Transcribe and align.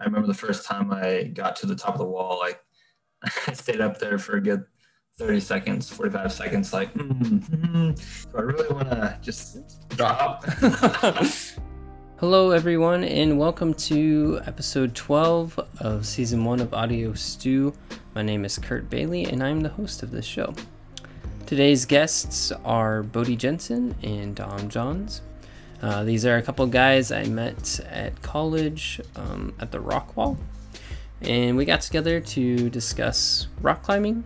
I 0.00 0.04
remember 0.04 0.28
the 0.28 0.34
first 0.34 0.64
time 0.64 0.92
I 0.92 1.24
got 1.24 1.56
to 1.56 1.66
the 1.66 1.74
top 1.74 1.94
of 1.94 1.98
the 1.98 2.04
wall, 2.04 2.44
I 3.46 3.52
stayed 3.52 3.80
up 3.80 3.98
there 3.98 4.16
for 4.16 4.36
a 4.36 4.40
good 4.40 4.64
30 5.18 5.40
seconds, 5.40 5.90
45 5.90 6.32
seconds, 6.32 6.72
like, 6.72 6.94
mm, 6.94 7.42
mm, 7.48 7.98
so 7.98 8.38
I 8.38 8.42
really 8.42 8.72
want 8.72 8.90
to 8.90 9.18
just 9.20 9.88
drop. 9.88 10.44
Hello, 12.20 12.52
everyone, 12.52 13.02
and 13.02 13.40
welcome 13.40 13.74
to 13.74 14.40
episode 14.46 14.94
12 14.94 15.58
of 15.80 16.06
season 16.06 16.44
one 16.44 16.60
of 16.60 16.72
Audio 16.72 17.12
Stew. 17.14 17.74
My 18.14 18.22
name 18.22 18.44
is 18.44 18.56
Kurt 18.56 18.88
Bailey, 18.88 19.24
and 19.24 19.42
I'm 19.42 19.62
the 19.62 19.68
host 19.68 20.04
of 20.04 20.12
this 20.12 20.24
show. 20.24 20.54
Today's 21.46 21.84
guests 21.84 22.52
are 22.64 23.02
Bodie 23.02 23.34
Jensen 23.34 23.96
and 24.04 24.36
Dom 24.36 24.68
Johns. 24.68 25.22
Uh, 25.80 26.04
these 26.04 26.26
are 26.26 26.36
a 26.36 26.42
couple 26.42 26.66
guys 26.66 27.12
I 27.12 27.24
met 27.24 27.80
at 27.88 28.20
college 28.22 29.00
um, 29.14 29.54
at 29.60 29.70
the 29.70 29.80
Rock 29.80 30.16
Wall, 30.16 30.36
and 31.22 31.56
we 31.56 31.64
got 31.64 31.82
together 31.82 32.20
to 32.20 32.68
discuss 32.70 33.46
rock 33.60 33.82
climbing. 33.82 34.24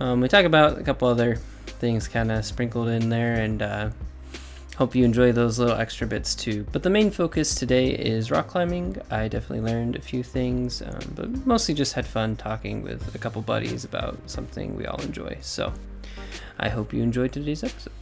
Um, 0.00 0.20
we 0.20 0.28
talk 0.28 0.44
about 0.44 0.78
a 0.78 0.82
couple 0.82 1.08
other 1.08 1.36
things 1.66 2.08
kind 2.08 2.32
of 2.32 2.44
sprinkled 2.44 2.88
in 2.88 3.10
there, 3.10 3.34
and 3.34 3.60
uh, 3.60 3.90
hope 4.76 4.94
you 4.94 5.04
enjoy 5.04 5.32
those 5.32 5.58
little 5.58 5.76
extra 5.76 6.06
bits 6.06 6.34
too. 6.34 6.64
But 6.72 6.82
the 6.82 6.90
main 6.90 7.10
focus 7.10 7.54
today 7.54 7.90
is 7.90 8.30
rock 8.30 8.46
climbing. 8.46 8.96
I 9.10 9.28
definitely 9.28 9.68
learned 9.68 9.96
a 9.96 10.00
few 10.00 10.22
things, 10.22 10.80
um, 10.82 11.12
but 11.14 11.46
mostly 11.46 11.74
just 11.74 11.94
had 11.94 12.06
fun 12.06 12.36
talking 12.36 12.82
with 12.82 13.14
a 13.14 13.18
couple 13.18 13.42
buddies 13.42 13.84
about 13.84 14.18
something 14.26 14.76
we 14.76 14.86
all 14.86 15.00
enjoy. 15.02 15.36
So 15.40 15.72
I 16.58 16.68
hope 16.68 16.92
you 16.92 17.02
enjoyed 17.02 17.32
today's 17.32 17.64
episode. 17.64 17.92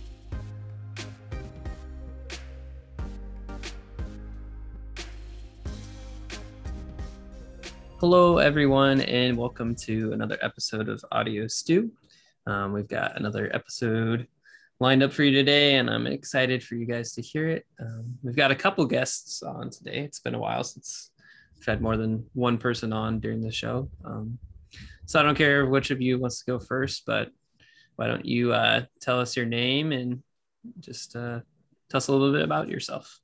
Hello, 7.99 8.37
everyone, 8.37 9.01
and 9.01 9.39
welcome 9.39 9.75
to 9.75 10.13
another 10.13 10.37
episode 10.43 10.91
of 10.91 11.03
Audio 11.13 11.47
Stew. 11.47 11.91
Um, 12.47 12.75
we've 12.75 12.87
got 12.87 13.17
another 13.17 13.51
episode 13.55 14.27
lined 14.81 15.03
up 15.03 15.15
for 15.15 15.23
you 15.23 15.31
today, 15.31 15.77
and 15.77 15.89
I'm 15.89 16.07
excited 16.07 16.63
for 16.63 16.75
you 16.75 16.85
guys 16.85 17.15
to 17.15 17.23
hear 17.23 17.49
it. 17.49 17.65
Um, 17.81 18.19
we've 18.23 18.37
got 18.37 18.51
a 18.51 18.55
couple 18.55 18.85
guests 18.85 19.43
on 19.43 19.71
today. 19.71 20.01
It's 20.01 20.21
been 20.21 20.35
a 20.35 20.39
while 20.39 20.63
since 20.63 21.11
we've 21.57 21.65
had 21.65 21.81
more 21.81 21.97
than 21.97 22.27
one 22.35 22.59
person 22.59 22.93
on 22.93 23.19
during 23.19 23.41
the 23.41 23.51
show. 23.51 23.89
Um, 24.05 24.39
so 25.07 25.19
I 25.19 25.23
don't 25.23 25.35
care 25.35 25.65
which 25.65 25.91
of 25.91 26.03
you 26.03 26.19
wants 26.19 26.41
to 26.41 26.53
go 26.53 26.59
first, 26.59 27.05
but 27.07 27.31
why 27.97 28.09
don't 28.09 28.27
you 28.27 28.53
uh, 28.53 28.83
tell 29.01 29.21
us 29.21 29.35
your 29.39 29.47
name 29.47 29.93
and 29.93 30.23
just 30.81 31.17
uh, 31.17 31.41
tell 31.89 31.97
us 31.97 32.09
a 32.09 32.13
little 32.13 32.31
bit 32.31 32.43
about 32.43 32.69
yourself? 32.69 33.21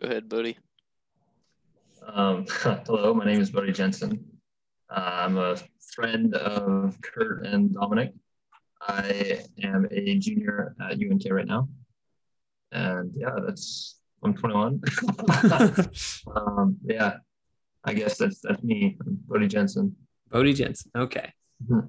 Go 0.00 0.08
ahead, 0.08 0.30
Bodie. 0.30 0.56
Um, 2.12 2.46
hello, 2.86 3.14
my 3.14 3.24
name 3.24 3.40
is 3.40 3.50
Bodie 3.50 3.72
Jensen. 3.72 4.24
Uh, 4.90 5.10
I'm 5.24 5.38
a 5.38 5.56
friend 5.94 6.34
of 6.34 7.00
Kurt 7.00 7.46
and 7.46 7.72
Dominic. 7.74 8.12
I 8.80 9.44
am 9.62 9.86
a 9.90 10.18
junior 10.18 10.76
at 10.80 10.98
UNK 10.98 11.22
right 11.30 11.46
now. 11.46 11.68
And 12.72 13.12
yeah, 13.14 13.30
that's, 13.46 14.00
I'm 14.22 14.34
21. 14.34 14.82
um, 16.36 16.76
yeah, 16.84 17.14
I 17.84 17.94
guess 17.94 18.18
that's, 18.18 18.40
that's 18.40 18.62
me, 18.62 18.98
Bodie 19.00 19.48
Jensen. 19.48 19.96
Bodie 20.30 20.52
Jensen. 20.52 20.90
Okay. 20.96 21.32
Mhm. 21.66 21.88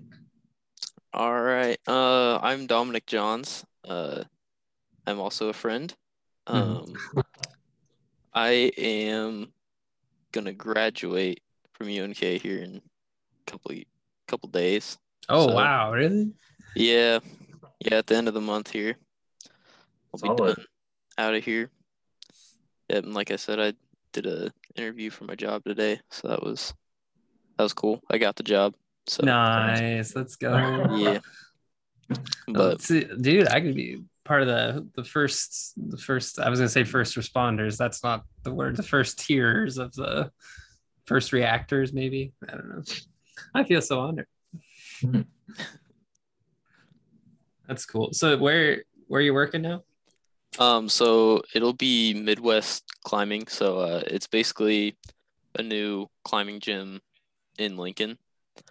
All 1.13 1.41
right. 1.41 1.77
Uh, 1.88 2.38
I'm 2.41 2.67
Dominic 2.67 3.05
Johns. 3.05 3.66
Uh, 3.88 4.23
I'm 5.08 5.19
also 5.19 5.49
a 5.49 5.53
friend. 5.53 5.93
Um, 6.47 6.93
I 8.33 8.71
am 8.77 9.53
gonna 10.36 10.52
graduate 10.53 11.39
from 11.73 11.88
UNK 11.88 12.17
here 12.17 12.59
in 12.61 12.75
a 12.78 13.52
couple 13.52 13.72
couple 14.28 14.50
days. 14.50 14.97
Oh, 15.30 15.47
So- 15.47 15.55
wow. 15.55 15.94
Really? 15.94 16.33
Yeah, 16.75 17.19
yeah. 17.80 17.95
At 18.00 18.08
the 18.08 18.17
end 18.17 18.27
of 18.27 18.33
the 18.33 18.42
month 18.42 18.70
here, 18.70 18.98
I'll 20.14 20.20
be 20.20 20.43
done 20.43 20.55
out 21.17 21.33
of 21.33 21.43
here. 21.43 21.70
Yep, 22.89 23.05
and 23.05 23.14
like 23.14 23.32
I 23.32 23.37
said, 23.37 23.60
I 23.60 23.73
did 24.11 24.26
a 24.27 24.52
interview 24.76 25.10
for 25.10 25.23
my 25.23 25.36
job 25.36 25.64
today, 25.64 25.99
so 26.11 26.27
that 26.27 26.43
was 26.43 26.73
that 27.58 27.64
was 27.64 27.73
cool. 27.73 28.02
I 28.11 28.17
got 28.17 28.36
the 28.36 28.43
job. 28.43 28.76
So 29.08 29.23
Nice. 29.23 30.15
Let's 30.15 30.36
go. 30.36 30.52
yeah. 30.98 31.20
But 32.48 32.70
Let's 32.76 32.86
see- 32.87 33.08
dude, 33.21 33.48
I 33.48 33.61
could 33.61 33.76
be 33.76 34.04
part 34.25 34.41
of 34.41 34.47
the 34.47 34.87
the 34.95 35.03
first 35.03 35.73
the 35.89 35.97
first 35.97 36.39
I 36.39 36.49
was 36.49 36.59
gonna 36.59 36.67
say 36.69 36.83
first 36.83 37.15
responders. 37.15 37.77
That's 37.77 38.03
not 38.03 38.25
the 38.43 38.53
word. 38.53 38.75
The 38.75 38.83
first 38.83 39.19
tiers 39.19 39.77
of 39.77 39.93
the 39.93 40.31
first 41.05 41.31
reactors, 41.31 41.93
maybe. 41.93 42.33
I 42.49 42.52
don't 42.52 42.69
know. 42.69 42.83
I 43.53 43.63
feel 43.63 43.81
so 43.81 44.02
honored. 44.02 44.27
Mhm. 45.02 45.25
That's 47.67 47.86
cool. 47.86 48.13
So 48.13 48.37
where 48.37 48.83
where 49.08 49.19
are 49.19 49.23
you 49.23 49.33
working 49.33 49.61
now? 49.61 49.83
Um, 50.57 50.87
so 50.89 51.42
it'll 51.53 51.73
be 51.73 52.13
Midwest 52.13 52.83
climbing. 53.03 53.47
So 53.47 53.80
uh, 53.80 54.03
it's 54.07 54.27
basically 54.27 54.97
a 55.57 55.63
new 55.63 56.07
climbing 56.23 56.59
gym 56.59 57.02
in 57.57 57.77
Lincoln. 57.77 58.17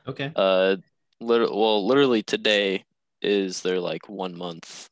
Okay. 0.06 0.32
Uh, 0.34 0.76
lit- 1.20 1.52
well, 1.52 1.86
literally 1.86 2.22
today 2.22 2.84
is 3.20 3.62
their 3.62 3.80
like 3.80 4.08
one 4.08 4.36
month 4.36 4.88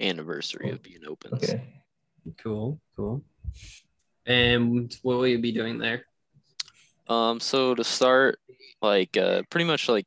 anniversary 0.00 0.70
of 0.70 0.82
being 0.82 1.00
open. 1.06 1.34
Okay. 1.34 1.62
Cool. 2.38 2.80
Cool. 2.96 3.22
And 4.26 4.94
what 5.02 5.18
will 5.18 5.26
you 5.26 5.38
be 5.38 5.52
doing 5.52 5.78
there? 5.78 6.04
Um, 7.08 7.38
so 7.38 7.74
to 7.74 7.84
start, 7.84 8.38
like 8.82 9.16
uh, 9.16 9.42
pretty 9.50 9.64
much 9.64 9.88
like 9.88 10.06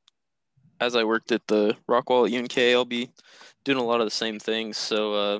as 0.81 0.95
I 0.95 1.03
worked 1.03 1.31
at 1.31 1.45
the 1.47 1.75
Rockwall 1.89 2.27
at 2.27 2.33
UNK, 2.33 2.57
I'll 2.57 2.85
be 2.85 3.09
doing 3.63 3.77
a 3.77 3.83
lot 3.83 4.01
of 4.01 4.07
the 4.07 4.11
same 4.11 4.39
things. 4.39 4.77
So 4.77 5.13
uh, 5.13 5.39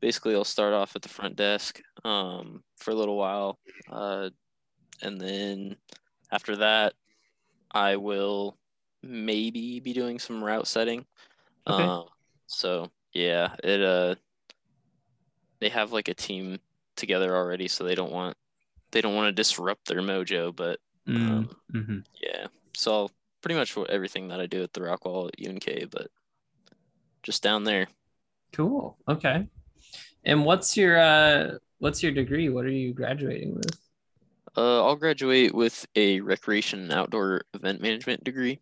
basically, 0.00 0.34
I'll 0.34 0.44
start 0.44 0.74
off 0.74 0.96
at 0.96 1.02
the 1.02 1.08
front 1.08 1.36
desk 1.36 1.80
um, 2.04 2.62
for 2.78 2.90
a 2.90 2.94
little 2.94 3.16
while, 3.16 3.58
uh, 3.90 4.30
and 5.02 5.20
then 5.20 5.76
after 6.30 6.56
that, 6.56 6.94
I 7.70 7.96
will 7.96 8.56
maybe 9.02 9.80
be 9.80 9.92
doing 9.92 10.18
some 10.18 10.42
route 10.42 10.66
setting. 10.66 11.04
Okay. 11.66 11.82
Um, 11.82 12.04
so 12.46 12.90
yeah, 13.12 13.54
it 13.62 13.82
uh, 13.82 14.14
they 15.60 15.68
have 15.68 15.92
like 15.92 16.08
a 16.08 16.14
team 16.14 16.58
together 16.96 17.34
already, 17.34 17.68
so 17.68 17.84
they 17.84 17.94
don't 17.94 18.12
want 18.12 18.36
they 18.90 19.00
don't 19.00 19.14
want 19.14 19.28
to 19.28 19.32
disrupt 19.32 19.88
their 19.88 20.00
mojo, 20.00 20.54
but 20.54 20.78
um, 21.06 21.50
Mm-hmm. 21.74 21.98
yeah. 22.22 22.46
So 22.74 23.10
pretty 23.40 23.56
much 23.56 23.76
everything 23.88 24.28
that 24.28 24.40
I 24.40 24.46
do 24.46 24.62
at 24.62 24.72
the 24.72 24.80
Rockwall 24.80 25.28
at 25.28 25.48
UNK, 25.48 25.90
but 25.90 26.08
just 27.22 27.42
down 27.42 27.64
there. 27.64 27.86
Cool. 28.52 28.96
Okay. 29.08 29.46
And 30.24 30.44
what's 30.44 30.76
your 30.76 30.98
uh 30.98 31.58
what's 31.78 32.02
your 32.02 32.12
degree? 32.12 32.48
What 32.48 32.64
are 32.64 32.70
you 32.70 32.92
graduating 32.92 33.54
with? 33.54 33.78
Uh, 34.56 34.84
I'll 34.84 34.96
graduate 34.96 35.54
with 35.54 35.86
a 35.96 36.20
recreation 36.20 36.80
and 36.82 36.92
outdoor 36.92 37.42
event 37.54 37.80
management 37.80 38.22
degree. 38.22 38.60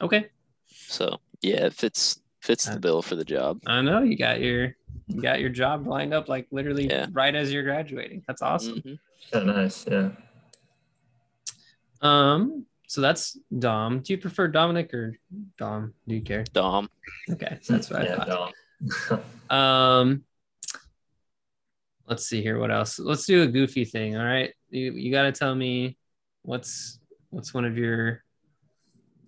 Okay. 0.00 0.26
So 0.66 1.18
yeah, 1.40 1.66
it 1.66 1.74
fits 1.74 2.20
fits 2.42 2.68
Uh, 2.68 2.74
the 2.74 2.80
bill 2.80 3.00
for 3.02 3.14
the 3.16 3.24
job. 3.24 3.60
I 3.66 3.80
know 3.80 4.02
you 4.02 4.16
got 4.18 4.40
your 4.40 4.76
you 5.06 5.22
got 5.22 5.40
your 5.40 5.48
job 5.50 5.86
lined 5.86 6.12
up 6.12 6.28
like 6.28 6.46
literally 6.50 6.86
Yeah. 6.88 7.06
right 7.12 7.34
as 7.34 7.52
you're 7.52 7.62
graduating. 7.62 8.22
That's 8.26 8.42
awesome. 8.42 8.80
Mhm. 8.80 8.98
Yeah, 9.32 9.42
nice. 9.44 9.86
Yeah. 9.86 10.10
Um 12.00 12.66
so 12.88 13.00
that's 13.00 13.38
Dom. 13.58 14.00
Do 14.00 14.12
you 14.12 14.18
prefer 14.18 14.48
Dominic 14.48 14.92
or 14.92 15.16
Dom? 15.56 15.94
Do 16.06 16.14
you 16.14 16.20
care? 16.20 16.44
Dom. 16.52 16.90
Okay, 17.30 17.58
that's 17.66 17.88
what 17.88 18.02
I 18.02 18.04
yeah, 18.04 18.24
thought. 18.24 18.54
no. 19.08 19.22
Um, 19.50 20.24
let's 22.06 22.26
see 22.26 22.42
here. 22.42 22.58
What 22.58 22.70
else? 22.70 22.98
Let's 22.98 23.26
do 23.26 23.42
a 23.42 23.46
goofy 23.46 23.84
thing. 23.84 24.16
All 24.16 24.24
right, 24.24 24.52
you 24.70 24.92
you 24.92 25.10
got 25.12 25.22
to 25.22 25.32
tell 25.32 25.54
me 25.54 25.96
what's 26.42 26.98
what's 27.30 27.54
one 27.54 27.64
of 27.64 27.76
your 27.78 28.24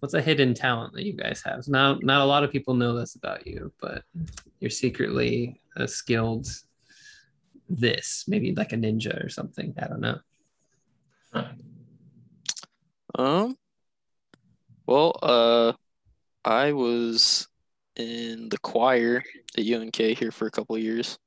what's 0.05 0.13
a 0.13 0.21
hidden 0.21 0.53
talent 0.53 0.93
that 0.93 1.07
you 1.07 1.15
guys 1.15 1.41
have. 1.47 1.67
Now, 1.67 1.95
not 2.03 2.21
a 2.21 2.27
lot 2.27 2.45
of 2.45 2.53
people 2.53 2.75
know 2.75 2.95
this 2.95 3.15
about 3.15 3.47
you, 3.47 3.73
but 3.81 4.03
you're 4.61 4.69
secretly 4.69 5.63
a 5.77 5.89
skilled 5.89 6.47
this, 7.71 8.27
maybe 8.29 8.55
like 8.55 8.75
a 8.75 8.77
ninja 8.77 9.25
or 9.25 9.31
something. 9.31 9.73
I 9.81 9.87
don't 9.87 10.03
know. 10.03 10.19
Um. 13.15 13.57
Well, 14.85 15.19
uh, 15.23 15.73
I 16.45 16.73
was 16.73 17.49
in 17.97 18.51
the 18.51 18.59
choir 18.59 19.23
at 19.57 19.65
UNK 19.65 19.97
here 19.97 20.31
for 20.31 20.47
a 20.47 20.51
couple 20.51 20.77
of 20.77 20.83
years. 20.83 21.19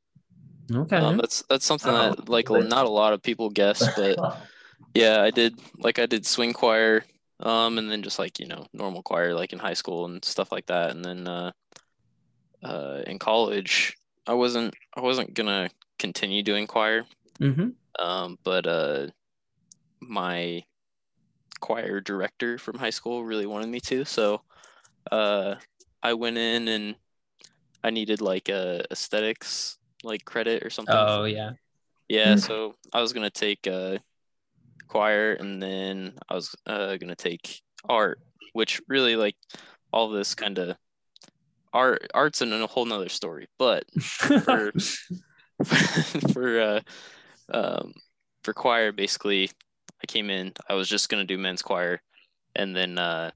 Okay. 0.71 0.97
Um, 0.97 1.18
that's 1.18 1.44
that's 1.50 1.65
something 1.65 1.91
Oh, 1.91 2.13
that 2.13 2.29
like 2.29 2.50
really? 2.50 2.68
not 2.68 2.85
a 2.85 2.89
lot 2.89 3.13
of 3.13 3.24
people 3.24 3.50
guess, 3.50 3.81
but 3.95 4.19
yeah, 4.94 5.24
I 5.24 5.31
did 5.31 5.59
like 5.79 5.97
I 5.97 6.06
did 6.06 6.27
swing 6.27 6.53
choir, 6.53 7.03
um, 7.39 7.78
and 7.78 7.89
then 7.89 8.04
just 8.04 8.19
like 8.19 8.39
you 8.39 8.48
know 8.48 8.66
normal 8.74 9.04
choir 9.04 9.34
like 9.34 9.54
in 9.54 9.60
high 9.60 9.74
school 9.74 10.06
and 10.06 10.24
stuff 10.24 10.51
like 10.51 10.66
that, 10.68 10.92
and 10.92 11.04
then 11.04 11.28
uh, 11.28 11.51
uh, 12.63 13.01
in 13.06 13.19
college 13.19 13.95
I 14.25 14.34
wasn't 14.34 14.74
I 14.95 15.01
wasn't 15.01 15.34
gonna 15.34 15.69
continue 16.00 16.44
doing 16.44 16.68
choir, 16.68 17.06
mm-hmm. 17.39 17.69
um, 18.04 18.38
but 18.44 18.68
uh, 18.68 19.07
my 20.01 20.63
choir 21.60 22.01
director 22.01 22.57
from 22.57 22.78
high 22.78 22.89
school 22.92 23.24
really 23.24 23.45
wanted 23.45 23.69
me 23.69 23.80
to. 23.81 24.06
So 24.06 24.42
uh, 25.12 25.56
I 26.04 26.13
went 26.13 26.38
in 26.38 26.68
and 26.68 26.95
I 27.84 27.89
needed 27.89 28.22
like 28.22 28.50
a 28.50 28.86
aesthetics 28.92 29.78
like 30.04 30.25
credit 30.25 30.63
or 30.63 30.69
something. 30.69 30.95
Oh 30.95 31.24
yeah. 31.24 31.51
Yeah, 32.10 32.36
Mm. 32.36 32.39
so 32.39 32.75
I 32.94 33.01
was 33.01 33.13
gonna 33.13 33.30
take 33.30 33.68
uh, 33.68 33.98
choir 34.88 35.34
and 35.34 35.62
then 35.62 36.13
I 36.30 36.36
was 36.36 36.56
uh, 36.66 36.98
gonna 36.98 37.16
take 37.16 37.62
art, 37.88 38.19
which 38.54 38.81
really 38.88 39.16
like 39.16 39.36
all 39.92 40.10
this 40.10 40.36
kind 40.36 40.57
of 40.57 40.78
art 41.74 42.10
art's 42.13 42.42
in 42.42 42.54
a 42.54 42.68
whole 42.68 42.86
nother 42.86 43.10
story. 43.10 43.48
But 43.57 43.86
for 44.01 44.72
for 46.34 46.60
uh, 46.60 46.80
um, 47.51 47.94
for 48.44 48.54
choir, 48.54 48.92
basically, 48.92 49.50
I 50.01 50.06
came 50.07 50.30
in. 50.30 50.54
I 50.69 50.74
was 50.74 50.88
just 50.88 51.10
gonna 51.10 51.25
do 51.25 51.38
men's 51.38 51.62
choir, 51.62 52.01
and 52.56 52.75
then 52.75 52.98
uh, 52.98 53.31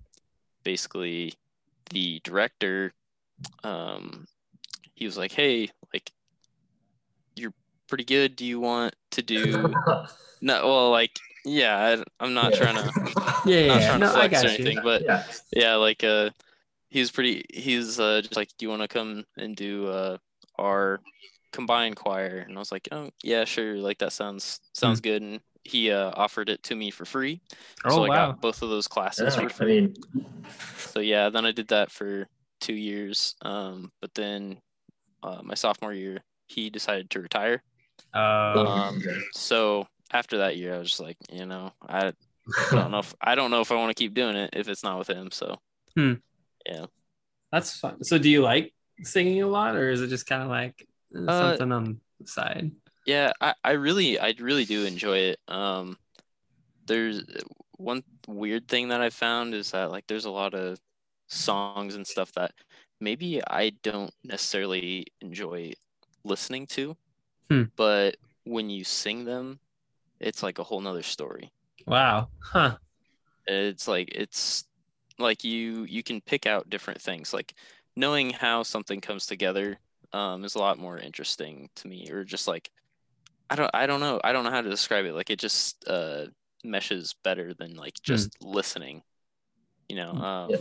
basically 0.63 1.33
the 1.89 2.21
director, 2.24 2.94
um, 3.63 4.27
he 4.94 5.06
was 5.06 5.18
like, 5.18 5.31
"Hey, 5.31 5.69
like, 5.94 6.12
you're 7.36 7.53
pretty 7.88 8.06
good. 8.06 8.36
Do 8.36 8.45
you 8.45 8.59
want 8.59 8.95
to 9.12 9.21
do 9.21 9.74
no? 10.42 10.68
Well, 10.68 10.92
like, 10.92 11.19
yeah, 11.45 11.77
I, 12.19 12.23
I'm 12.23 12.33
not 12.33 12.53
trying 12.53 12.75
to." 12.75 12.93
yeah, 13.45 13.61
not 13.65 13.81
yeah. 13.81 13.88
trying 13.88 13.99
No, 13.99 14.07
to 14.07 14.11
I 14.13 14.27
flex 14.29 14.43
or 14.43 14.47
got 14.47 14.57
you. 14.57 14.65
anything, 14.65 14.81
but 14.83 15.03
yeah. 15.05 15.23
yeah, 15.55 15.75
like 15.75 16.03
uh, 16.03 16.31
he's 16.89 17.11
pretty. 17.11 17.45
He's 17.53 17.99
uh, 17.99 18.21
just 18.21 18.35
like, 18.38 18.49
do 18.57 18.65
you 18.65 18.69
want 18.69 18.81
to 18.83 18.88
come 18.88 19.25
and 19.38 19.55
do 19.55 19.88
uh 19.88 20.17
our 20.57 21.01
combined 21.53 21.95
choir? 21.97 22.39
And 22.47 22.57
I 22.57 22.59
was 22.59 22.71
like, 22.71 22.88
oh 22.91 23.09
yeah, 23.23 23.45
sure. 23.45 23.77
Like 23.77 23.99
that 23.99 24.13
sounds 24.13 24.61
sounds 24.73 25.01
good. 25.01 25.21
And 25.21 25.41
he 25.65 25.91
uh 25.91 26.11
offered 26.15 26.49
it 26.49 26.63
to 26.63 26.75
me 26.75 26.91
for 26.91 27.05
free, 27.05 27.41
Oh 27.85 27.89
so 27.95 28.03
I 28.05 28.09
wow. 28.09 28.11
got 28.11 28.41
both 28.41 28.61
of 28.63 28.69
those 28.69 28.88
classes 28.88 29.35
Yeah, 29.35 29.41
for 29.41 29.49
I 29.59 29.65
free. 29.65 29.65
mean, 29.65 29.95
so 30.85 30.99
yeah, 30.99 31.29
then 31.29 31.45
I 31.45 31.51
did 31.51 31.67
that 31.69 31.91
for 31.91 32.27
two 32.59 32.73
years. 32.75 33.35
Um, 33.41 33.91
but 34.01 34.13
then 34.13 34.59
uh, 35.23 35.41
my 35.43 35.55
sophomore 35.55 35.93
year, 35.93 36.19
he 36.47 36.69
decided 36.69 37.09
to 37.11 37.21
retire. 37.21 37.63
Uh, 38.13 38.65
Um, 38.65 39.01
so 39.33 39.88
after 40.12 40.40
that 40.40 40.58
year, 40.58 40.75
I 40.75 40.78
was 40.80 40.90
just 40.90 41.02
like, 41.02 41.18
you 41.31 41.46
know, 41.46 41.74
I 41.88 42.08
I 42.10 42.13
don't 42.72 42.92
know 42.92 43.00
if 43.00 43.13
I 43.22 43.36
don't 43.36 43.52
know 43.52 43.62
if 43.62 43.72
I 43.72 43.75
want 43.75 43.96
to 43.96 44.02
keep 44.02 44.13
doing 44.13 44.36
it 44.36 44.52
if 44.54 44.68
it's 44.68 44.84
not 44.84 45.00
with 45.00 45.10
him. 45.10 45.31
So 45.31 45.58
yeah. 46.66 46.86
that's 47.52 47.78
fun. 47.80 48.04
So 48.04 48.18
do 48.18 48.30
you 48.30 48.42
like 48.42 48.74
singing 49.04 49.42
a 49.42 49.48
lot, 49.48 49.75
or 49.75 49.90
is 49.92 50.02
it 50.02 50.08
just 50.08 50.28
kind 50.28 50.44
of 50.44 50.50
like 50.50 50.88
uh, 51.16 51.31
Uh, 51.31 51.50
something 51.50 51.72
on 51.72 52.02
the 52.19 52.28
side? 52.28 52.72
Yeah, 53.06 53.31
I, 53.42 53.54
I 53.63 53.72
really 53.72 54.19
I 54.19 54.34
really 54.40 54.66
do 54.66 54.86
enjoy 54.86 55.18
it. 55.34 55.40
Um 55.48 55.98
there's 56.86 57.24
one 57.78 58.04
weird 58.28 58.68
thing 58.68 58.90
that 58.90 59.02
I 59.02 59.10
found 59.10 59.54
is 59.54 59.72
that 59.72 59.92
like 59.92 60.08
there's 60.08 60.25
a 60.25 60.31
lot 60.31 60.54
of 60.54 60.80
songs 61.28 61.96
and 61.96 62.06
stuff 62.06 62.31
that 62.34 62.54
maybe 63.00 63.42
I 63.48 63.72
don't 63.84 64.13
necessarily 64.24 65.08
enjoy 65.22 65.74
listening 66.24 66.68
to. 66.68 66.96
Hmm. 67.50 67.63
But 67.75 68.18
when 68.46 68.69
you 68.69 68.84
sing 68.84 69.25
them, 69.25 69.60
it's 70.21 70.44
like 70.44 70.59
a 70.59 70.63
whole 70.63 70.81
nother 70.81 71.03
story. 71.03 71.51
Wow. 71.85 72.29
Huh. 72.39 72.77
It's 73.47 73.88
like 73.88 74.09
it's 74.13 74.65
like 75.19 75.44
you 75.44 75.83
you 75.83 76.03
can 76.03 76.21
pick 76.21 76.45
out 76.45 76.69
different 76.69 77.01
things. 77.01 77.33
Like 77.33 77.53
knowing 77.95 78.31
how 78.31 78.63
something 78.63 79.01
comes 79.01 79.25
together 79.25 79.79
um, 80.13 80.44
is 80.45 80.56
a 80.56 80.59
lot 80.59 80.79
more 80.79 80.97
interesting 80.97 81.69
to 81.75 81.88
me. 81.88 82.09
Or 82.12 82.23
just 82.23 82.47
like 82.47 82.69
I 83.50 83.56
don't 83.56 83.71
I 83.73 83.88
don't 83.88 84.00
know 84.00 84.21
I 84.23 84.31
don't 84.33 84.44
know 84.44 84.51
how 84.51 84.62
to 84.62 84.69
describe 84.69 85.06
it. 85.06 85.13
Like 85.13 85.29
it 85.29 85.39
just 85.39 85.88
uh, 85.88 86.27
meshes 86.63 87.15
better 87.24 87.53
than 87.53 87.75
like 87.75 88.01
just 88.03 88.38
listening. 88.41 89.03
You 89.89 89.97
know, 89.97 90.12
um, 90.12 90.51
Yeah. 90.51 90.57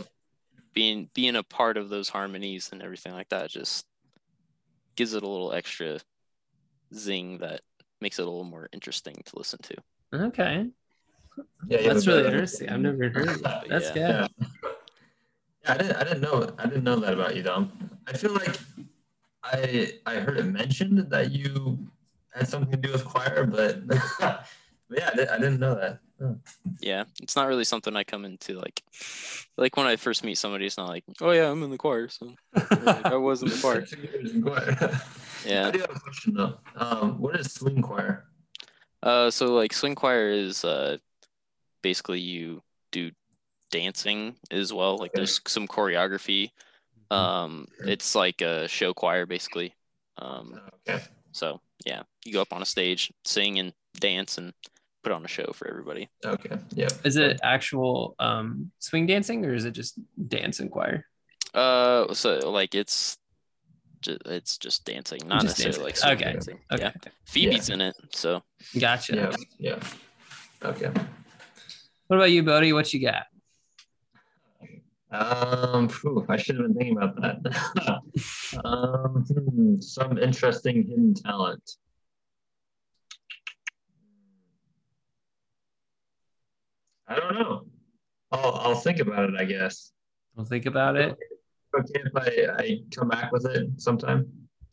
being 0.73 1.09
being 1.13 1.35
a 1.35 1.43
part 1.43 1.77
of 1.77 1.89
those 1.89 2.09
harmonies 2.09 2.69
and 2.71 2.81
everything 2.81 3.13
like 3.13 3.29
that 3.29 3.49
just 3.49 3.85
gives 4.95 5.13
it 5.13 5.23
a 5.23 5.27
little 5.27 5.53
extra 5.53 5.99
zing 6.93 7.39
that 7.39 7.61
makes 8.01 8.19
it 8.19 8.23
a 8.23 8.25
little 8.25 8.43
more 8.43 8.67
interesting 8.73 9.15
to 9.25 9.37
listen 9.37 9.59
to. 9.63 9.75
Okay. 10.13 10.67
yeah, 11.67 11.81
That's 11.83 12.07
really 12.07 12.25
interesting. 12.25 12.69
I've 12.69 12.79
never 12.89 13.09
heard 13.09 13.27
of 13.29 13.43
that. 13.43 13.65
That's 13.69 13.95
Yeah. 13.95 14.27
good. 14.27 14.47
Yeah. 14.63 14.71
Yeah, 15.63 15.73
I 15.73 15.77
didn't. 15.77 15.95
I 15.95 16.03
didn't 16.03 16.21
know. 16.21 16.49
I 16.57 16.65
didn't 16.65 16.83
know 16.83 16.95
that 16.99 17.13
about 17.13 17.35
you, 17.35 17.43
Dom. 17.43 17.71
I 18.07 18.13
feel 18.13 18.33
like 18.33 18.57
I 19.43 19.93
I 20.07 20.15
heard 20.15 20.37
it 20.39 20.45
mentioned 20.45 20.97
that 21.11 21.31
you 21.31 21.77
had 22.33 22.47
something 22.47 22.71
to 22.71 22.77
do 22.77 22.91
with 22.91 23.05
choir, 23.05 23.45
but, 23.45 23.85
but 23.87 24.01
yeah, 24.91 25.09
I, 25.11 25.15
did, 25.15 25.27
I 25.29 25.37
didn't 25.37 25.59
know 25.59 25.75
that. 25.75 25.99
Huh. 26.21 26.33
yeah 26.81 27.03
it's 27.19 27.35
not 27.35 27.47
really 27.47 27.63
something 27.63 27.95
i 27.95 28.03
come 28.03 28.25
into 28.25 28.53
like 28.59 28.83
like 29.57 29.75
when 29.75 29.87
i 29.87 29.95
first 29.95 30.23
meet 30.23 30.37
somebody 30.37 30.67
it's 30.67 30.77
not 30.77 30.87
like 30.87 31.03
oh 31.19 31.31
yeah 31.31 31.49
i'm 31.49 31.63
in 31.63 31.71
the 31.71 31.79
choir 31.79 32.07
so 32.09 32.35
like, 32.53 33.05
i 33.07 33.15
was 33.15 33.41
in 33.41 33.49
the 33.49 33.57
choir 33.61 33.81
Two 33.81 33.99
years 34.01 34.31
in 34.33 34.43
choir. 34.43 34.77
I 35.49 35.71
do 35.71 35.79
have 35.79 35.89
a 35.89 35.99
question 35.99 36.35
though. 36.35 36.59
Um, 36.75 37.19
what 37.19 37.35
is 37.39 37.51
swing 37.51 37.81
choir? 37.81 38.25
uh 39.01 39.31
so 39.31 39.47
like 39.47 39.73
swing 39.73 39.95
choir 39.95 40.29
is 40.29 40.63
uh 40.63 40.97
basically 41.81 42.19
you 42.19 42.61
do 42.91 43.09
dancing 43.71 44.35
as 44.51 44.71
well 44.71 44.97
like 44.97 45.09
Okay. 45.11 45.21
there's 45.21 45.41
some 45.47 45.67
choreography 45.67 46.51
um 47.09 47.67
it's 47.79 48.13
like 48.13 48.41
a 48.41 48.67
show 48.67 48.93
choir 48.93 49.25
basically 49.25 49.73
um 50.19 50.59
Okay. 50.87 51.01
so 51.31 51.59
yeah 51.85 52.03
you 52.25 52.33
go 52.33 52.41
up 52.41 52.53
on 52.53 52.61
a 52.61 52.65
stage 52.65 53.11
sing 53.25 53.57
and 53.57 53.73
dance 53.99 54.37
and 54.37 54.53
put 55.03 55.11
on 55.11 55.25
a 55.25 55.27
show 55.27 55.51
for 55.53 55.67
everybody 55.67 56.09
Okay. 56.25 56.57
Yeah. 56.73 56.87
Is 57.03 57.15
it 57.17 57.39
actual 57.43 58.15
um, 58.19 58.71
swing 58.79 59.07
dancing, 59.07 59.43
or 59.45 59.53
is 59.53 59.65
it 59.65 59.71
just 59.71 59.99
dance 60.27 60.59
and 60.59 60.69
choir? 60.71 61.05
uh 61.53 62.13
so 62.13 62.49
like 62.49 62.73
it's 62.75 63.17
ju- 64.01 64.17
it's 64.25 64.57
just 64.57 64.85
dancing 64.85 65.19
not 65.27 65.41
Just 65.41 65.59
necessarily 65.59 65.91
dancing. 65.91 66.09
like 66.09 66.17
swing 66.19 66.27
Okay. 66.29 66.33
dancing 66.33 66.59
Okay. 66.71 66.83
yeah 67.03 67.11
Phoebe's 67.25 67.69
in 67.69 67.81
it, 67.81 67.95
so 68.11 68.41
Gotcha. 68.79 69.15
Yeah. 69.15 69.35
Yeah. 69.59 69.79
Okay. 70.63 70.91
What 72.07 72.17
about 72.17 72.31
you, 72.31 72.43
Bodie? 72.43 72.71
What 72.73 72.93
you 72.93 73.01
got? 73.01 73.25
Um, 75.11 75.89
phew, 75.89 76.25
I 76.29 76.37
should 76.37 76.55
have 76.55 76.65
been 76.67 76.73
thinking 76.75 76.95
about 76.97 77.15
that. 77.21 78.01
um, 78.63 79.25
hmm, 79.27 79.79
some 79.81 80.17
interesting 80.17 80.75
hidden 80.87 81.13
talent. 81.13 81.63
I 87.11 87.15
don't 87.15 87.35
know. 87.35 87.65
I'll, 88.31 88.53
I'll 88.53 88.75
think 88.75 88.99
about 88.99 89.29
it, 89.29 89.35
I 89.37 89.43
guess. 89.43 89.91
We'll 90.35 90.45
think 90.45 90.65
about 90.65 90.95
it. 90.95 91.17
Okay, 91.77 92.01
if 92.05 92.15
I, 92.15 92.61
I 92.63 92.79
come 92.95 93.09
back 93.09 93.31
with 93.31 93.45
it 93.45 93.67
sometime. 93.77 94.27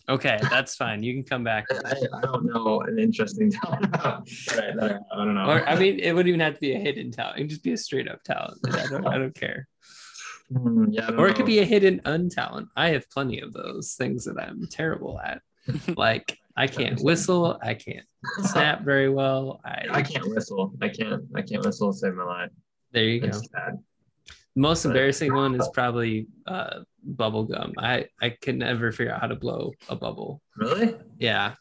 Okay, 0.08 0.38
that's 0.50 0.74
fine. 0.74 1.02
You 1.02 1.12
can 1.12 1.22
come 1.22 1.44
back. 1.44 1.66
I, 1.84 1.94
I 2.16 2.20
don't 2.22 2.46
know 2.46 2.80
an 2.82 2.98
interesting 2.98 3.50
talent. 3.62 3.94
Right, 3.94 4.74
I, 4.80 4.98
I 5.12 5.24
don't 5.24 5.34
know. 5.34 5.50
Or 5.50 5.68
I 5.68 5.76
mean, 5.78 5.98
it 5.98 6.14
wouldn't 6.14 6.28
even 6.28 6.40
have 6.40 6.54
to 6.54 6.60
be 6.60 6.74
a 6.74 6.78
hidden 6.78 7.10
talent. 7.10 7.38
It 7.38 7.42
could 7.42 7.50
just 7.50 7.62
be 7.62 7.72
a 7.72 7.76
straight 7.76 8.08
up 8.08 8.22
talent. 8.22 8.58
I 8.72 8.86
don't, 8.86 9.06
I 9.06 9.18
don't 9.18 9.34
care. 9.34 9.68
Hmm, 10.50 10.86
yeah, 10.90 11.08
don't 11.08 11.20
Or 11.20 11.28
it 11.28 11.34
could 11.34 11.44
be 11.46 11.58
a 11.58 11.64
hidden 11.64 12.00
untalent. 12.06 12.68
I 12.74 12.90
have 12.90 13.10
plenty 13.10 13.40
of 13.40 13.52
those 13.52 13.94
things 13.94 14.24
that 14.24 14.40
I'm 14.40 14.66
terrible 14.70 15.20
at. 15.20 15.42
Like 15.96 16.38
I 16.56 16.66
can't 16.66 16.98
whistle. 17.00 17.58
I 17.62 17.74
can't 17.74 18.06
snap 18.42 18.82
very 18.82 19.08
well. 19.08 19.60
I, 19.64 19.86
I 19.90 20.02
can't 20.02 20.28
whistle. 20.28 20.72
I 20.82 20.88
can't. 20.88 21.22
I 21.34 21.42
can't 21.42 21.64
whistle 21.64 21.92
to 21.92 21.98
save 21.98 22.14
my 22.14 22.24
life. 22.24 22.50
there 22.92 23.04
you 23.04 23.20
go. 23.20 23.30
Sad. 23.32 23.78
Most 24.56 24.82
But- 24.82 24.90
embarrassing 24.90 25.32
one 25.34 25.54
is 25.54 25.68
probably 25.72 26.26
uh, 26.46 26.80
bubble 27.04 27.44
gum. 27.44 27.74
I 27.78 28.06
I 28.20 28.30
can 28.40 28.58
never 28.58 28.90
figure 28.92 29.12
out 29.12 29.20
how 29.20 29.28
to 29.28 29.36
blow 29.36 29.72
a 29.88 29.94
bubble. 29.96 30.40
Really? 30.56 30.96
Yeah. 31.18 31.54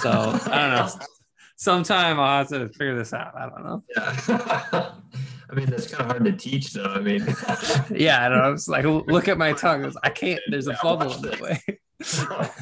So 0.00 0.10
I 0.10 0.58
don't 0.58 0.70
know. 0.76 0.88
Sometime 1.56 2.18
I'll 2.18 2.38
have 2.38 2.48
to 2.48 2.68
figure 2.70 2.96
this 2.96 3.12
out. 3.12 3.34
I 3.36 3.48
don't 3.48 3.64
know. 3.64 3.84
Yeah. 3.94 4.92
I 5.50 5.54
mean, 5.54 5.66
that's 5.66 5.88
kind 5.92 6.02
of 6.02 6.16
hard 6.16 6.24
to 6.24 6.32
teach, 6.32 6.72
though. 6.72 6.84
I 6.84 7.00
mean, 7.00 7.20
Yeah, 7.94 8.24
I 8.24 8.28
don't 8.28 8.38
know. 8.38 8.52
It's 8.52 8.66
like 8.68 8.84
look 8.84 9.28
at 9.28 9.36
my 9.36 9.52
tongue. 9.52 9.80
It's- 9.80 9.96
I 10.02 10.08
can't. 10.08 10.40
There's 10.48 10.68
a 10.68 10.76
bubble 10.82 11.12
in 11.12 11.22
the 11.22 11.38
way. 11.42 12.60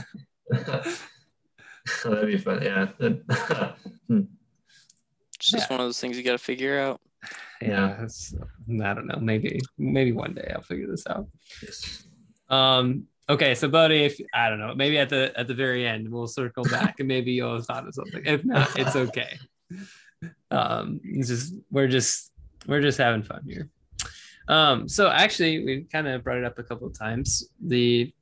That'd 2.11 2.27
be 2.27 2.38
fun. 2.38 2.62
Yeah. 2.62 2.88
it's 3.00 4.29
just 5.41 5.71
one 5.71 5.81
of 5.81 5.87
those 5.87 6.00
things 6.00 6.17
you 6.17 6.23
got 6.23 6.33
to 6.33 6.38
figure 6.38 6.79
out. 6.79 7.00
Yeah, 7.61 8.03
it's, 8.03 8.35
I 8.69 8.95
don't 8.95 9.07
know. 9.07 9.19
Maybe 9.21 9.61
maybe 9.79 10.12
one 10.12 10.35
day 10.35 10.53
I'll 10.55 10.62
figure 10.62 10.87
this 10.87 11.07
out. 11.07 11.27
Yes. 11.62 12.05
Um. 12.49 13.05
Okay, 13.31 13.55
so 13.55 13.69
buddy, 13.69 14.05
if 14.05 14.19
I 14.33 14.49
don't 14.49 14.59
know, 14.59 14.75
maybe 14.75 14.99
at 14.99 15.11
the 15.11 15.33
at 15.37 15.49
the 15.49 15.55
very 15.55 15.87
end 15.87 16.11
we'll 16.11 16.29
circle 16.29 16.65
back 16.65 16.99
and 16.99 17.09
maybe 17.09 17.33
you'll 17.33 17.57
have 17.57 17.67
thought 17.67 17.87
of 17.87 17.95
something. 17.95 18.23
If 18.25 18.45
not, 18.45 18.79
it's 18.79 18.97
okay. 18.97 19.38
Um, 20.50 21.00
it's 21.05 21.29
just 21.29 21.55
we're 21.71 21.88
just 21.88 22.33
we're 22.67 22.81
just 22.81 22.99
having 22.99 23.23
fun 23.23 23.43
here. 23.47 23.69
Um, 24.49 24.88
so 24.88 25.09
actually, 25.09 25.65
we 25.65 25.87
kind 25.93 26.09
of 26.09 26.25
brought 26.25 26.38
it 26.38 26.45
up 26.45 26.59
a 26.59 26.62
couple 26.62 26.87
of 26.87 26.99
times. 26.99 27.49
The 27.61 28.12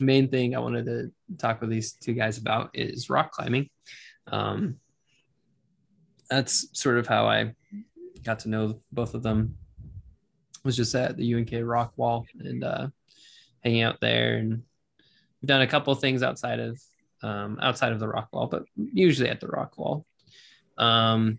main 0.00 0.28
thing 0.28 0.54
I 0.54 0.60
wanted 0.60 0.86
to 0.86 1.12
talk 1.38 1.60
with 1.60 1.70
these 1.70 1.92
two 1.92 2.14
guys 2.14 2.38
about 2.38 2.70
is 2.74 3.10
rock 3.10 3.32
climbing. 3.32 3.68
Um, 4.26 4.76
that's 6.30 6.68
sort 6.72 6.98
of 6.98 7.06
how 7.06 7.26
I 7.26 7.54
got 8.22 8.40
to 8.40 8.48
know 8.48 8.80
both 8.92 9.14
of 9.14 9.22
them. 9.22 9.56
Was 10.64 10.76
just 10.76 10.94
at 10.94 11.18
the 11.18 11.34
UNK 11.34 11.50
Rock 11.62 11.92
Wall 11.96 12.26
and 12.38 12.64
uh, 12.64 12.88
hanging 13.62 13.82
out 13.82 14.00
there, 14.00 14.36
and 14.38 14.62
we've 15.42 15.46
done 15.46 15.60
a 15.60 15.66
couple 15.66 15.94
things 15.94 16.22
outside 16.22 16.58
of 16.58 16.80
um, 17.22 17.58
outside 17.60 17.92
of 17.92 18.00
the 18.00 18.08
Rock 18.08 18.28
Wall, 18.32 18.46
but 18.46 18.64
usually 18.76 19.28
at 19.28 19.40
the 19.40 19.46
Rock 19.46 19.76
Wall. 19.76 20.06
Um, 20.78 21.38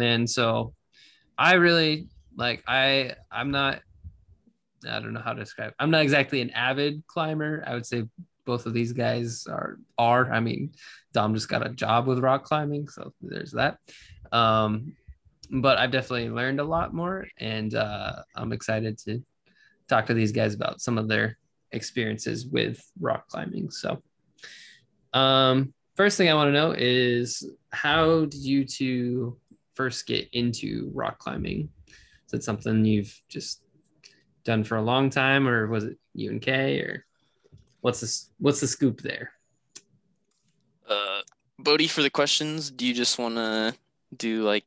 and 0.00 0.28
so 0.28 0.72
I 1.36 1.54
really 1.54 2.08
like 2.36 2.64
I 2.66 3.14
I'm 3.30 3.50
not 3.50 3.80
I 4.86 5.00
don't 5.00 5.12
know 5.12 5.20
how 5.20 5.32
to 5.32 5.40
describe. 5.40 5.72
I'm 5.78 5.90
not 5.90 6.02
exactly 6.02 6.40
an 6.40 6.50
avid 6.50 7.02
climber. 7.06 7.62
I 7.66 7.74
would 7.74 7.86
say 7.86 8.04
both 8.44 8.66
of 8.66 8.74
these 8.74 8.92
guys 8.92 9.46
are 9.46 9.78
are. 9.98 10.32
I 10.32 10.40
mean, 10.40 10.72
Dom 11.12 11.34
just 11.34 11.48
got 11.48 11.66
a 11.66 11.70
job 11.70 12.06
with 12.06 12.18
rock 12.18 12.44
climbing, 12.44 12.88
so 12.88 13.12
there's 13.20 13.52
that. 13.52 13.78
Um, 14.32 14.94
but 15.50 15.78
I've 15.78 15.90
definitely 15.90 16.30
learned 16.30 16.60
a 16.60 16.64
lot 16.64 16.94
more, 16.94 17.26
and 17.38 17.74
uh, 17.74 18.16
I'm 18.36 18.52
excited 18.52 18.98
to 19.06 19.22
talk 19.88 20.06
to 20.06 20.14
these 20.14 20.32
guys 20.32 20.54
about 20.54 20.80
some 20.80 20.98
of 20.98 21.08
their 21.08 21.38
experiences 21.72 22.46
with 22.46 22.82
rock 23.00 23.28
climbing. 23.28 23.70
So, 23.70 24.02
um, 25.12 25.74
first 25.96 26.16
thing 26.16 26.28
I 26.28 26.34
want 26.34 26.48
to 26.48 26.52
know 26.52 26.74
is 26.76 27.48
how 27.70 28.24
did 28.26 28.42
you 28.42 28.64
two 28.64 29.38
first 29.74 30.06
get 30.06 30.28
into 30.32 30.90
rock 30.94 31.18
climbing? 31.18 31.68
Is 32.26 32.34
it 32.34 32.44
something 32.44 32.84
you've 32.84 33.20
just 33.28 33.63
done 34.44 34.64
for 34.64 34.76
a 34.76 34.82
long 34.82 35.10
time, 35.10 35.46
or 35.48 35.66
was 35.66 35.84
it 35.84 35.98
UNK, 36.18 36.48
or 36.48 37.04
what's 37.80 38.00
this? 38.00 38.30
What's 38.38 38.60
the 38.60 38.66
scoop 38.68 39.00
there? 39.02 39.32
Uh, 40.88 41.20
Bodie, 41.58 41.88
for 41.88 42.02
the 42.02 42.10
questions, 42.10 42.70
do 42.70 42.86
you 42.86 42.94
just 42.94 43.18
want 43.18 43.36
to 43.36 43.74
do 44.16 44.42
like 44.42 44.64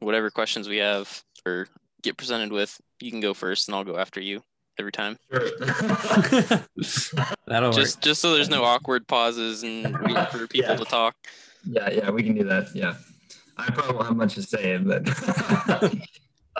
whatever 0.00 0.30
questions 0.30 0.68
we 0.68 0.78
have 0.78 1.22
or 1.46 1.68
get 2.02 2.16
presented 2.16 2.52
with? 2.52 2.80
You 3.00 3.10
can 3.10 3.20
go 3.20 3.34
first, 3.34 3.68
and 3.68 3.74
I'll 3.76 3.84
go 3.84 3.96
after 3.96 4.20
you 4.20 4.42
every 4.78 4.92
time. 4.92 5.16
Sure. 5.30 5.40
That'll 7.46 7.72
Just 7.72 7.96
work. 7.98 8.02
just 8.04 8.20
so 8.20 8.34
there's 8.34 8.48
no 8.50 8.64
awkward 8.64 9.06
pauses 9.06 9.62
and 9.62 9.84
waiting 10.00 10.26
for 10.30 10.46
people 10.46 10.70
Yeah. 10.70 10.76
to 10.76 10.84
talk. 10.84 11.14
yeah, 11.64 11.90
yeah, 11.90 12.10
we 12.10 12.22
can 12.22 12.34
do 12.34 12.44
that. 12.44 12.74
Yeah. 12.74 12.94
I 13.58 13.70
probably 13.70 13.94
won't 13.94 14.06
have 14.08 14.16
much 14.16 14.34
to 14.34 14.42
say, 14.42 14.76
but 14.76 15.08
um, 15.70 16.02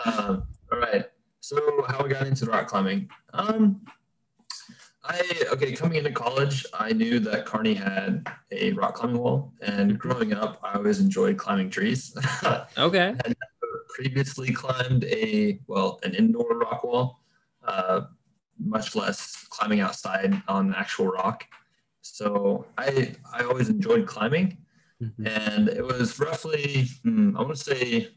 all 0.05 0.29
right. 0.29 0.41
So 1.47 1.85
how 1.87 2.03
I 2.03 2.09
got 2.09 2.27
into 2.27 2.45
rock 2.45 2.67
climbing. 2.67 3.09
Um 3.33 3.81
I 5.01 5.21
okay, 5.53 5.71
coming 5.71 5.97
into 5.99 6.11
college, 6.11 6.65
I 6.73 6.91
knew 6.91 7.21
that 7.21 7.45
Kearney 7.45 7.73
had 7.73 8.27
a 8.51 8.73
rock 8.73 8.95
climbing 8.95 9.19
wall, 9.21 9.53
and 9.61 9.97
growing 9.97 10.33
up, 10.33 10.59
I 10.61 10.73
always 10.73 10.99
enjoyed 10.99 11.37
climbing 11.37 11.69
trees. 11.69 12.13
Okay. 12.77 13.15
I 13.25 13.33
previously 13.95 14.51
climbed 14.51 15.05
a 15.05 15.61
well 15.67 16.01
an 16.03 16.13
indoor 16.15 16.57
rock 16.59 16.83
wall 16.83 17.21
uh, 17.65 18.01
much 18.59 18.93
less 18.93 19.47
climbing 19.49 19.79
outside 19.79 20.41
on 20.49 20.73
actual 20.75 21.07
rock 21.07 21.45
so 22.01 22.65
i 22.77 23.15
i 23.33 23.43
always 23.43 23.69
enjoyed 23.69 24.05
climbing 24.05 24.57
Mhm. 25.01 25.27
and 25.27 25.69
it 25.69 25.85
was 25.85 26.19
roughly 26.19 26.87
hmm, 27.03 27.37
i 27.37 27.41
want 27.41 27.55
to 27.55 27.63
say 27.75 28.09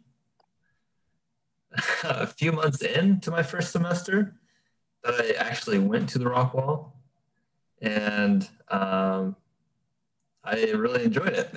a 2.05 2.27
few 2.27 2.53
months 2.53 2.83
into 2.83 3.31
my 3.31 3.43
first 3.43 3.71
semester 3.73 4.35
that 5.05 5.15
i 5.21 5.31
actually 5.39 5.79
went 5.79 6.09
to 6.09 6.19
the 6.19 6.29
rock 6.29 6.53
wall 6.55 6.97
and 7.81 8.49
um, 8.69 9.37
i 10.45 10.55
really 10.73 11.05
enjoyed 11.05 11.29
it 11.33 11.49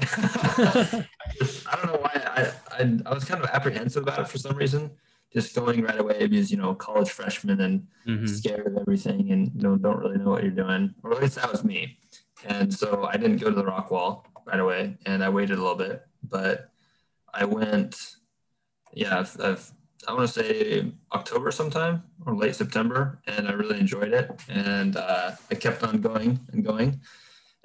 just- 1.39 1.65
I 1.67 1.75
don't 1.75 1.87
know 1.87 1.99
why 1.99 2.11
I, 2.13 2.51
I 2.79 2.99
I 3.07 3.13
was 3.13 3.25
kind 3.25 3.43
of 3.43 3.49
apprehensive 3.49 4.03
about 4.03 4.19
it 4.19 4.27
for 4.27 4.37
some 4.37 4.55
reason. 4.55 4.91
Just 5.33 5.55
going 5.55 5.81
right 5.81 5.99
away 5.99 6.27
because 6.27 6.51
you 6.51 6.57
know 6.57 6.75
college 6.75 7.09
freshman 7.09 7.59
and 7.61 7.87
Mhm. 8.07 8.29
scared 8.29 8.67
of 8.67 8.77
everything 8.77 9.31
and 9.31 9.51
you 9.55 9.61
know 9.63 9.75
don't 9.77 9.97
really 9.97 10.17
know 10.19 10.29
what 10.29 10.43
you're 10.43 10.51
doing. 10.51 10.93
Or 11.03 11.11
at 11.13 11.21
least 11.21 11.35
that 11.35 11.51
was 11.51 11.63
me. 11.63 11.97
And 12.45 12.71
so 12.73 13.05
I 13.11 13.17
didn't 13.17 13.37
go 13.37 13.49
to 13.49 13.55
the 13.55 13.65
rock 13.65 13.89
wall 13.89 14.27
right 14.45 14.59
away, 14.59 14.97
and 15.07 15.23
I 15.23 15.29
waited 15.29 15.57
a 15.57 15.61
little 15.61 15.75
bit. 15.77 16.03
But 16.23 16.69
I 17.33 17.45
went, 17.45 17.95
yeah, 18.93 19.19
I've, 19.19 19.35
I've, 19.41 19.73
I 20.07 20.13
want 20.13 20.27
to 20.29 20.43
say 20.43 20.91
October 21.13 21.51
sometime 21.51 22.03
or 22.25 22.35
late 22.35 22.55
September, 22.55 23.21
and 23.27 23.47
I 23.47 23.51
really 23.53 23.79
enjoyed 23.79 24.13
it. 24.13 24.29
And 24.49 24.97
uh, 24.97 25.31
I 25.51 25.55
kept 25.55 25.83
on 25.83 26.01
going 26.01 26.39
and 26.51 26.63
going 26.65 26.99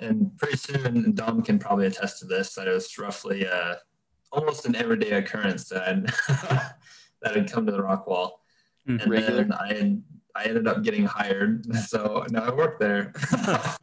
and 0.00 0.36
pretty 0.38 0.56
soon 0.56 1.12
Dom 1.14 1.42
can 1.42 1.58
probably 1.58 1.86
attest 1.86 2.20
to 2.20 2.24
this 2.26 2.54
that 2.54 2.68
it 2.68 2.72
was 2.72 2.96
roughly 2.98 3.46
uh, 3.48 3.74
almost 4.30 4.64
an 4.66 4.76
everyday 4.76 5.10
occurrence 5.12 5.68
that 5.70 5.82
I'd, 5.88 6.06
that 7.22 7.34
had 7.34 7.50
come 7.50 7.66
to 7.66 7.72
the 7.72 7.82
rock 7.82 8.06
wall 8.06 8.40
Mm, 8.88 9.02
and 9.02 9.10
regular. 9.10 9.42
then 9.42 9.52
I 9.52 9.66
had, 9.74 10.02
I 10.34 10.44
ended 10.44 10.66
up 10.68 10.82
getting 10.82 11.04
hired 11.04 11.66
so 11.88 12.24
now 12.30 12.44
I 12.44 12.54
work 12.54 12.78
there 12.78 13.12
but 13.44 13.80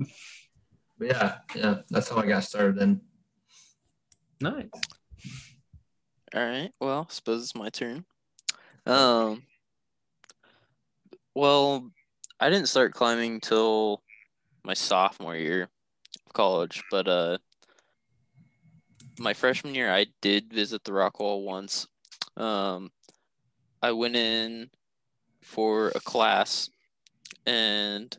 yeah 1.02 1.36
yeah 1.54 1.76
that's 1.92 2.10
how 2.10 2.16
I 2.18 2.26
got 2.26 2.44
started 2.46 2.82
in 2.82 3.02
Nice. 4.42 4.70
All 6.34 6.44
right. 6.46 6.72
Well, 6.82 7.08
I 7.10 7.14
suppose 7.14 7.44
it's 7.44 7.56
my 7.56 7.70
turn. 7.70 8.06
Um. 8.86 9.44
Well, 11.34 11.92
I 12.40 12.50
didn't 12.50 12.70
start 12.70 12.94
climbing 12.94 13.42
till 13.42 14.02
my 14.64 14.74
sophomore 14.74 15.36
year 15.36 15.64
of 16.26 16.34
college, 16.34 16.82
but 16.90 17.08
uh, 17.08 17.38
my 19.20 19.34
freshman 19.34 19.76
year 19.76 19.92
I 19.94 20.08
did 20.22 20.54
visit 20.54 20.84
the 20.84 20.94
rock 20.94 21.20
wall 21.20 21.44
once. 21.44 21.88
Um, 22.38 22.92
I 23.82 23.92
went 23.92 24.16
in 24.16 24.70
for 25.42 25.90
a 25.96 26.00
class, 26.00 26.70
and 27.46 28.16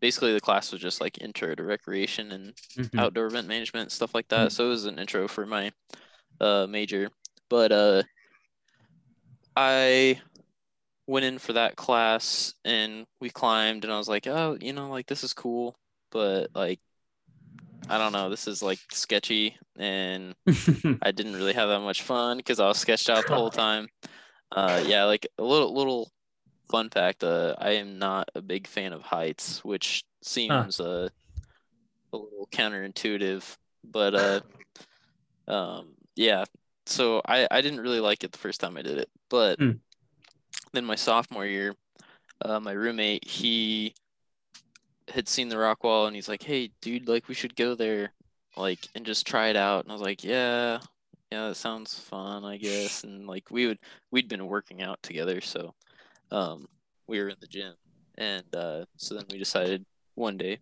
basically 0.00 0.32
the 0.32 0.40
class 0.40 0.72
was 0.72 0.80
just 0.80 1.00
like 1.00 1.20
intro 1.20 1.54
to 1.54 1.62
recreation 1.64 2.32
and 2.32 2.54
Mhm. 2.76 2.98
outdoor 2.98 3.26
event 3.26 3.48
management 3.48 3.92
stuff 3.92 4.14
like 4.14 4.28
that. 4.28 4.52
So 4.52 4.66
it 4.66 4.70
was 4.70 4.84
an 4.86 4.98
intro 4.98 5.28
for 5.28 5.44
my 5.46 5.72
uh, 6.40 6.66
major. 6.68 7.10
But 7.48 7.72
uh, 7.72 8.02
I 9.60 10.20
went 11.08 11.24
in 11.24 11.38
for 11.40 11.54
that 11.54 11.74
class 11.74 12.54
and 12.64 13.06
we 13.20 13.28
climbed, 13.28 13.82
and 13.84 13.92
I 13.92 13.98
was 13.98 14.08
like, 14.08 14.28
oh, 14.28 14.56
you 14.60 14.72
know, 14.72 14.88
like 14.88 15.06
this 15.08 15.24
is 15.24 15.34
cool, 15.34 15.74
but 16.12 16.50
like 16.54 16.78
I 17.88 17.98
don't 17.98 18.12
know, 18.12 18.30
this 18.30 18.46
is 18.46 18.62
like 18.62 18.78
sketchy, 18.92 19.56
and 19.76 20.36
I 21.02 21.10
didn't 21.10 21.34
really 21.34 21.54
have 21.54 21.70
that 21.70 21.80
much 21.80 22.02
fun 22.02 22.36
because 22.36 22.60
I 22.60 22.68
was 22.68 22.78
sketched 22.78 23.10
out 23.10 23.26
the 23.26 23.34
whole 23.34 23.50
time. 23.66 23.88
Uh, 24.52 24.80
yeah, 24.86 25.04
like 25.04 25.26
a 25.38 25.42
little 25.42 25.74
little 25.74 26.12
fun 26.70 26.88
fact. 26.90 27.24
Uh, 27.24 27.56
I 27.58 27.72
am 27.72 27.98
not 27.98 28.28
a 28.36 28.42
big 28.42 28.68
fan 28.68 28.92
of 28.92 29.02
heights, 29.02 29.64
which 29.64 30.04
seems 30.22 30.78
uh, 30.78 31.08
a 32.12 32.16
little 32.16 32.48
counterintuitive, 32.52 33.56
but 33.82 34.14
uh, 34.14 34.40
um, 35.48 35.88
yeah. 36.14 36.44
So 36.88 37.22
I 37.26 37.46
I 37.50 37.60
didn't 37.60 37.80
really 37.80 38.00
like 38.00 38.24
it 38.24 38.32
the 38.32 38.38
first 38.38 38.60
time 38.60 38.76
I 38.76 38.82
did 38.82 38.98
it, 38.98 39.10
but 39.30 39.58
Hmm. 39.58 39.80
then 40.72 40.84
my 40.84 40.94
sophomore 40.94 41.46
year, 41.46 41.74
uh, 42.42 42.60
my 42.60 42.72
roommate 42.72 43.26
he 43.28 43.94
had 45.08 45.28
seen 45.28 45.48
the 45.48 45.58
rock 45.58 45.84
wall 45.84 46.06
and 46.06 46.14
he's 46.14 46.28
like, 46.28 46.42
"Hey, 46.42 46.70
dude, 46.80 47.08
like 47.08 47.28
we 47.28 47.34
should 47.34 47.56
go 47.56 47.74
there, 47.74 48.12
like 48.56 48.88
and 48.94 49.06
just 49.06 49.26
try 49.26 49.48
it 49.48 49.56
out." 49.56 49.84
And 49.84 49.90
I 49.92 49.94
was 49.94 50.02
like, 50.02 50.22
"Yeah, 50.24 50.80
yeah, 51.32 51.48
that 51.48 51.56
sounds 51.56 51.98
fun, 51.98 52.44
I 52.44 52.56
guess." 52.58 53.04
And 53.04 53.26
like 53.26 53.50
we 53.50 53.66
would 53.66 53.78
we'd 54.10 54.28
been 54.28 54.46
working 54.46 54.82
out 54.82 55.02
together, 55.02 55.40
so 55.40 55.74
um 56.32 56.66
we 57.08 57.20
were 57.20 57.28
in 57.30 57.36
the 57.40 57.48
gym. 57.48 57.74
And 58.18 58.54
uh 58.54 58.86
so 58.98 59.14
then 59.14 59.26
we 59.30 59.38
decided 59.38 59.84
one 60.16 60.38
day, 60.38 60.60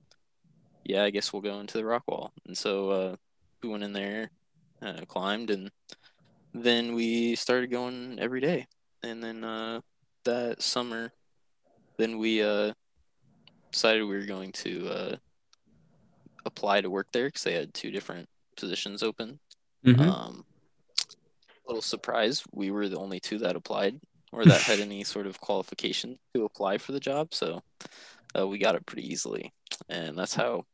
yeah, 0.85 1.05
I 1.05 1.11
guess 1.11 1.33
we'll 1.33 1.43
go 1.43 1.61
into 1.61 1.79
the 1.79 1.85
rock 1.85 2.05
wall. 2.09 2.33
And 2.47 2.57
so 2.59 2.91
uh 2.91 3.17
we 3.63 3.69
went 3.71 3.85
in 3.85 3.93
there, 3.93 4.31
uh, 4.83 5.03
climbed 5.09 5.51
and 5.51 5.71
then 6.65 6.95
we 6.95 7.35
started 7.37 7.71
going 7.71 8.19
every 8.19 8.41
day. 8.41 8.67
And 9.03 9.23
then 9.23 9.45
uh 9.45 9.81
that 10.25 10.63
summer 10.63 11.13
then 11.99 12.19
we 12.19 12.43
uh 12.43 12.73
decided 13.71 14.03
we 14.03 14.17
were 14.17 14.27
going 14.27 14.53
to 14.53 14.89
uh 14.89 15.17
apply 16.45 16.81
to 16.81 16.91
work 16.91 17.09
there 17.13 17.27
because 17.27 17.43
they 17.43 17.55
had 17.55 17.75
two 17.75 17.91
different 17.91 18.29
positions 18.57 19.03
open. 19.03 19.39
Mhm. 19.85 20.01
Um, 20.01 20.45
little 21.67 21.83
surprise, 21.83 22.43
we 22.53 22.71
were 22.71 22.89
the 22.89 22.99
only 22.99 23.21
two 23.21 23.39
that 23.39 23.57
applied 23.57 24.01
or 24.33 24.45
that 24.45 24.63
had 24.63 24.81
any 24.89 25.05
sort 25.05 25.27
of 25.27 25.41
qualification 25.41 26.19
to 26.35 26.45
apply 26.45 26.79
for 26.79 26.93
the 26.93 27.01
job. 27.01 27.35
So 27.35 27.63
uh, 28.39 28.47
we 28.47 28.59
got 28.59 28.75
it 28.75 28.87
pretty 28.87 29.11
easily. 29.11 29.53
And 29.89 30.17
that's 30.17 30.35
how 30.35 30.65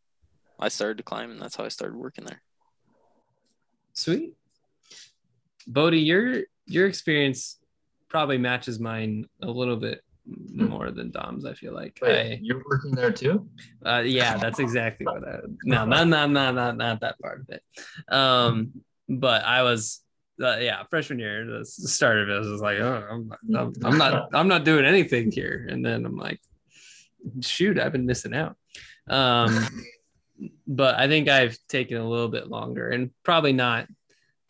I 0.58 0.68
started 0.68 0.98
to 0.98 1.02
climb, 1.02 1.30
and 1.30 1.40
that's 1.40 1.56
how 1.56 1.64
I 1.64 1.68
started 1.68 1.96
working 1.96 2.24
there. 2.24 2.42
Sweet. 3.94 4.34
Bodie, 5.66 6.00
your 6.00 6.42
your 6.66 6.86
experience 6.86 7.58
probably 8.08 8.38
matches 8.38 8.78
mine 8.78 9.26
a 9.42 9.50
little 9.50 9.76
bit 9.76 10.02
more 10.26 10.90
than 10.90 11.10
Dom's. 11.10 11.44
I 11.44 11.54
feel 11.54 11.74
like. 11.74 11.98
Wait, 12.02 12.40
you're 12.42 12.62
working 12.68 12.92
there 12.92 13.12
too 13.12 13.48
uh, 13.84 14.02
yeah, 14.04 14.36
that's 14.36 14.58
exactly 14.58 15.06
what 15.06 15.26
I. 15.26 15.40
No, 15.64 15.84
not 15.84 16.08
not 16.08 16.30
not 16.30 16.54
not 16.54 16.76
not 16.76 17.00
that 17.00 17.18
part 17.18 17.40
of 17.40 17.48
it. 17.50 17.62
Um, 18.12 18.72
but 19.08 19.44
I 19.44 19.62
was 19.62 20.02
uh, 20.42 20.58
yeah, 20.58 20.82
freshman 20.90 21.18
year, 21.18 21.44
the 21.46 21.64
start 21.64 22.18
of 22.18 22.28
it 22.28 22.34
I 22.34 22.38
was 22.38 22.60
like, 22.60 22.78
oh, 22.78 23.06
I'm, 23.10 23.32
I'm, 23.54 23.72
I'm 23.84 23.98
not, 23.98 24.28
I'm 24.32 24.48
not 24.48 24.64
doing 24.64 24.84
anything 24.84 25.30
here. 25.30 25.66
And 25.70 25.84
then 25.84 26.04
I'm 26.04 26.16
like, 26.16 26.40
shoot, 27.40 27.78
I've 27.78 27.92
been 27.92 28.06
missing 28.06 28.34
out. 28.34 28.56
Um, 29.08 29.66
but 30.66 30.98
I 30.98 31.06
think 31.06 31.28
I've 31.28 31.56
taken 31.68 31.98
a 31.98 32.08
little 32.08 32.28
bit 32.28 32.48
longer 32.48 32.90
and 32.90 33.10
probably 33.22 33.52
not 33.52 33.86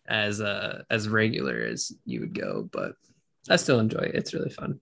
as 0.09 0.41
uh 0.41 0.83
as 0.91 1.09
regular 1.09 1.61
as 1.61 1.93
you 2.05 2.21
would 2.21 2.35
go, 2.35 2.69
but 2.73 2.95
I 3.49 3.57
still 3.57 3.81
enjoy 3.81 4.01
it. 4.01 4.15
It's 4.15 4.35
really 4.35 4.51
fun. 4.51 4.81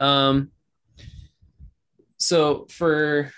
Um, 0.00 0.50
so 2.16 2.66
for 2.70 3.30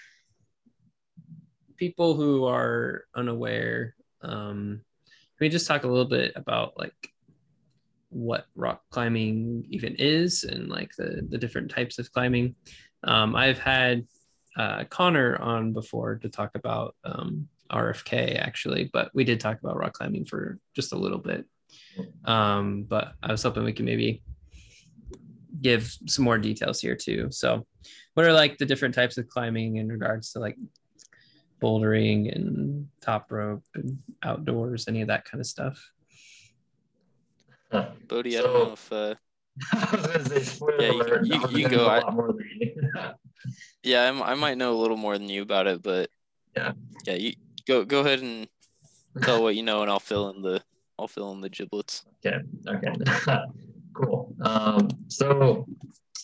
people 1.77 2.15
who 2.15 2.47
are 2.47 3.05
unaware, 3.15 3.95
um, 4.23 4.81
can 5.39 5.45
we 5.45 5.49
just 5.49 5.67
talk 5.67 5.85
a 5.85 5.89
little 5.89 6.07
bit 6.07 6.33
about 6.37 6.79
like 6.79 6.95
what 8.09 8.47
rock 8.55 8.83
climbing 8.91 9.67
even 9.69 9.95
is 9.99 10.45
and 10.45 10.69
like 10.69 10.91
the 10.97 11.27
the 11.29 11.39
different 11.39 11.71
types 11.71 11.99
of 11.99 12.11
climbing? 12.13 12.55
Um, 13.05 13.37
I've 13.37 13.59
had 13.59 14.07
uh, 14.57 14.85
Connor 14.85 15.37
on 15.37 15.73
before 15.73 16.17
to 16.17 16.29
talk 16.29 16.53
about 16.55 16.95
um, 17.05 17.49
RFK 17.71 18.39
actually, 18.39 18.91
but 18.93 19.11
we 19.15 19.25
did 19.25 19.41
talk 19.41 19.59
about 19.61 19.77
rock 19.77 19.95
climbing 19.95 20.25
for 20.25 20.59
just 20.75 20.93
a 20.93 20.99
little 20.99 21.19
bit. 21.19 21.47
Um, 22.25 22.85
but 22.85 23.13
I 23.23 23.33
was 23.33 23.43
hoping 23.43 23.65
we 23.65 23.73
could 23.73 23.85
maybe 23.85 24.23
give 25.61 25.97
some 26.07 26.25
more 26.25 26.39
details 26.39 26.81
here 26.81 26.97
too. 26.97 27.29
So, 27.31 27.67
what 28.15 28.27
are 28.27 28.33
like 28.33 28.59
the 28.59 28.67
different 28.67 28.95
types 28.95 29.19
of 29.19 29.29
climbing 29.29 29.77
in 29.77 29.89
regards 29.89 30.33
to 30.33 30.41
like 30.41 30.57
bouldering 31.63 32.35
and 32.35 32.89
top 33.01 33.31
rope 33.31 33.65
and 33.75 33.99
outdoors, 34.23 34.89
any 34.89 35.03
of 35.03 35.09
that 35.09 35.25
kind 35.25 35.41
of 35.41 35.47
stuff? 35.47 35.91
Huh. 37.71 37.91
Bodie, 38.09 38.33
so, 38.33 38.39
I 38.39 38.43
don't 38.43 38.55
know 38.55 38.73
if. 38.73 38.93
Uh... 38.93 39.15
yeah, 40.79 40.91
you, 41.23 41.23
you, 41.23 41.59
you, 41.59 41.69
go. 41.69 41.89
I, 41.89 42.03
yeah, 43.83 44.07
I'm, 44.07 44.23
I 44.23 44.35
might 44.35 44.59
know 44.59 44.75
a 44.75 44.81
little 44.81 44.99
more 44.99 45.17
than 45.17 45.31
you 45.31 45.43
about 45.43 45.67
it, 45.67 45.83
but 45.83 46.11
yeah, 46.55 46.73
yeah, 47.07 47.15
you 47.15 47.33
go 47.67 47.85
go 47.85 48.01
ahead 48.01 48.21
and 48.21 48.49
tell 49.23 49.43
what 49.43 49.57
you 49.57 49.63
know, 49.63 49.83
and 49.83 49.91
I'll 49.91 50.01
fill 50.01 50.31
in 50.31 50.43
the 50.43 50.63
I'll 50.99 51.09
fill 51.09 51.33
in 51.33 51.41
the 51.41 51.51
giblets. 51.51 52.05
Okay. 52.25 52.39
Okay. 52.67 52.93
cool. 53.95 54.35
Um, 54.43 54.89
so, 55.09 55.67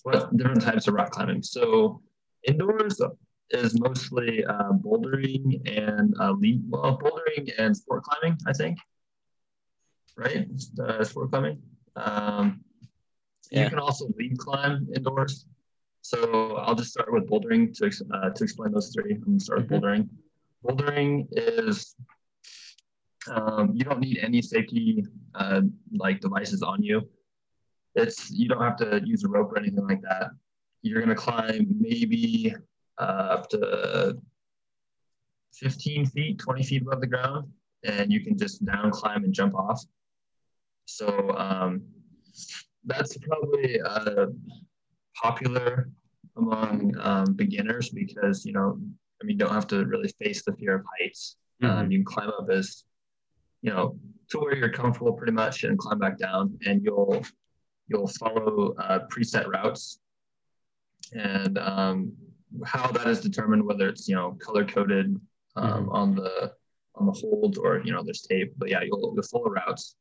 what 0.02 0.34
different 0.36 0.62
types 0.62 0.88
of 0.88 0.94
rock 0.94 1.10
climbing? 1.10 1.42
So, 1.42 2.00
indoors 2.44 3.00
is 3.50 3.78
mostly 3.78 4.44
uh, 4.44 4.72
bouldering 4.72 5.60
and 5.68 6.14
uh, 6.18 6.32
lead, 6.32 6.62
well, 6.68 6.98
bouldering 6.98 7.52
and 7.58 7.76
sport 7.76 8.02
climbing, 8.04 8.38
I 8.46 8.52
think. 8.52 8.78
Right? 10.16 10.48
Uh, 10.82 11.04
sport 11.04 11.30
climbing. 11.30 11.60
Um, 11.96 12.64
yeah. 13.50 13.64
You 13.64 13.70
can 13.70 13.78
also 13.78 14.08
lead 14.16 14.38
climb 14.38 14.88
indoors. 14.94 15.46
So 16.00 16.56
I'll 16.56 16.74
just 16.74 16.90
start 16.90 17.12
with 17.12 17.28
bouldering 17.28 17.76
to, 17.76 17.90
uh, 18.14 18.30
to 18.30 18.44
explain 18.44 18.72
those 18.72 18.92
three. 18.92 19.14
I'm 19.14 19.20
going 19.20 19.38
to 19.38 19.44
start 19.44 19.60
with 19.60 19.70
mm-hmm. 19.70 19.84
bouldering. 19.84 20.08
Bouldering 20.64 21.26
is 21.32 21.94
um, 23.30 23.72
you 23.74 23.84
don't 23.84 24.00
need 24.00 24.18
any 24.18 24.42
safety 24.42 25.04
uh, 25.34 25.62
like 25.96 26.20
devices 26.20 26.62
on 26.62 26.82
you. 26.82 27.02
It's 27.94 28.30
you 28.30 28.48
don't 28.48 28.62
have 28.62 28.76
to 28.76 29.00
use 29.04 29.24
a 29.24 29.28
rope 29.28 29.52
or 29.52 29.58
anything 29.58 29.86
like 29.86 30.02
that. 30.02 30.30
You're 30.82 31.00
gonna 31.00 31.14
climb 31.14 31.66
maybe 31.78 32.54
uh, 32.98 33.02
up 33.02 33.48
to 33.50 34.16
15 35.54 36.06
feet, 36.06 36.38
20 36.38 36.62
feet 36.62 36.82
above 36.82 37.00
the 37.00 37.06
ground, 37.06 37.48
and 37.84 38.12
you 38.12 38.24
can 38.24 38.38
just 38.38 38.64
down 38.64 38.90
climb 38.90 39.24
and 39.24 39.32
jump 39.32 39.54
off. 39.54 39.82
So 40.86 41.30
um, 41.36 41.82
that's 42.84 43.16
probably 43.18 43.80
uh, 43.80 44.26
popular 45.22 45.90
among 46.36 46.94
um, 47.00 47.34
beginners 47.34 47.90
because 47.90 48.44
you 48.44 48.52
know 48.52 48.80
I 49.22 49.24
mean, 49.24 49.38
you 49.38 49.44
don't 49.44 49.54
have 49.54 49.68
to 49.68 49.84
really 49.86 50.12
face 50.20 50.42
the 50.44 50.52
fear 50.54 50.76
of 50.76 50.84
heights. 50.98 51.36
Um, 51.62 51.70
mm-hmm. 51.70 51.78
Um, 51.78 51.90
you 51.90 51.98
can 51.98 52.04
climb 52.04 52.28
up 52.28 52.48
as, 52.50 52.84
you 53.62 53.70
know, 53.70 53.96
to 54.30 54.38
where 54.38 54.56
you're 54.56 54.72
comfortable 54.72 55.12
pretty 55.12 55.32
much 55.32 55.64
and 55.64 55.78
climb 55.78 55.98
back 55.98 56.18
down 56.18 56.58
and 56.66 56.82
you'll, 56.82 57.24
you'll 57.88 58.08
follow 58.08 58.74
uh, 58.78 59.00
preset 59.08 59.46
routes 59.46 60.00
and 61.12 61.58
um, 61.58 62.12
how 62.64 62.90
that 62.90 63.06
is 63.06 63.20
determined, 63.20 63.64
whether 63.64 63.88
it's, 63.88 64.08
you 64.08 64.14
know, 64.14 64.36
color 64.40 64.64
coded 64.64 65.14
um, 65.56 65.84
mm-hmm. 65.84 65.88
on 65.90 66.14
the, 66.14 66.52
on 66.96 67.06
the 67.06 67.12
hold 67.12 67.58
or, 67.58 67.80
you 67.84 67.92
know, 67.92 68.02
there's 68.02 68.22
tape, 68.22 68.52
but 68.56 68.68
yeah, 68.68 68.82
you'll, 68.82 69.12
you'll 69.14 69.22
follow 69.22 69.50
routes 69.50 69.94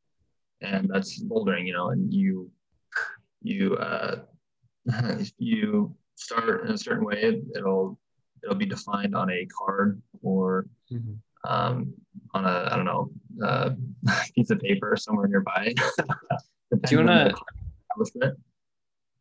and 0.62 0.90
that's 0.92 1.22
bouldering, 1.24 1.68
you 1.68 1.74
know, 1.74 1.90
and 1.90 2.12
you, 2.12 2.50
you, 3.44 3.76
uh, 3.76 4.22
if 4.86 5.32
you 5.38 5.96
start 6.16 6.66
in 6.66 6.74
a 6.74 6.78
certain 6.78 7.06
way, 7.06 7.42
it'll 7.56 8.00
it'll 8.44 8.56
be 8.56 8.66
defined 8.66 9.16
on 9.16 9.30
a 9.30 9.46
card 9.46 10.02
or 10.22 10.66
mm-hmm. 10.92 11.14
um, 11.50 11.94
on 12.34 12.46
a 12.46 12.70
I 12.72 12.76
don't 12.76 12.86
know 12.86 13.12
uh, 13.44 13.72
piece 14.36 14.50
of 14.50 14.60
paper 14.60 14.96
somewhere 14.98 15.28
nearby. 15.28 15.74
do 16.86 16.96
you 16.96 17.04
want 17.04 17.36
to? 18.20 18.36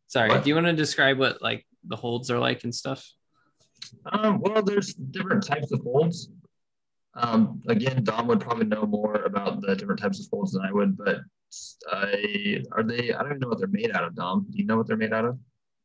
Sorry, 0.07 0.41
do 0.41 0.49
you 0.49 0.55
want 0.55 0.67
to 0.67 0.73
describe 0.73 1.19
what 1.19 1.41
like 1.41 1.65
the 1.85 1.95
holds 1.95 2.29
are 2.31 2.39
like 2.39 2.63
and 2.63 2.73
stuff? 2.73 3.05
Um, 4.11 4.39
well, 4.39 4.61
there's 4.61 4.93
different 4.93 5.45
types 5.45 5.71
of 5.71 5.81
holds. 5.81 6.29
Um, 7.15 7.61
again, 7.67 8.03
Dom 8.03 8.27
would 8.27 8.39
probably 8.39 8.65
know 8.65 8.85
more 8.85 9.15
about 9.15 9.61
the 9.61 9.75
different 9.75 9.99
types 9.99 10.19
of 10.19 10.27
holds 10.31 10.53
than 10.53 10.63
I 10.63 10.71
would, 10.71 10.97
but 10.97 11.19
I 11.91 12.63
are 12.71 12.83
they? 12.83 13.13
I 13.13 13.21
don't 13.21 13.31
even 13.31 13.39
know 13.39 13.49
what 13.49 13.59
they're 13.59 13.67
made 13.67 13.91
out 13.91 14.05
of. 14.05 14.15
Dom, 14.15 14.47
do 14.49 14.57
you 14.57 14.65
know 14.65 14.77
what 14.77 14.87
they're 14.87 14.97
made 14.97 15.13
out 15.13 15.25
of? 15.25 15.37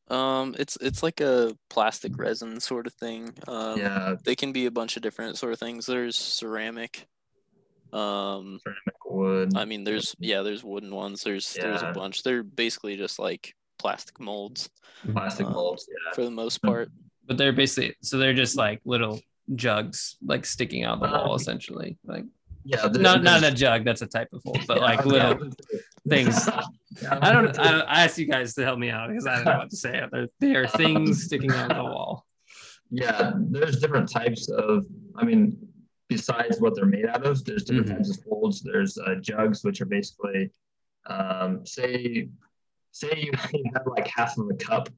Um, 0.08 0.54
it's 0.58 0.76
it's 0.80 1.02
like 1.02 1.20
a 1.20 1.56
plastic 1.68 2.16
resin 2.16 2.60
sort 2.60 2.86
of 2.86 2.94
thing. 2.94 3.34
Um, 3.48 3.78
yeah. 3.78 4.14
They 4.24 4.36
can 4.36 4.52
be 4.52 4.66
a 4.66 4.70
bunch 4.70 4.96
of 4.96 5.02
different 5.02 5.36
sort 5.36 5.52
of 5.52 5.58
things. 5.58 5.86
There's 5.86 6.16
ceramic. 6.16 7.06
Um, 7.92 8.60
ceramic 8.62 9.04
wood. 9.04 9.52
I 9.56 9.64
mean, 9.64 9.84
there's 9.84 10.14
yeah, 10.18 10.42
there's 10.42 10.62
wooden 10.62 10.94
ones. 10.94 11.22
There's 11.22 11.56
yeah. 11.56 11.64
there's 11.64 11.82
a 11.82 11.92
bunch. 11.92 12.22
They're 12.22 12.42
basically 12.42 12.96
just 12.96 13.18
like 13.18 13.54
plastic 13.78 14.20
molds. 14.20 14.70
Plastic 15.12 15.46
um, 15.46 15.52
molds, 15.52 15.88
yeah. 15.88 16.14
For 16.14 16.24
the 16.24 16.30
most 16.30 16.62
part. 16.62 16.90
But 17.26 17.38
they're 17.38 17.52
basically 17.52 17.96
so 18.02 18.18
they're 18.18 18.34
just 18.34 18.56
like 18.56 18.80
little 18.84 19.20
jugs 19.54 20.16
like 20.24 20.44
sticking 20.44 20.84
out 20.84 21.00
the 21.00 21.06
wall 21.06 21.34
essentially 21.36 21.96
like 22.04 22.24
yeah 22.64 22.84
not 22.94 23.22
not 23.22 23.44
a 23.44 23.52
jug 23.52 23.84
that's 23.84 24.02
a 24.02 24.06
type 24.06 24.28
of 24.32 24.42
hold 24.44 24.58
but 24.66 24.76
yeah, 24.78 24.82
like 24.82 25.06
little 25.06 25.46
yeah. 25.46 25.78
Things 26.08 26.48
i 27.10 27.32
don't 27.32 27.58
I, 27.58 27.80
I 27.80 28.04
asked 28.04 28.18
you 28.18 28.26
guys 28.26 28.54
to 28.54 28.64
help 28.64 28.78
me 28.78 28.90
out 28.90 29.08
because 29.08 29.26
i 29.26 29.36
don't 29.36 29.44
know 29.44 29.58
what 29.58 29.70
to 29.70 29.76
say 29.76 30.02
there, 30.10 30.28
there 30.40 30.62
are 30.64 30.66
things 30.66 31.24
sticking 31.24 31.50
out 31.52 31.70
of 31.70 31.76
the 31.76 31.84
wall 31.84 32.26
yeah 32.90 33.32
there's 33.36 33.80
different 33.80 34.10
types 34.10 34.48
of 34.48 34.84
i 35.16 35.24
mean 35.24 35.56
besides 36.08 36.60
what 36.60 36.74
they're 36.74 36.86
made 36.86 37.06
out 37.06 37.24
of 37.26 37.44
there's 37.44 37.64
different 37.64 37.88
mm-hmm. 37.88 37.96
types 37.96 38.10
of 38.10 38.24
holds 38.24 38.62
there's 38.62 38.96
uh, 38.98 39.16
jugs 39.20 39.64
which 39.64 39.80
are 39.80 39.86
basically 39.86 40.50
um, 41.08 41.64
say 41.64 42.28
say 42.92 43.12
you, 43.16 43.32
you 43.52 43.64
have 43.74 43.86
like 43.86 44.06
half 44.08 44.36
of 44.38 44.48
a 44.50 44.54
cup 44.54 44.88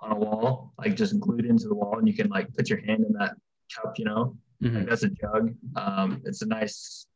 on 0.00 0.12
a 0.12 0.16
wall 0.16 0.72
like 0.78 0.94
just 0.94 1.18
glued 1.20 1.46
into 1.46 1.68
the 1.68 1.74
wall 1.74 1.98
and 1.98 2.06
you 2.06 2.14
can 2.14 2.28
like 2.28 2.52
put 2.54 2.68
your 2.68 2.80
hand 2.80 3.04
in 3.04 3.12
that 3.14 3.32
cup 3.74 3.94
you 3.98 4.04
know 4.04 4.36
mm-hmm. 4.62 4.76
like 4.76 4.86
that's 4.86 5.02
a 5.02 5.08
jug 5.08 5.54
um, 5.76 6.22
it's 6.24 6.42
a 6.42 6.46
nice 6.46 7.06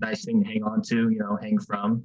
nice 0.00 0.24
thing 0.24 0.42
to 0.42 0.48
hang 0.48 0.62
on 0.62 0.82
to, 0.82 1.08
you 1.10 1.18
know, 1.18 1.38
hang 1.40 1.58
from. 1.58 2.04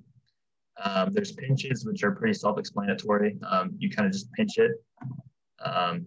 Um, 0.84 1.12
there's 1.12 1.32
pinches, 1.34 1.86
which 1.86 2.04
are 2.04 2.12
pretty 2.12 2.34
self-explanatory. 2.34 3.38
Um, 3.48 3.76
you 3.78 3.90
kind 3.90 4.06
of 4.06 4.14
just 4.14 4.32
pinch 4.34 4.58
it. 4.58 4.72
Um, 5.64 6.06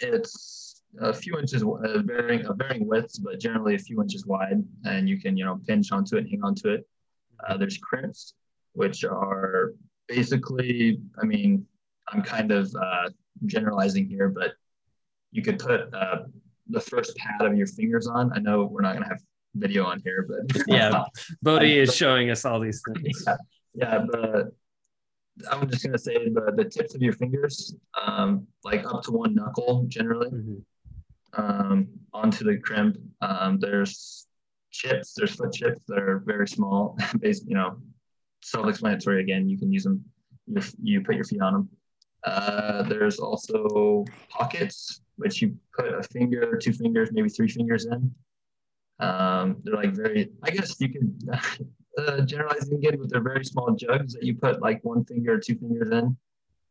it's 0.00 0.82
a 1.00 1.12
few 1.12 1.38
inches, 1.38 1.62
uh, 1.62 2.02
varying, 2.04 2.46
uh, 2.46 2.52
varying 2.52 2.86
widths, 2.86 3.18
but 3.18 3.40
generally 3.40 3.74
a 3.74 3.78
few 3.78 4.00
inches 4.02 4.26
wide, 4.26 4.62
and 4.84 5.08
you 5.08 5.20
can, 5.20 5.36
you 5.36 5.44
know, 5.44 5.60
pinch 5.66 5.92
onto 5.92 6.16
it, 6.16 6.26
hang 6.28 6.42
onto 6.42 6.68
it. 6.68 6.86
Uh, 7.46 7.56
there's 7.56 7.78
crimps, 7.78 8.34
which 8.72 9.04
are 9.04 9.74
basically, 10.06 11.00
I 11.20 11.26
mean, 11.26 11.66
I'm 12.12 12.22
kind 12.22 12.52
of 12.52 12.74
uh, 12.74 13.10
generalizing 13.46 14.08
here, 14.08 14.28
but 14.28 14.52
you 15.30 15.42
could 15.42 15.58
put 15.58 15.92
uh, 15.94 16.24
the 16.68 16.80
first 16.80 17.16
pad 17.16 17.46
of 17.46 17.56
your 17.56 17.66
fingers 17.66 18.06
on. 18.06 18.32
I 18.34 18.38
know 18.38 18.64
we're 18.64 18.82
not 18.82 18.94
going 18.94 19.04
to 19.04 19.08
have 19.08 19.20
video 19.54 19.84
on 19.84 20.00
here, 20.04 20.26
but 20.28 20.64
yeah, 20.66 21.04
Bodie 21.42 21.78
is 21.78 21.94
showing 21.94 22.30
us 22.30 22.44
all 22.44 22.60
these 22.60 22.82
things. 22.94 23.24
Yeah, 23.26 23.36
yeah 23.80 24.04
but 24.10 24.52
I'm 25.50 25.68
just 25.70 25.84
gonna 25.84 25.98
say 25.98 26.28
the 26.28 26.52
the 26.56 26.64
tips 26.64 26.94
of 26.94 27.02
your 27.02 27.12
fingers, 27.12 27.74
um, 28.00 28.46
like 28.64 28.84
up 28.86 29.02
to 29.04 29.12
one 29.12 29.34
knuckle 29.34 29.84
generally, 29.86 30.30
mm-hmm. 30.30 31.40
um, 31.40 31.88
onto 32.12 32.44
the 32.44 32.58
crimp. 32.58 32.96
Um, 33.20 33.58
there's 33.58 34.26
chips, 34.70 35.14
there's 35.14 35.34
foot 35.34 35.52
chips 35.52 35.80
that 35.88 35.98
are 35.98 36.18
very 36.18 36.48
small, 36.48 36.98
based, 37.20 37.46
you 37.46 37.54
know, 37.54 37.78
self-explanatory. 38.42 39.22
Again, 39.22 39.48
you 39.48 39.58
can 39.58 39.72
use 39.72 39.84
them. 39.84 40.04
You, 40.46 40.62
you 40.82 41.00
put 41.02 41.14
your 41.14 41.24
feet 41.24 41.40
on 41.40 41.52
them. 41.52 41.68
Uh, 42.24 42.82
there's 42.82 43.18
also 43.18 44.04
pockets, 44.28 45.02
which 45.16 45.40
you 45.40 45.56
put 45.76 45.92
a 45.92 46.02
finger, 46.02 46.56
two 46.56 46.72
fingers, 46.72 47.10
maybe 47.12 47.28
three 47.28 47.48
fingers 47.48 47.86
in. 47.86 48.12
Um, 49.00 49.58
they're 49.62 49.76
like 49.76 49.92
very, 49.92 50.30
I 50.42 50.50
guess 50.50 50.80
you 50.80 50.88
could, 50.88 51.22
uh, 51.98 52.20
generalizing 52.22 52.74
again, 52.74 52.96
but 52.98 53.10
they're 53.10 53.20
very 53.20 53.44
small 53.44 53.74
jugs 53.74 54.14
that 54.14 54.22
you 54.22 54.34
put 54.36 54.62
like 54.62 54.82
one 54.84 55.04
finger 55.04 55.34
or 55.34 55.38
two 55.38 55.56
fingers 55.56 55.90
in. 55.90 56.16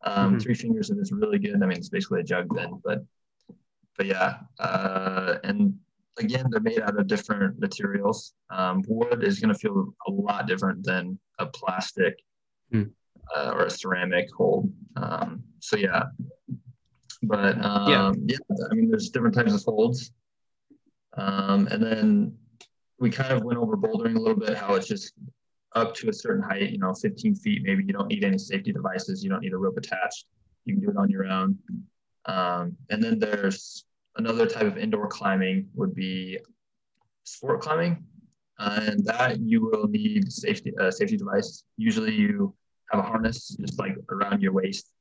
Um, 0.03 0.35
Mhm. 0.35 0.41
Three 0.41 0.53
fingers 0.53 0.89
and 0.89 0.99
it's 0.99 1.11
really 1.11 1.39
good. 1.39 1.55
I 1.61 1.65
mean, 1.65 1.77
it's 1.77 1.89
basically 1.89 2.21
a 2.21 2.23
jug 2.23 2.53
then, 2.55 2.81
but 2.83 3.03
but 3.97 4.05
yeah, 4.05 4.41
uh, 4.59 5.39
and 5.43 5.77
again, 6.19 6.45
they're 6.51 6.61
made 6.61 6.79
out 6.79 6.99
of 6.99 7.07
different 7.07 7.59
materials. 7.59 8.35
Um, 8.51 8.83
wood 8.87 9.23
is 9.23 9.39
going 9.39 9.51
to 9.53 9.59
feel 9.59 9.93
a 10.07 10.11
lot 10.11 10.47
different 10.47 10.83
than 10.83 11.19
a 11.39 11.47
plastic 11.47 12.13
Hmm. 12.71 12.83
uh, 13.35 13.51
or 13.55 13.65
a 13.65 13.69
ceramic 13.71 14.27
hold. 14.37 14.71
Um, 14.97 15.43
so 15.59 15.77
yeah, 15.77 16.03
but 17.23 17.57
um, 17.65 17.89
Yeah. 17.89 18.13
yeah. 18.27 18.65
I 18.71 18.75
mean, 18.75 18.89
there's 18.89 19.09
different 19.09 19.33
types 19.35 19.53
of 19.53 19.63
holds, 19.63 20.11
um, 21.13 21.67
and 21.67 21.81
then 21.81 22.37
we 22.99 23.09
kind 23.09 23.31
of 23.31 23.43
went 23.43 23.59
over 23.59 23.77
bouldering 23.77 24.15
a 24.15 24.19
little 24.19 24.39
bit, 24.39 24.57
how 24.57 24.75
it's 24.75 24.87
just 24.87 25.13
up 25.75 25.93
to 25.95 26.09
a 26.09 26.13
certain 26.13 26.41
height, 26.41 26.71
you 26.71 26.79
know, 26.79 26.93
15 26.93 27.35
feet. 27.35 27.61
Maybe 27.63 27.83
you 27.85 27.93
don't 27.93 28.07
need 28.07 28.23
any 28.23 28.37
safety 28.37 28.71
devices. 28.71 29.23
You 29.23 29.29
don't 29.29 29.41
need 29.41 29.53
a 29.53 29.57
rope 29.57 29.77
attached. 29.77 30.25
You 30.65 30.73
can 30.73 30.83
do 30.83 30.89
it 30.89 30.97
on 30.97 31.09
your 31.09 31.25
own. 31.25 31.57
Um, 32.25 32.75
and 32.89 33.01
then 33.01 33.19
there's 33.19 33.85
another 34.17 34.47
type 34.47 34.65
of 34.65 34.77
indoor 34.77 35.07
climbing 35.07 35.69
would 35.75 35.93
be 35.93 36.39
sport 37.23 37.61
climbing, 37.61 38.03
uh, 38.59 38.79
and 38.83 39.05
that 39.05 39.39
you 39.39 39.61
will 39.61 39.87
need 39.87 40.31
safety 40.31 40.73
uh, 40.79 40.91
safety 40.91 41.17
device. 41.17 41.63
Usually, 41.77 42.13
you 42.13 42.53
have 42.91 43.03
a 43.03 43.07
harness 43.07 43.55
just 43.59 43.79
like 43.79 43.95
around 44.09 44.41
your 44.41 44.53
waist, 44.53 44.91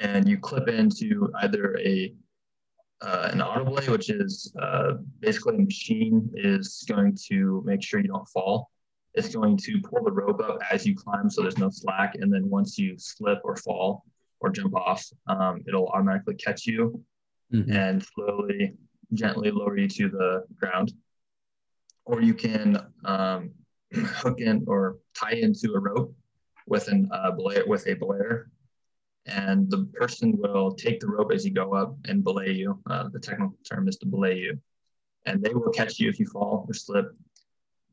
and 0.00 0.28
you 0.28 0.38
clip 0.38 0.68
into 0.68 1.30
either 1.40 1.78
a 1.78 2.14
uh, 3.00 3.30
an 3.32 3.40
auto 3.40 3.64
belay, 3.64 3.88
which 3.88 4.10
is 4.10 4.52
uh, 4.60 4.94
basically 5.20 5.56
a 5.56 5.60
machine 5.60 6.30
is 6.34 6.84
going 6.88 7.16
to 7.28 7.62
make 7.64 7.82
sure 7.82 8.00
you 8.00 8.08
don't 8.08 8.28
fall. 8.28 8.70
It's 9.14 9.34
going 9.34 9.56
to 9.58 9.80
pull 9.80 10.04
the 10.04 10.12
rope 10.12 10.40
up 10.40 10.58
as 10.70 10.86
you 10.86 10.94
climb, 10.96 11.30
so 11.30 11.42
there's 11.42 11.58
no 11.58 11.70
slack. 11.70 12.16
And 12.16 12.32
then 12.32 12.48
once 12.48 12.78
you 12.78 12.96
slip 12.98 13.40
or 13.44 13.56
fall 13.56 14.04
or 14.40 14.50
jump 14.50 14.74
off, 14.76 15.04
um, 15.26 15.62
it'll 15.66 15.88
automatically 15.88 16.34
catch 16.34 16.66
you 16.66 17.02
Mhm. 17.52 17.74
and 17.74 18.02
slowly, 18.02 18.76
gently 19.14 19.50
lower 19.50 19.78
you 19.78 19.88
to 19.88 20.08
the 20.10 20.44
ground. 20.56 20.92
Or 22.04 22.20
you 22.20 22.34
can 22.34 22.78
um, 23.04 23.52
hook 23.94 24.40
in 24.40 24.64
or 24.66 24.98
tie 25.14 25.32
into 25.32 25.72
a 25.74 25.80
rope 25.80 26.14
with 26.66 26.88
an 26.88 27.08
uh, 27.10 27.32
with 27.66 27.86
a 27.86 27.94
belayer, 27.96 28.50
and 29.26 29.70
the 29.70 29.84
person 29.94 30.36
will 30.36 30.72
take 30.72 31.00
the 31.00 31.08
rope 31.08 31.32
as 31.32 31.44
you 31.44 31.52
go 31.52 31.74
up 31.74 31.96
and 32.06 32.24
belay 32.24 32.52
you. 32.52 32.80
Uh, 32.88 33.08
the 33.12 33.18
technical 33.18 33.56
term 33.68 33.88
is 33.88 33.96
to 33.98 34.06
belay 34.06 34.38
you, 34.38 34.58
and 35.26 35.42
they 35.42 35.52
will 35.54 35.70
catch 35.70 35.98
you 35.98 36.08
if 36.08 36.18
you 36.18 36.26
fall 36.26 36.64
or 36.68 36.74
slip. 36.74 37.14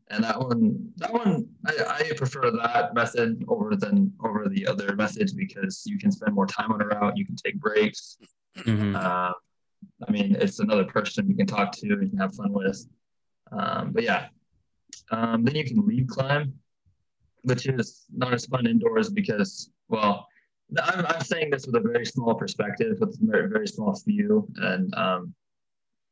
And 0.09 0.23
that 0.23 0.39
one, 0.39 0.91
that 0.97 1.11
one, 1.11 1.47
I, 1.65 2.07
I 2.09 2.13
prefer 2.15 2.51
that 2.51 2.93
method 2.93 3.43
over 3.47 3.75
than 3.75 4.13
over 4.23 4.47
the 4.47 4.67
other 4.67 4.95
methods 4.95 5.33
because 5.33 5.83
you 5.85 5.97
can 5.97 6.11
spend 6.11 6.35
more 6.35 6.45
time 6.45 6.71
on 6.71 6.81
a 6.81 6.85
route. 6.85 7.17
You 7.17 7.25
can 7.25 7.35
take 7.35 7.59
breaks. 7.59 8.17
Mhm. 8.57 8.95
Uh, 8.95 9.33
I 10.07 10.11
mean, 10.11 10.35
it's 10.35 10.59
another 10.59 10.85
person 10.85 11.27
you 11.27 11.35
can 11.35 11.47
talk 11.47 11.71
to, 11.73 11.87
you 11.87 11.97
can 11.97 12.17
have 12.17 12.35
fun 12.35 12.51
with. 12.53 12.85
Um, 13.51 13.91
but 13.91 14.03
yeah, 14.03 14.27
um, 15.11 15.43
then 15.43 15.55
you 15.55 15.63
can 15.63 15.85
lead 15.87 16.07
climb, 16.07 16.53
which 17.43 17.67
is 17.67 18.05
not 18.15 18.33
as 18.33 18.45
fun 18.45 18.67
indoors 18.67 19.09
because, 19.09 19.71
well, 19.87 20.27
I'm, 20.83 21.05
I'm 21.05 21.21
saying 21.21 21.51
this 21.51 21.65
with 21.65 21.75
a 21.75 21.79
very 21.79 22.05
small 22.05 22.33
perspective, 22.35 22.97
with 22.99 23.13
a 23.21 23.25
very, 23.25 23.47
very 23.49 23.67
small 23.67 23.93
view, 24.05 24.47
and 24.57 24.93
um, 24.95 25.33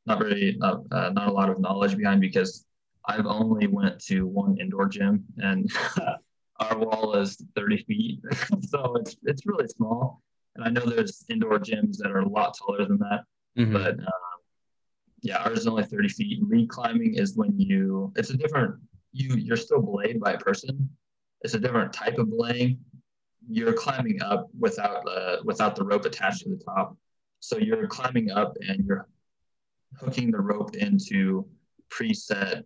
not 0.06 0.20
very, 0.20 0.56
not, 0.58 0.82
uh, 0.92 1.10
not 1.10 1.28
a 1.28 1.32
lot 1.32 1.50
of 1.50 1.60
knowledge 1.60 1.98
behind 1.98 2.22
because 2.22 2.66
I've 3.06 3.26
only 3.26 3.68
went 3.68 4.00
to 4.06 4.26
one 4.28 4.58
indoor 4.60 4.88
gym 4.88 5.26
and 5.38 5.70
our 6.60 6.78
wall 6.78 7.16
is 7.16 7.44
30 7.56 7.84
feet, 7.84 8.22
so 8.70 8.96
it's 8.96 9.16
it's 9.24 9.46
really 9.46 9.68
small. 9.68 10.22
And 10.56 10.64
I 10.64 10.70
know 10.70 10.86
there's 10.86 11.26
indoor 11.30 11.58
gyms 11.58 11.98
that 11.98 12.12
are 12.12 12.20
a 12.20 12.30
lot 12.30 12.56
taller 12.58 12.86
than 12.86 13.00
that, 13.00 13.24
Mhm. 13.58 13.74
but 13.74 14.00
um, 14.00 14.40
yeah, 15.22 15.38
ours 15.38 15.60
is 15.60 15.68
only 15.68 15.84
30 15.84 16.10
feet. 16.10 16.44
Lead 16.48 16.70
climbing 16.70 17.16
is 17.16 17.36
when 17.36 17.58
you, 17.60 18.12
it's 18.16 18.30
a 18.30 18.38
different, 18.38 18.76
you 19.14 19.36
you're 19.36 19.58
still 19.58 19.82
belayed 19.82 20.20
by 20.20 20.34
a 20.34 20.38
person. 20.38 20.90
It's 21.42 21.56
a 21.56 21.60
different 21.60 21.92
type 21.92 22.18
of 22.20 22.30
belaying. 22.30 22.80
You're 23.50 23.74
climbing 23.74 24.22
up 24.22 24.50
without 24.58 25.08
uh, 25.08 25.38
without 25.44 25.76
the 25.76 25.84
rope 25.84 26.06
attached 26.06 26.44
to 26.44 26.50
the 26.50 26.64
top. 26.64 26.98
So 27.40 27.58
you're 27.58 27.88
climbing 27.88 28.32
up 28.32 28.56
and 28.68 28.86
you're 28.86 29.08
hooking 30.00 30.32
the 30.32 30.40
rope 30.40 30.76
into 30.76 31.46
preset 31.90 32.64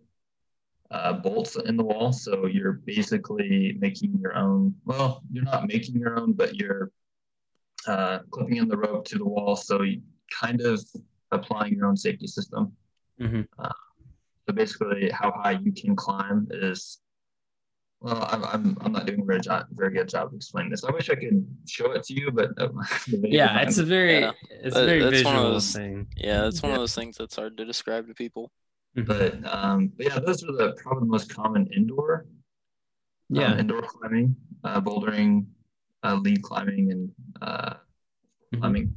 uh, 0.90 1.12
bolts 1.14 1.56
in 1.56 1.76
the 1.76 1.84
wall. 1.84 2.12
So 2.12 2.46
you're 2.46 2.74
basically 2.84 3.76
making 3.80 4.18
your 4.20 4.34
own. 4.36 4.74
Well, 4.84 5.22
you're 5.32 5.44
not 5.44 5.66
making 5.66 5.96
your 5.96 6.18
own, 6.18 6.32
but 6.32 6.54
you're 6.54 6.92
uh, 7.86 8.20
clipping 8.30 8.56
in 8.56 8.68
the 8.68 8.76
rope 8.76 9.04
to 9.06 9.18
the 9.18 9.24
wall. 9.24 9.56
So 9.56 9.82
you 9.82 10.00
kind 10.40 10.60
of 10.60 10.84
applying 11.32 11.74
your 11.74 11.86
own 11.86 11.96
safety 11.96 12.26
system. 12.26 12.72
Mhm. 13.20 13.46
So 14.46 14.54
basically, 14.54 15.10
how 15.10 15.32
high 15.32 15.58
you 15.62 15.72
can 15.72 15.96
climb 15.96 16.48
is. 16.50 17.00
Well, 18.00 18.28
I'm, 18.30 18.44
I'm, 18.44 18.78
I'm 18.82 18.92
not 18.92 19.06
doing 19.06 19.22
a 19.22 19.24
very, 19.24 19.40
job, 19.40 19.66
very 19.72 19.92
good 19.92 20.08
job 20.08 20.28
of 20.28 20.34
explaining 20.34 20.70
this. 20.70 20.84
I 20.84 20.92
wish 20.92 21.10
I 21.10 21.16
could 21.16 21.44
show 21.66 21.90
it 21.92 22.04
to 22.04 22.14
you, 22.14 22.30
but 22.30 22.50
uh, 22.56 22.68
the 23.08 23.18
video 23.18 23.44
Yeah, 23.44 23.60
it's 23.62 23.78
a 23.78 23.82
very 23.84 24.20
Yeah. 24.20 24.32
it's 24.50 24.76
a 24.76 24.86
very 24.86 25.02
that's 25.02 25.24
one 25.24 25.36
of 25.36 25.42
those- 25.42 25.72
thing. 25.72 26.06
Yeah, 26.16 26.46
it's 26.46 26.62
one 26.62 26.70
Yeah. 26.70 26.76
of 26.76 26.82
those 26.82 26.94
things 26.94 27.16
that's 27.16 27.34
hard 27.34 27.56
to 27.56 27.64
describe 27.64 28.06
to 28.06 28.14
people. 28.14 28.52
Mhm. 28.96 29.06
but 29.06 29.54
um, 29.54 29.88
but 29.96 30.06
yeah, 30.06 30.18
those 30.20 30.42
are 30.44 30.52
the 30.52 30.72
probably 30.82 31.00
the 31.06 31.10
most 31.10 31.28
common 31.34 31.66
indoor 31.76 32.26
um, 33.30 33.36
Yeah. 33.36 33.58
indoor 33.58 33.82
climbing, 33.82 34.34
uh, 34.64 34.80
bouldering, 34.80 35.46
uh, 36.04 36.14
lead 36.16 36.42
climbing, 36.42 36.92
and 36.92 37.10
uh, 37.42 37.74
Mhm. 38.54 38.60
climbing. 38.60 38.94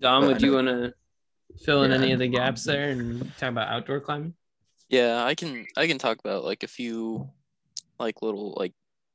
Dom, 0.00 0.22
But 0.22 0.28
would 0.28 0.42
you 0.42 0.54
want 0.54 0.68
to 0.68 0.94
fill 1.64 1.84
in 1.84 1.90
Yeah, 1.90 1.98
any 1.98 2.12
of 2.12 2.18
the 2.18 2.26
um, 2.26 2.32
gaps 2.32 2.64
there 2.64 2.90
and 2.90 3.20
talk 3.36 3.50
about 3.50 3.68
outdoor 3.68 4.00
climbing? 4.00 4.32
Yeah, 4.88 5.22
I 5.22 5.34
can 5.34 5.66
I 5.76 5.86
can 5.86 5.98
talk 5.98 6.18
about 6.18 6.44
like 6.44 6.62
a 6.62 6.68
few 6.68 7.30
like 8.00 8.22
little 8.22 8.54
like 8.56 8.72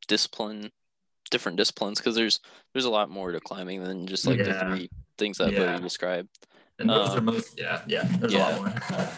discipline 0.08 0.72
different 1.32 1.58
disciplines 1.58 2.00
because 2.00 2.16
there's 2.16 2.40
there's 2.74 2.86
a 2.86 2.90
lot 2.90 3.10
more 3.10 3.32
to 3.32 3.40
climbing 3.40 3.84
than 3.84 4.06
just 4.08 4.26
like 4.28 4.38
Yeah. 4.38 4.44
the 4.46 4.60
three 4.60 4.90
things 5.18 5.40
that 5.40 5.52
Yeah. 5.52 5.72
Bodie 5.74 5.84
described. 5.84 6.30
And 6.80 6.90
those 6.90 7.10
Uh, 7.10 7.18
are 7.18 7.22
most 7.22 7.58
yeah 7.60 7.82
yeah. 7.88 8.04
There's 8.04 8.34
a 8.34 8.38
yeah. 8.38 8.58
lot 8.58 8.62
more. 8.92 9.12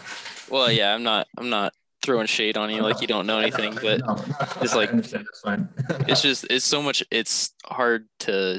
Well, 0.50 0.72
yeah, 0.72 0.94
I'm 0.94 1.02
not 1.02 1.26
I'm 1.36 1.50
not 1.50 1.74
throwing 2.02 2.26
shade 2.26 2.56
on 2.56 2.70
you 2.70 2.80
like 2.80 3.02
you 3.02 3.06
don't 3.06 3.26
know 3.26 3.38
anything, 3.38 3.74
but 3.74 4.00
No, 4.00 4.16
it's 4.62 4.74
like- 4.74 4.88
understand, 4.90 5.26
that's 5.26 5.40
fine. 5.42 5.68
it's 6.08 6.22
just 6.22 6.46
it's 6.48 6.64
so 6.64 6.80
much 6.80 7.02
it's 7.10 7.52
hard 7.66 8.08
to 8.20 8.58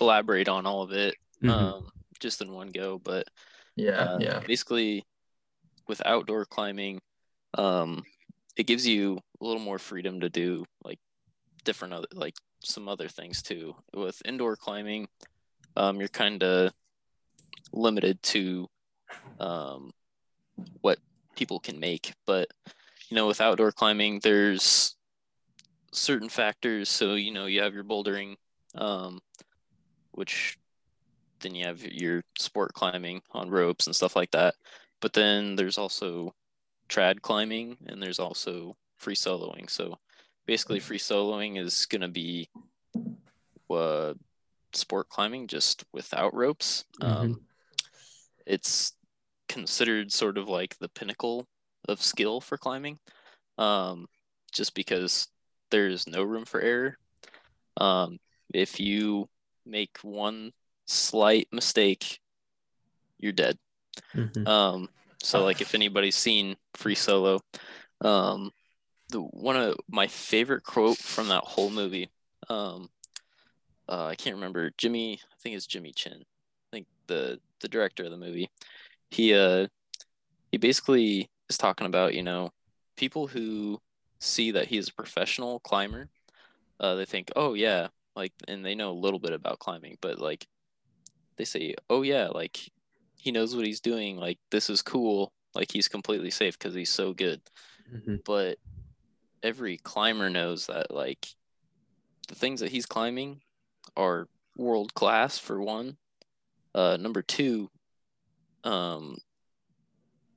elaborate 0.00 0.48
on 0.48 0.66
all 0.66 0.82
of 0.82 0.92
it 0.92 1.14
Mhm. 1.42 1.50
um 1.50 1.88
just 2.20 2.42
in 2.42 2.52
one 2.52 2.68
go 2.68 2.98
but 2.98 3.26
yeah 3.76 3.92
uh, 3.92 4.18
yeah 4.20 4.40
basically 4.46 5.04
with 5.88 6.02
outdoor 6.04 6.44
climbing 6.44 7.00
um 7.54 8.04
it 8.56 8.66
gives 8.66 8.86
you 8.86 9.18
a 9.40 9.44
little 9.44 9.62
more 9.62 9.78
freedom 9.78 10.20
to 10.20 10.28
do 10.28 10.64
like 10.84 10.98
different 11.64 11.94
other 11.94 12.06
like 12.12 12.34
some 12.64 12.88
other 12.88 13.08
things 13.08 13.42
too. 13.42 13.74
With 13.94 14.20
indoor 14.24 14.56
climbing 14.56 15.08
um 15.76 15.98
you're 15.98 16.08
kind 16.08 16.42
of 16.42 16.72
limited 17.72 18.22
to 18.22 18.68
um 19.40 19.92
what 20.80 20.98
people 21.36 21.58
can 21.58 21.80
make. 21.80 22.12
But 22.26 22.48
you 23.08 23.16
know 23.16 23.26
with 23.26 23.40
outdoor 23.40 23.72
climbing 23.72 24.20
there's 24.22 24.96
certain 25.92 26.28
factors. 26.28 26.88
So 26.88 27.14
you 27.14 27.32
know 27.32 27.46
you 27.46 27.62
have 27.62 27.74
your 27.74 27.84
bouldering 27.84 28.36
um 28.74 29.20
which 30.12 30.58
then 31.40 31.54
you 31.54 31.66
have 31.66 31.82
your 31.82 32.22
sport 32.38 32.72
climbing 32.72 33.20
on 33.32 33.50
ropes 33.50 33.86
and 33.86 33.96
stuff 33.96 34.14
like 34.14 34.30
that. 34.30 34.54
But 35.00 35.12
then 35.12 35.56
there's 35.56 35.78
also 35.78 36.32
trad 36.92 37.22
climbing 37.22 37.76
and 37.86 38.02
there's 38.02 38.18
also 38.18 38.76
free 38.98 39.14
soloing. 39.14 39.68
So 39.70 39.98
basically 40.46 40.80
free 40.80 40.98
soloing 40.98 41.58
is 41.58 41.86
going 41.86 42.02
to 42.02 42.08
be 42.08 42.48
uh, 43.70 44.14
sport 44.74 45.08
climbing 45.08 45.46
just 45.46 45.84
without 45.92 46.34
ropes. 46.34 46.84
Um, 47.00 47.40
it's 48.46 48.92
considered 49.48 50.12
sort 50.12 50.36
of 50.36 50.48
like 50.48 50.76
the 50.78 50.88
pinnacle 50.88 51.46
of 51.88 52.02
skill 52.02 52.40
for 52.40 52.58
climbing 52.58 52.98
um, 53.58 54.06
just 54.52 54.74
because 54.74 55.28
there's 55.70 56.06
no 56.06 56.22
room 56.22 56.44
for 56.44 56.60
error. 56.60 56.98
Um, 57.78 58.18
if 58.52 58.78
you 58.78 59.28
make 59.64 59.98
one 60.02 60.52
slight 60.86 61.48
mistake 61.52 62.20
you're 63.18 63.32
dead. 63.32 63.56
Mhm. 64.14 64.46
um, 64.46 64.88
so 65.22 65.44
like 65.44 65.60
if 65.60 65.74
anybody's 65.74 66.16
seen 66.16 66.56
Free 66.74 66.94
Solo, 66.94 67.40
um, 68.00 68.50
the 69.10 69.20
one 69.20 69.56
of 69.56 69.76
my 69.88 70.06
favorite 70.06 70.64
quote 70.64 70.98
from 70.98 71.28
that 71.28 71.44
whole 71.44 71.70
movie, 71.70 72.10
um, 72.48 72.88
uh, 73.88 74.06
I 74.06 74.14
can't 74.14 74.36
remember 74.36 74.70
Jimmy. 74.78 75.20
I 75.22 75.36
think 75.42 75.56
it's 75.56 75.66
Jimmy 75.66 75.92
Chin. 75.92 76.18
I 76.22 76.68
think 76.70 76.86
the 77.06 77.38
the 77.60 77.68
director 77.68 78.04
of 78.04 78.10
the 78.10 78.16
movie. 78.16 78.50
He 79.10 79.34
uh 79.34 79.68
he 80.50 80.58
basically 80.58 81.30
is 81.48 81.58
talking 81.58 81.86
about 81.86 82.14
you 82.14 82.22
know 82.22 82.50
people 82.96 83.26
who 83.26 83.80
see 84.20 84.52
that 84.52 84.68
he's 84.68 84.88
a 84.88 84.94
professional 84.94 85.60
climber, 85.60 86.08
uh, 86.80 86.94
they 86.94 87.04
think, 87.04 87.30
oh 87.36 87.54
yeah, 87.54 87.88
like, 88.14 88.32
and 88.48 88.64
they 88.64 88.74
know 88.74 88.90
a 88.90 89.02
little 89.04 89.18
bit 89.18 89.32
about 89.32 89.58
climbing, 89.58 89.98
but 90.00 90.18
like, 90.18 90.46
they 91.36 91.44
say, 91.44 91.74
oh 91.90 92.02
yeah, 92.02 92.28
like 92.28 92.70
he 93.22 93.30
knows 93.30 93.54
what 93.54 93.64
he's 93.64 93.80
doing. 93.80 94.16
Like 94.16 94.38
this 94.50 94.68
is 94.68 94.82
cool. 94.82 95.32
Like 95.54 95.70
he's 95.70 95.86
completely 95.86 96.30
safe 96.30 96.58
because 96.58 96.74
he's 96.74 96.90
so 96.90 97.14
good. 97.14 97.40
Mhm. 97.88 98.24
But 98.24 98.58
every 99.44 99.76
climber 99.78 100.28
knows 100.28 100.66
that 100.66 100.90
like 100.90 101.28
the 102.26 102.34
things 102.34 102.58
that 102.60 102.72
he's 102.72 102.84
climbing 102.86 103.40
are 103.96 104.28
world 104.56 104.92
class 104.94 105.38
for 105.38 105.62
one. 105.62 105.98
Uh, 106.74 106.96
number 106.98 107.22
two, 107.22 107.70
um, 108.64 109.18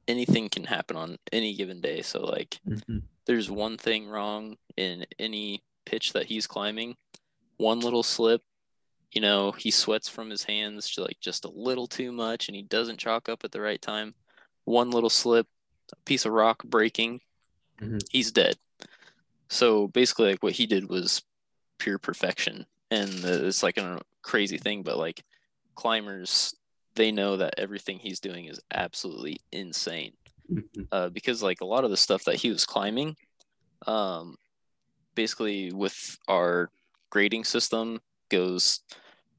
anything 0.07 0.47
can 0.49 0.65
happen 0.65 0.95
on 0.95 1.17
any 1.31 1.55
given 1.55 1.81
day. 1.81 2.03
So 2.03 2.19
like 2.23 2.59
Mhm. 2.67 3.01
there's 3.25 3.49
one 3.49 3.77
thing 3.79 4.07
wrong 4.07 4.57
in 4.77 5.07
any 5.17 5.63
pitch 5.85 6.13
that 6.13 6.27
he's 6.27 6.45
climbing, 6.45 6.97
one 7.57 7.79
little 7.79 8.03
slip, 8.03 8.43
you 9.15 9.21
know, 9.21 9.53
he 9.53 9.71
sweats 9.71 10.09
from 10.09 10.29
his 10.29 10.43
hands 10.43 10.91
to 10.91 11.01
like 11.01 11.17
just 11.21 11.45
a 11.45 11.49
little 11.49 11.87
too 11.87 12.11
much 12.11 12.47
and 12.47 12.55
he 12.55 12.63
doesn't 12.63 12.99
chalk 12.99 13.29
up 13.29 13.45
at 13.45 13.51
the 13.51 13.61
right 13.61 13.81
time. 13.81 14.13
One 14.65 14.91
little 14.91 15.09
slip, 15.09 15.47
a 15.93 15.95
piece 16.05 16.25
of 16.25 16.33
rock 16.33 16.63
breaking, 16.65 17.21
Mhm. 17.81 18.01
he's 18.11 18.31
dead. 18.31 18.57
So 19.49 19.87
basically, 19.87 20.31
like 20.31 20.43
what 20.43 20.53
he 20.53 20.65
did 20.65 20.89
was 20.89 21.23
pure 21.79 21.97
perfection. 21.97 22.65
And 22.91 23.09
it's 23.23 23.63
like 23.63 23.77
a 23.77 24.01
crazy 24.21 24.57
thing, 24.57 24.83
but 24.83 24.97
like 24.97 25.23
climbers, 25.75 26.53
they 26.95 27.11
know 27.11 27.37
that 27.37 27.55
everything 27.57 27.99
he's 27.99 28.19
doing 28.19 28.45
is 28.45 28.59
absolutely 28.73 29.39
insane 29.51 30.13
Mhm. 30.51 30.87
uh, 30.91 31.09
because 31.09 31.41
like 31.41 31.61
a 31.61 31.65
lot 31.65 31.85
of 31.85 31.89
the 31.89 31.97
stuff 31.97 32.25
that 32.25 32.35
he 32.35 32.49
was 32.49 32.65
climbing, 32.65 33.15
um, 33.87 34.35
basically 35.15 35.71
with 35.71 36.17
our 36.27 36.69
grading 37.09 37.45
system 37.45 38.01
goes 38.29 38.81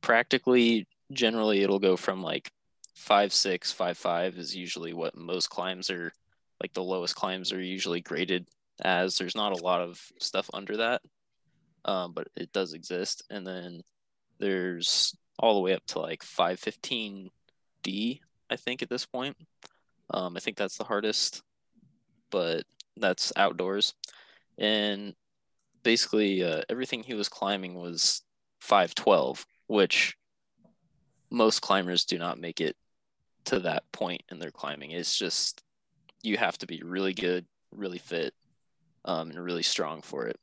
practically 0.07 0.87
generally 1.13 1.63
it'll 1.63 1.81
go 1.81 1.97
from 1.97 2.23
like 2.23 2.49
five 2.95 3.33
six 3.33 3.73
five 3.73 3.99
five 3.99 4.39
is 4.39 4.55
usually 4.55 4.93
what 4.93 5.17
most 5.17 5.51
climbs 5.51 5.91
are 5.91 6.13
like 6.63 6.73
the 6.75 6.83
lowest 6.83 7.17
climbs 7.17 7.53
are 7.53 7.61
usually 7.61 8.01
graded 8.01 8.47
as. 8.83 9.19
There's 9.19 9.35
not 9.35 9.53
a 9.53 9.65
lot 9.65 9.81
of 9.81 10.01
stuff 10.21 10.49
under 10.55 10.77
that 10.77 11.03
um, 11.87 12.13
but 12.13 12.29
it 12.37 12.53
does 12.53 12.75
exist. 12.75 13.23
And 13.31 13.47
then 13.47 13.81
there's 14.39 15.17
all 15.39 15.55
the 15.55 15.61
way 15.61 15.73
up 15.73 15.87
to 15.87 16.01
like 16.01 16.23
515d 16.23 17.31
i 18.51 18.57
think 18.57 18.83
at 18.83 18.89
this 18.89 19.07
point. 19.07 19.37
Um, 20.11 20.37
I 20.37 20.41
think 20.41 20.57
that's 20.57 20.77
the 20.77 20.85
hardest, 20.85 21.43
but 22.31 22.63
that's 22.97 23.33
outdoors. 23.37 23.95
And 24.57 25.15
basically, 25.83 26.45
uh, 26.45 26.63
everything 26.69 27.03
he 27.03 27.15
was 27.15 27.29
climbing 27.29 27.75
was 27.75 28.23
512, 28.61 29.45
which 29.67 30.17
most 31.31 31.61
climbers 31.61 32.05
do 32.05 32.19
not 32.19 32.39
make 32.39 32.61
it 32.61 32.77
to 33.47 33.61
that 33.61 33.91
point 33.93 34.23
in 34.31 34.39
their 34.39 34.51
climbing. 34.51 34.91
It's 34.91 35.17
just 35.17 35.63
you 36.23 36.37
have 36.37 36.59
to 36.59 36.67
be 36.67 36.83
really 36.85 37.15
good, 37.15 37.47
really 37.71 37.99
fit, 37.99 38.35
um, 39.05 39.31
and 39.31 39.43
really 39.43 39.63
strong 39.63 40.03
for 40.03 40.27
it. 40.27 40.39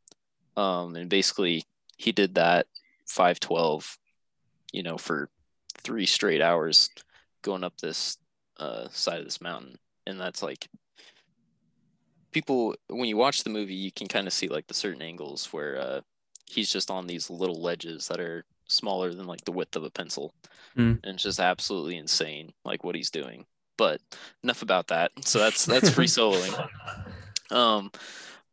Um, 0.56 0.96
and 0.96 1.10
basically, 1.10 1.64
he 1.98 2.12
did 2.12 2.36
that 2.36 2.68
512, 3.08 3.98
you 4.72 4.84
know, 4.84 4.98
for 4.98 5.30
three 5.84 6.06
straight 6.06 6.42
hours 6.42 6.90
going 7.42 7.64
up 7.64 7.78
this 7.78 8.18
uh, 8.58 8.88
side 8.90 9.20
of 9.20 9.26
this 9.26 9.42
mountain, 9.42 9.76
and 10.08 10.20
that's 10.20 10.44
like 10.44 10.68
people 12.32 12.76
when 12.90 13.08
you 13.08 13.18
watch 13.18 13.44
the 13.44 13.50
movie, 13.50 13.74
you 13.74 13.92
can 13.92 14.08
kind 14.08 14.28
of 14.28 14.34
see 14.34 14.48
like 14.48 14.68
the 14.68 14.74
certain 14.74 15.02
angles 15.02 15.48
where 15.52 15.80
uh, 15.80 16.02
he's 16.45 16.71
just 16.71 16.91
on 16.91 17.08
these 17.08 17.29
little 17.29 17.62
ledges 17.62 18.08
that 18.08 18.19
are 18.19 18.45
smaller 18.67 19.13
than 19.13 19.25
like 19.27 19.43
the 19.45 19.51
width 19.51 19.75
of 19.75 19.84
a 19.84 19.89
pencil, 19.89 20.34
Mm. 20.77 20.99
and 21.03 21.15
it's 21.15 21.23
just 21.23 21.39
absolutely 21.39 21.97
insane, 21.97 22.51
like 22.65 22.84
what 22.84 22.95
he's 22.95 23.12
doing. 23.12 23.45
But 23.77 24.01
enough 24.43 24.62
about 24.62 24.88
that. 24.88 25.12
So 25.25 25.39
that's 25.39 25.65
that's 25.71 25.89
free 25.89 26.08
soloing. 26.08 26.69
Um, 27.51 27.91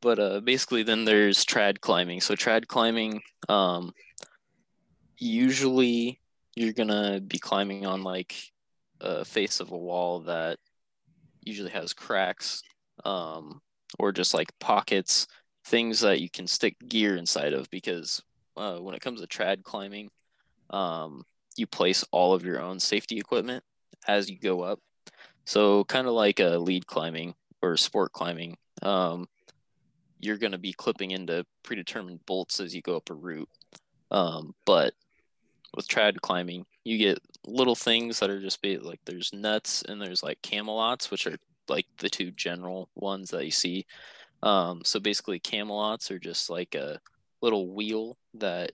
but 0.02 0.18
uh, 0.18 0.40
basically, 0.40 0.82
then 0.82 1.04
there's 1.04 1.44
trad 1.44 1.80
climbing. 1.80 2.20
So 2.20 2.34
trad 2.34 2.66
climbing, 2.66 3.22
um, 3.48 3.92
usually 5.18 6.20
you're 6.56 6.72
gonna 6.72 7.20
be 7.20 7.38
climbing 7.38 7.86
on 7.86 8.02
like 8.02 8.34
a 9.00 9.24
face 9.24 9.60
of 9.60 9.70
a 9.72 9.76
wall 9.78 10.20
that 10.20 10.58
usually 11.44 11.70
has 11.70 11.92
cracks, 11.92 12.62
um, 13.04 13.60
or 13.98 14.12
just 14.12 14.34
like 14.34 14.48
pockets, 14.58 15.26
things 15.70 16.00
that 16.00 16.20
you 16.20 16.28
can 16.28 16.46
stick 16.46 16.76
gear 16.88 17.16
inside 17.16 17.52
of. 17.52 17.70
Because 17.70 18.22
uh, 18.56 18.78
when 18.78 18.94
it 18.94 19.00
comes 19.00 19.20
to 19.20 19.26
trad 19.26 19.62
climbing, 19.62 20.10
um, 20.70 21.24
you 21.56 21.66
place 21.66 22.04
all 22.10 22.34
of 22.34 22.44
your 22.44 22.60
own 22.60 22.80
safety 22.80 23.18
equipment 23.18 23.64
as 24.06 24.28
you 24.28 24.38
go 24.38 24.62
up. 24.62 24.80
So 25.44 25.84
kind 25.84 26.06
of 26.06 26.12
like 26.12 26.40
a 26.40 26.58
lead 26.58 26.86
climbing 26.86 27.34
or 27.62 27.76
sport 27.76 28.12
climbing, 28.12 28.56
um, 28.82 29.28
you're 30.20 30.38
going 30.38 30.52
to 30.52 30.58
be 30.58 30.72
clipping 30.72 31.12
into 31.12 31.44
predetermined 31.62 32.24
bolts 32.26 32.60
as 32.60 32.74
you 32.74 32.82
go 32.82 32.96
up 32.96 33.10
a 33.10 33.14
route. 33.14 33.48
Um, 34.10 34.54
but 34.66 34.92
with 35.74 35.88
trad 35.88 36.20
climbing, 36.20 36.66
you 36.84 36.98
get 36.98 37.18
little 37.46 37.74
things 37.74 38.20
that 38.20 38.30
are 38.30 38.40
just 38.40 38.60
be 38.60 38.78
like 38.78 39.00
there's 39.04 39.32
nuts 39.32 39.82
and 39.88 40.00
there's 40.00 40.22
like 40.22 40.40
Camalots, 40.42 41.10
which 41.10 41.26
are 41.26 41.36
like 41.68 41.86
the 41.98 42.10
two 42.10 42.30
general 42.32 42.88
ones 42.94 43.30
that 43.30 43.44
you 43.44 43.50
see. 43.50 43.86
Um, 44.42 44.82
so 44.84 45.00
basically, 45.00 45.40
Camalots 45.40 46.10
are 46.10 46.18
just 46.18 46.50
like 46.50 46.74
a 46.74 47.00
little 47.42 47.72
wheel 47.74 48.16
that 48.34 48.72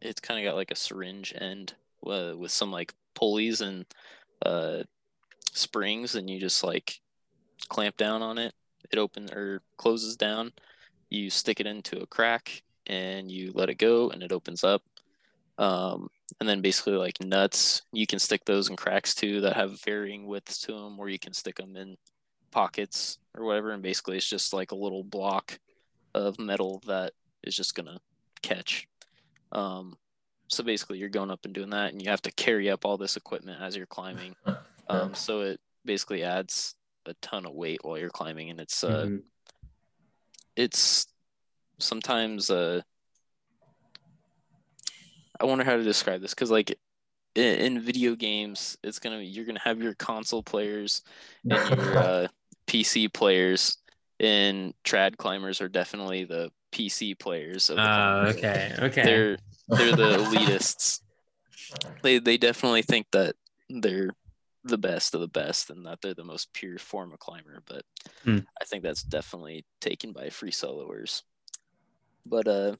it's 0.00 0.20
kind 0.20 0.40
of 0.40 0.50
got 0.50 0.56
like 0.56 0.70
a 0.70 0.76
syringe 0.76 1.32
end 1.36 1.74
uh, 2.06 2.32
with 2.36 2.50
some 2.50 2.70
like 2.70 2.92
pulleys 3.14 3.60
and 3.60 3.84
uh, 4.44 4.82
springs, 5.52 6.14
and 6.14 6.28
you 6.28 6.40
just 6.40 6.64
like 6.64 7.00
clamp 7.68 7.96
down 7.96 8.22
on 8.22 8.38
it. 8.38 8.54
It 8.90 8.98
opens 8.98 9.32
or 9.32 9.62
closes 9.76 10.16
down. 10.16 10.52
You 11.10 11.30
stick 11.30 11.60
it 11.60 11.66
into 11.66 12.00
a 12.00 12.06
crack 12.06 12.62
and 12.86 13.30
you 13.30 13.52
let 13.54 13.70
it 13.70 13.78
go, 13.78 14.10
and 14.10 14.22
it 14.22 14.32
opens 14.32 14.64
up. 14.64 14.82
Um, 15.58 16.08
and 16.40 16.48
then 16.48 16.60
basically 16.60 16.94
like 16.94 17.20
nuts, 17.22 17.82
you 17.92 18.06
can 18.06 18.18
stick 18.18 18.44
those 18.44 18.70
in 18.70 18.76
cracks 18.76 19.14
too 19.14 19.42
that 19.42 19.54
have 19.54 19.82
varying 19.82 20.26
widths 20.26 20.58
to 20.62 20.72
them, 20.72 20.98
or 20.98 21.08
you 21.08 21.18
can 21.18 21.32
stick 21.32 21.56
them 21.56 21.76
in 21.76 21.96
pockets 22.52 23.18
or 23.36 23.44
whatever. 23.44 23.72
And 23.72 23.82
basically, 23.82 24.16
it's 24.16 24.28
just 24.28 24.52
like 24.52 24.70
a 24.70 24.76
little 24.76 25.02
block 25.02 25.58
of 26.14 26.38
metal 26.38 26.82
that 26.86 27.12
is 27.42 27.56
just 27.56 27.74
gonna 27.74 27.98
catch. 28.42 28.86
Um, 29.50 29.96
so 30.48 30.62
basically, 30.62 30.98
you're 30.98 31.08
going 31.08 31.30
up 31.30 31.44
and 31.44 31.54
doing 31.54 31.70
that, 31.70 31.92
and 31.92 32.00
you 32.02 32.10
have 32.10 32.22
to 32.22 32.32
carry 32.32 32.70
up 32.70 32.84
all 32.84 32.98
this 32.98 33.16
equipment 33.16 33.60
as 33.60 33.76
you're 33.76 33.86
climbing. 33.86 34.36
Um, 34.88 35.14
so 35.14 35.40
it 35.42 35.60
basically 35.84 36.24
adds 36.24 36.74
a 37.06 37.14
ton 37.22 37.46
of 37.46 37.54
weight 37.54 37.78
while 37.82 37.96
you're 37.96 38.10
climbing, 38.10 38.50
and 38.50 38.60
it's 38.60 38.82
uh, 38.82 39.06
Mhm. 39.06 39.22
it's 40.56 41.06
sometimes 41.78 42.50
uh 42.50 42.82
I 45.40 45.44
wonder 45.44 45.64
how 45.64 45.76
to 45.76 45.82
describe 45.82 46.20
this 46.20 46.34
because 46.34 46.50
like 46.50 46.76
in, 47.34 47.76
in 47.76 47.80
video 47.80 48.14
games 48.14 48.76
it's 48.82 48.98
gonna 48.98 49.18
be, 49.18 49.26
you're 49.26 49.46
gonna 49.46 49.60
have 49.60 49.80
your 49.80 49.94
console 49.94 50.42
players 50.42 51.02
and 51.48 51.66
your 51.66 51.96
uh, 51.98 52.28
PC 52.72 53.12
players 53.12 53.76
and 54.18 54.72
trad 54.84 55.16
climbers 55.18 55.60
are 55.60 55.68
definitely 55.68 56.24
the 56.24 56.50
PC 56.72 57.18
players 57.18 57.68
of 57.68 57.76
the 57.76 57.82
Oh, 57.82 57.86
climbers. 57.86 58.36
okay. 58.36 58.74
Okay. 58.78 59.02
they're 59.02 59.38
they're 59.68 59.96
the 59.96 60.16
elitists 60.24 61.00
they 62.02 62.18
they 62.18 62.36
definitely 62.36 62.82
think 62.82 63.06
that 63.12 63.34
they're 63.68 64.10
the 64.64 64.78
best 64.78 65.14
of 65.14 65.20
the 65.20 65.28
best 65.28 65.70
and 65.70 65.84
that 65.86 65.98
they're 66.00 66.14
the 66.14 66.24
most 66.24 66.52
pure 66.54 66.78
form 66.78 67.12
of 67.12 67.18
climber 67.18 67.62
but 67.66 67.82
Hmm. 68.24 68.38
i 68.60 68.64
think 68.64 68.82
that's 68.82 69.02
definitely 69.02 69.64
taken 69.80 70.12
by 70.12 70.30
free 70.30 70.50
soloers 70.52 71.22
but 72.24 72.46
uh 72.46 72.74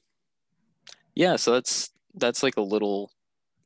yeah 1.15 1.35
so 1.35 1.51
that's 1.51 1.89
that's 2.15 2.41
like 2.43 2.57
a 2.57 2.61
little 2.61 3.11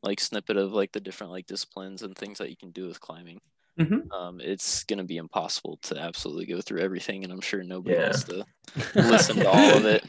like 0.04 0.20
snippet 0.20 0.58
of 0.58 0.72
like 0.74 0.92
the 0.92 1.00
different 1.00 1.32
like 1.32 1.46
disciplines 1.48 2.02
and 2.02 2.16
things 2.16 2.38
that 2.40 2.50
you 2.50 2.58
can 2.58 2.72
do 2.72 2.88
with 2.88 3.00
climbing 3.00 3.40
Mhm. 3.80 4.12
um 4.12 4.40
it's 4.42 4.84
going 4.86 4.98
to 4.98 5.04
be 5.04 5.18
impossible 5.18 5.78
to 5.84 6.00
absolutely 6.00 6.46
go 6.48 6.62
through 6.62 6.82
everything 6.82 7.24
and 7.24 7.32
i'm 7.32 7.42
sure 7.42 7.62
nobody 7.64 7.96
Yeah. 7.96 8.04
wants 8.06 8.24
to 8.24 8.46
listen 8.96 9.36
to 9.38 9.50
all 9.50 9.78
of 9.78 9.86
it. 9.86 10.04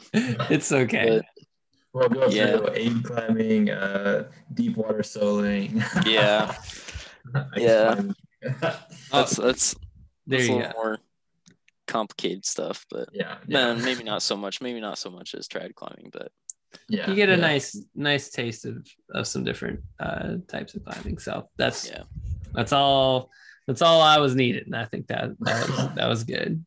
It's 0.49 0.71
okay. 0.71 1.21
We'll 1.93 2.09
go 2.09 2.27
Yeah. 2.27 2.57
through 2.57 2.69
aid 2.73 3.03
climbing, 3.03 3.69
uh, 3.69 4.29
deep 4.53 4.75
water 4.77 4.99
soloing. 5.03 5.83
Yeah. 6.05 6.55
Yeah. 7.57 8.01
that's 9.11 9.35
that's 9.35 9.75
there 10.25 10.39
that's 10.39 10.49
a 10.49 10.53
little 10.53 10.71
go. 10.71 10.77
more 10.81 10.97
complicated 11.85 12.45
stuff 12.45 12.85
but 12.89 13.09
yeah. 13.13 13.37
man 13.47 13.77
yeah. 13.77 13.83
maybe 13.85 14.03
not 14.03 14.21
so 14.23 14.35
much 14.37 14.61
maybe 14.61 14.79
not 14.79 14.97
so 14.97 15.09
much 15.11 15.35
as 15.35 15.47
trad 15.47 15.75
climbing 15.75 16.09
but 16.11 16.31
Yeah. 16.87 17.07
You 17.09 17.15
get 17.15 17.29
a 17.29 17.33
yeah. 17.33 17.37
nice, 17.41 17.77
nice 17.95 18.29
taste 18.29 18.65
of, 18.65 18.85
of 19.13 19.27
some 19.27 19.43
different 19.43 19.81
uh, 19.99 20.37
types 20.47 20.73
of 20.75 20.83
climbing. 20.85 21.17
So 21.19 21.49
that's 21.57 21.87
yeah 21.89 22.03
that's 22.53 22.73
all. 22.73 23.29
That's 23.69 23.83
all 23.83 24.01
I 24.01 24.17
was 24.17 24.33
needed, 24.33 24.65
and 24.65 24.75
I 24.75 24.85
think 24.85 25.09
that 25.09 25.29
that 25.41 25.69
was, 25.69 25.95
that 25.95 26.07
was 26.07 26.23
good. 26.23 26.65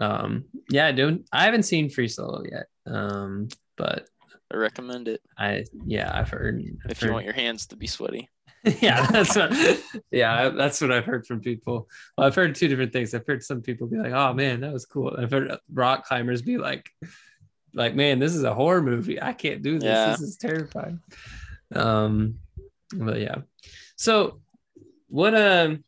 Um, 0.00 0.44
yeah, 0.70 0.92
dude, 0.92 1.24
I 1.32 1.46
haven't 1.46 1.64
seen 1.64 1.90
Free 1.90 2.06
Solo 2.06 2.44
yet. 2.48 2.66
Um, 2.86 3.48
but 3.76 4.06
I 4.54 4.56
recommend 4.56 5.08
it 5.08 5.20
I 5.36 5.64
yeah, 5.84 6.08
I've 6.14 6.28
heard. 6.28 6.62
I've 6.84 6.92
if 6.92 7.02
you 7.02 7.12
want 7.12 7.24
your 7.24 7.34
hands 7.34 7.66
to 7.66 7.76
be 7.76 7.88
sweaty. 7.88 8.28
yeah, 8.80 9.04
that's 9.10 9.34
what. 9.34 9.52
Yeah, 10.12 10.50
that's 10.50 10.80
what 10.80 10.92
I've 10.92 11.06
heard 11.06 11.26
from 11.26 11.40
people. 11.40 11.88
Well, 12.16 12.24
I've 12.24 12.36
heard 12.36 12.54
two 12.54 12.68
different 12.68 12.92
things. 12.92 13.12
I've 13.12 13.26
heard 13.26 13.42
some 13.42 13.60
people 13.60 13.88
be 13.88 13.96
like, 13.96 14.12
"Oh 14.12 14.32
man, 14.32 14.60
that 14.60 14.72
was 14.72 14.86
cool." 14.86 15.16
I've 15.18 15.32
heard 15.32 15.56
rock 15.74 16.04
climbers 16.04 16.40
be 16.40 16.56
like, 16.56 16.88
"Like 17.74 17.96
man, 17.96 18.20
this 18.20 18.36
is 18.36 18.44
a 18.44 18.54
horror 18.54 18.80
movie. 18.80 19.20
I 19.20 19.32
can't 19.32 19.62
do 19.62 19.80
this. 19.80 19.88
Yeah. 19.88 20.10
This 20.12 20.20
is 20.20 20.36
terrifying." 20.36 21.00
Um, 21.74 22.36
but 22.94 23.18
yeah. 23.18 23.38
So, 23.96 24.40
what? 25.10 25.34
Um, 25.34 25.84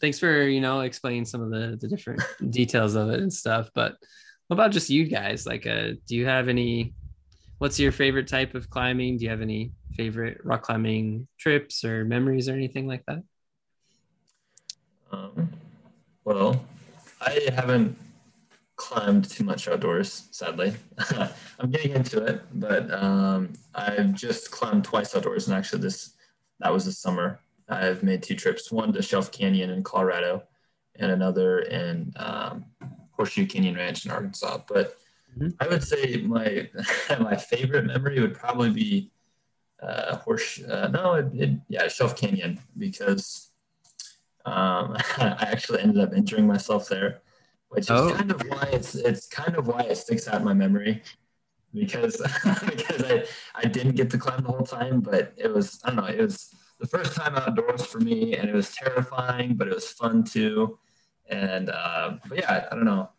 thanks 0.00 0.18
for 0.18 0.42
you 0.42 0.60
know 0.60 0.80
explaining 0.80 1.24
some 1.24 1.40
of 1.40 1.50
the 1.50 1.78
the 1.80 1.88
different 1.88 2.22
details 2.50 2.94
of 2.94 3.10
it 3.10 3.20
and 3.20 3.32
stuff. 3.32 3.70
But 3.74 3.96
what 4.48 4.56
about 4.56 4.72
just 4.72 4.90
you 4.90 5.04
guys? 5.06 5.46
Like, 5.46 5.66
uh, 5.66 5.92
do 6.06 6.16
you 6.16 6.26
have 6.26 6.48
any? 6.48 6.94
What's 7.58 7.78
your 7.78 7.92
favorite 7.92 8.28
type 8.28 8.54
of 8.54 8.68
climbing? 8.68 9.16
Do 9.16 9.24
you 9.24 9.30
have 9.30 9.40
any 9.40 9.72
favorite 9.96 10.38
rock 10.44 10.62
climbing 10.62 11.28
trips 11.38 11.84
or 11.84 12.04
memories 12.04 12.48
or 12.48 12.52
anything 12.52 12.86
like 12.86 13.04
that? 13.06 13.22
Um, 15.12 15.52
well, 16.24 16.64
I 17.20 17.48
haven't 17.54 17.96
climbed 18.76 19.30
too 19.30 19.44
much 19.44 19.68
outdoors, 19.68 20.28
sadly. 20.32 20.74
I'm 21.60 21.70
getting 21.70 21.92
into 21.92 22.22
it, 22.24 22.42
but 22.52 22.92
um, 22.92 23.52
I've 23.74 24.14
just 24.14 24.50
climbed 24.50 24.84
twice 24.84 25.14
outdoors, 25.14 25.46
and 25.46 25.56
actually, 25.56 25.82
this 25.82 26.14
that 26.60 26.72
was 26.72 26.84
this 26.84 26.98
summer. 26.98 27.40
I've 27.68 28.02
made 28.02 28.22
two 28.22 28.36
trips: 28.36 28.70
one 28.70 28.92
to 28.92 29.02
Shelf 29.02 29.32
Canyon 29.32 29.70
in 29.70 29.82
Colorado, 29.82 30.44
and 30.96 31.10
another 31.12 31.60
in 31.60 32.12
um, 32.16 32.66
Horseshoe 33.12 33.46
Canyon 33.46 33.76
Ranch 33.76 34.04
in 34.04 34.10
Arkansas. 34.12 34.58
But 34.68 34.96
Mhm. 35.38 35.54
I 35.60 35.66
would 35.68 35.82
say 35.82 36.18
my 36.18 36.68
my 37.20 37.36
favorite 37.36 37.86
memory 37.86 38.20
would 38.20 38.34
probably 38.34 38.70
be 38.70 39.10
uh, 39.82 40.16
horse. 40.16 40.62
Uh, 40.62 40.88
no, 40.88 41.14
it, 41.14 41.26
it, 41.34 41.50
yeah, 41.68 41.88
Shelf 41.88 42.16
Canyon 42.16 42.60
because 42.78 43.50
um, 44.46 44.96
I 45.18 45.48
actually 45.50 45.80
ended 45.80 46.00
up 46.00 46.14
injuring 46.14 46.46
myself 46.46 46.88
there, 46.88 47.22
which 47.68 47.90
is 47.90 47.90
Oh. 47.90 48.10
kind 48.12 48.30
of 48.30 48.42
why 48.48 48.68
it's 48.72 48.94
it's 48.94 49.26
kind 49.26 49.56
of 49.56 49.66
why 49.66 49.82
it 49.82 49.96
sticks 49.96 50.28
out 50.28 50.36
in 50.40 50.44
my 50.44 50.54
memory 50.54 51.02
because 51.74 52.16
because 52.66 53.02
I 53.04 53.24
I 53.54 53.64
didn't 53.66 53.96
get 53.96 54.10
to 54.10 54.18
climb 54.18 54.42
the 54.42 54.50
whole 54.52 54.66
time, 54.66 55.00
but 55.00 55.32
it 55.36 55.48
was 55.52 55.80
I 55.84 55.88
don't 55.88 55.96
know 55.96 56.06
it 56.06 56.20
was 56.20 56.54
the 56.80 56.86
first 56.86 57.14
time 57.14 57.34
outdoors 57.36 57.84
for 57.86 58.00
me, 58.00 58.34
and 58.36 58.48
it 58.48 58.54
was 58.54 58.74
terrifying, 58.74 59.54
but 59.54 59.68
it 59.68 59.74
was 59.74 59.88
fun 59.90 60.24
too, 60.24 60.78
and 61.28 61.70
uh, 61.70 62.16
but 62.28 62.38
yeah, 62.38 62.66
I 62.70 62.74
don't 62.74 62.84
know. 62.84 63.10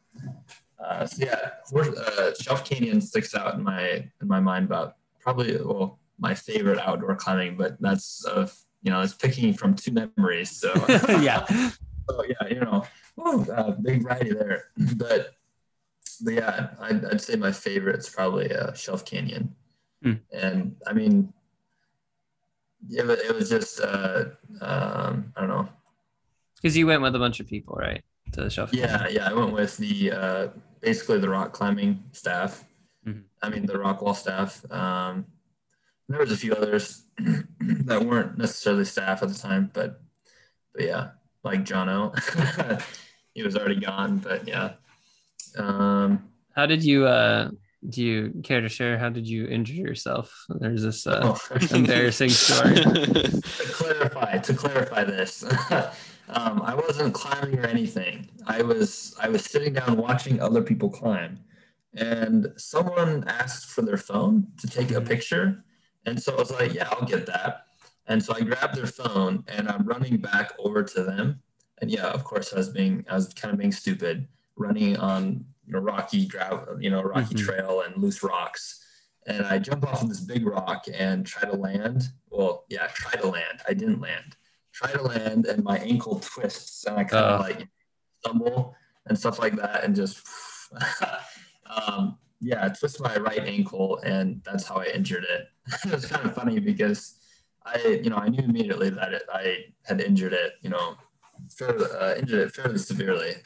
Uh, 0.84 1.06
so 1.06 1.26
yeah, 1.26 1.50
horse, 1.66 1.98
uh, 1.98 2.34
Shelf 2.40 2.66
Canyon 2.66 3.02
sticks 3.02 3.34
out 3.34 3.56
in 3.56 3.64
my 3.64 4.10
in 4.22 4.28
my 4.28 4.40
mind 4.40 4.66
about 4.66 4.98
probably 5.20 5.58
well 5.58 6.00
my 6.20 6.34
favorite 6.34 6.80
outdoor 6.80 7.16
climbing, 7.16 7.58
but 7.58 7.80
that's 7.82 8.26
uh, 8.26 8.48
you 8.84 8.92
know 8.92 9.02
it's 9.02 9.14
picking 9.14 9.54
from 9.54 9.74
two 9.74 9.92
memories. 9.92 10.52
So 10.52 10.74
yeah. 11.22 11.46
so 12.10 12.24
yeah, 12.24 12.48
you 12.50 12.60
know, 12.60 12.86
woo, 13.16 13.44
uh, 13.52 13.72
big 13.72 14.04
variety 14.04 14.34
there. 14.34 14.66
But 14.98 15.32
but 16.24 16.34
yeah, 16.34 16.70
I'd, 16.80 17.04
I'd 17.06 17.22
say 17.22 17.36
my 17.36 17.52
favorite's 17.52 18.10
probably 18.10 18.54
uh, 18.54 18.74
Shelf 18.74 19.06
Canyon, 19.06 19.56
Hmm. 20.04 20.14
and 20.32 20.76
I 20.86 20.94
mean, 20.94 21.34
it, 22.90 23.06
wa- 23.08 23.14
it 23.14 23.34
was 23.36 23.50
just 23.50 23.80
uh, 23.82 24.26
um, 24.62 25.34
I 25.36 25.42
don't 25.42 25.50
know. 25.50 25.70
Because 26.56 26.76
you 26.78 26.88
went 26.88 27.02
with 27.02 27.16
a 27.16 27.20
bunch 27.20 27.40
of 27.40 27.48
people, 27.48 27.76
right? 27.76 28.04
To 28.34 28.42
the 28.42 28.50
shelf. 28.50 28.74
Yeah, 28.74 29.08
yeah, 29.08 29.30
I 29.30 29.34
went 29.34 29.54
with 29.54 29.78
the 29.78 30.12
uh, 30.12 30.48
basically 30.82 31.20
the 31.20 31.30
rock 31.30 31.54
climbing 31.54 32.04
staff. 32.12 32.64
Mhm. 33.08 33.24
I 33.42 33.50
mean 33.50 33.66
the 33.66 33.78
rock 33.78 34.02
wall 34.02 34.16
staff. 34.16 34.66
Um, 34.72 35.26
there 36.10 36.20
was 36.20 36.32
a 36.32 36.38
few 36.38 36.54
others 36.54 37.04
that 37.60 38.04
weren't 38.06 38.38
necessarily 38.38 38.86
staff 38.86 39.22
at 39.24 39.30
the 39.30 39.36
time, 39.38 39.70
but 39.74 40.02
but 40.74 40.84
yeah, 40.84 41.10
like 41.44 41.64
Jono, 41.66 42.14
he 43.34 43.44
was 43.44 43.56
already 43.56 43.80
gone. 43.80 44.18
But 44.18 44.48
yeah, 44.48 44.74
um, 45.58 46.30
How 46.56 46.66
did 46.66 46.84
you 46.84 47.06
uh 47.06 47.50
do 47.90 48.04
you 48.04 48.42
care 48.44 48.62
to 48.62 48.70
share? 48.70 48.98
How 48.98 49.10
did 49.10 49.28
you 49.28 49.48
injure 49.48 49.74
yourself? 49.74 50.46
There's 50.50 50.84
this 50.84 51.06
uh 51.08 51.22
oh, 51.24 51.76
embarrassing 51.76 52.30
story. 52.46 52.76
to 52.76 53.42
clarify 53.72 54.38
to 54.38 54.54
clarify 54.54 55.04
this 55.04 55.44
um, 56.30 56.62
i 56.64 56.74
wasn't 56.74 57.14
climbing 57.14 57.60
or 57.60 57.66
anything. 57.66 58.30
I 58.48 58.62
was 58.62 59.16
i 59.22 59.30
was 59.30 59.44
sitting 59.44 59.74
down 59.74 59.98
watching 59.98 60.42
other 60.42 60.62
people 60.62 60.90
climb. 60.90 61.40
And 61.94 62.52
someone 62.58 63.24
asked 63.28 63.68
for 63.68 63.82
their 63.82 63.98
phone 63.98 64.48
to 64.58 64.68
take 64.68 64.92
a 64.92 65.02
picture. 65.02 65.64
And 66.06 66.22
so 66.22 66.36
i 66.36 66.40
was 66.40 66.52
like 66.52 66.74
yeah 66.74 66.90
i'll 66.92 67.08
get 67.08 67.26
that. 67.28 67.68
And 68.08 68.24
so 68.24 68.34
i 68.36 68.42
grabbed 68.42 68.76
their 68.76 68.88
phone 68.88 69.44
and 69.48 69.70
i'm 69.70 69.86
running 69.86 70.18
back 70.18 70.54
over 70.60 70.84
to 70.84 71.04
them. 71.04 71.42
And 71.82 71.92
yeah 71.92 72.08
of 72.08 72.24
course 72.24 72.54
i 72.54 72.58
was 72.58 72.70
being 72.70 73.06
i 73.10 73.16
was 73.16 73.34
kind 73.34 73.54
of 73.54 73.60
being 73.60 73.72
stupid 73.72 74.28
running 74.56 74.98
on 74.98 75.46
you 75.66 75.74
know, 75.74 75.80
rocky 75.80 76.28
gravel 76.28 76.82
you 76.82 76.90
know 76.90 77.02
rocky 77.02 77.36
Mhm. 77.36 77.46
trail 77.46 77.82
and 77.82 77.98
loose 78.02 78.22
rocks 78.24 78.82
and 79.28 79.44
I 79.46 79.58
jump 79.58 79.88
off 79.88 80.04
of 80.04 80.10
this 80.10 80.20
big 80.20 80.46
rock 80.46 80.86
and 80.94 81.26
try 81.26 81.50
to 81.50 81.56
land. 81.56 82.10
Well, 82.30 82.66
yeah, 82.70 82.86
try 82.94 83.20
to 83.20 83.28
land. 83.28 83.58
I 83.68 83.74
didn't 83.74 84.00
land. 84.00 84.38
Try 84.72 84.92
to 84.92 85.02
land, 85.02 85.48
and 85.48 85.64
my 85.64 85.80
ankle 85.80 86.20
twists, 86.20 86.86
and 86.86 86.96
I 86.96 87.06
kind 87.06 87.26
of 87.26 87.40
Oh. 87.40 87.44
like 87.44 87.68
stumble 88.20 88.76
and 89.08 89.18
stuff 89.18 89.40
like 89.40 89.56
that, 89.56 89.84
and 89.84 89.96
just 89.96 90.28
um, 91.76 92.20
yeah, 92.40 92.66
I 92.66 92.70
twist 92.70 93.02
my 93.02 93.16
right 93.18 93.40
ankle, 93.40 93.98
and 94.04 94.42
that's 94.44 94.66
how 94.68 94.76
I 94.76 94.86
injured 94.94 95.24
it. 95.28 95.48
it 95.86 95.92
was 95.92 96.06
kind 96.06 96.26
of 96.28 96.36
funny 96.36 96.60
because 96.60 97.16
I, 97.66 98.00
you 98.04 98.12
know, 98.12 98.18
I 98.18 98.30
knew 98.30 98.44
immediately 98.44 98.92
that 98.92 99.12
it, 99.14 99.24
I 99.34 99.66
had 99.86 100.02
injured 100.02 100.34
it, 100.34 100.54
you 100.62 100.70
know, 100.70 100.98
fairly, 101.50 101.86
uh, 102.00 102.14
injured 102.16 102.42
it 102.48 102.54
fairly 102.54 102.78
severely, 102.78 103.38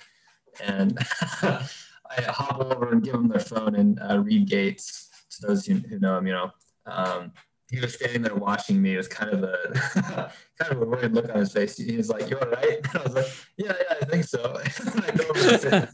and 0.62 0.97
I 2.10 2.22
hop 2.24 2.60
over 2.60 2.91
and 2.91 3.04
give 3.04 3.13
them 3.13 3.28
their 3.28 3.39
phone, 3.39 3.76
and 3.76 4.00
uh, 4.02 4.19
Reed 4.19 4.48
Gates, 4.50 5.10
to 5.32 5.48
those 5.48 5.65
who, 5.65 5.76
who 5.76 6.00
know 6.00 6.17
him, 6.17 6.28
you 6.28 6.34
know, 6.34 6.52
um, 6.86 7.32
he 7.69 7.80
was 7.80 7.93
standing 7.93 8.24
there 8.24 8.36
watching 8.36 8.82
me. 8.82 8.95
It 8.95 8.98
was 8.98 9.08
kind 9.08 9.32
of 9.32 9.43
a 9.43 10.32
kind 10.60 10.72
of 10.72 10.82
a 10.82 10.86
weird 10.86 11.13
look 11.13 11.30
on 11.30 11.39
his 11.39 11.52
face. 11.52 11.78
He 11.78 11.98
was 11.98 12.10
like, 12.10 12.30
"You 12.30 12.39
all 12.39 12.50
right?" 12.50 12.80
I 12.95 13.04
was 13.04 13.13
like, 13.13 13.28
"Yeah, 13.58 13.74
yeah, 13.78 13.95
I 14.02 14.06
think 14.06 14.24
so." 14.24 14.41
I 14.63 15.12
go 15.12 15.26
over. 15.30 15.89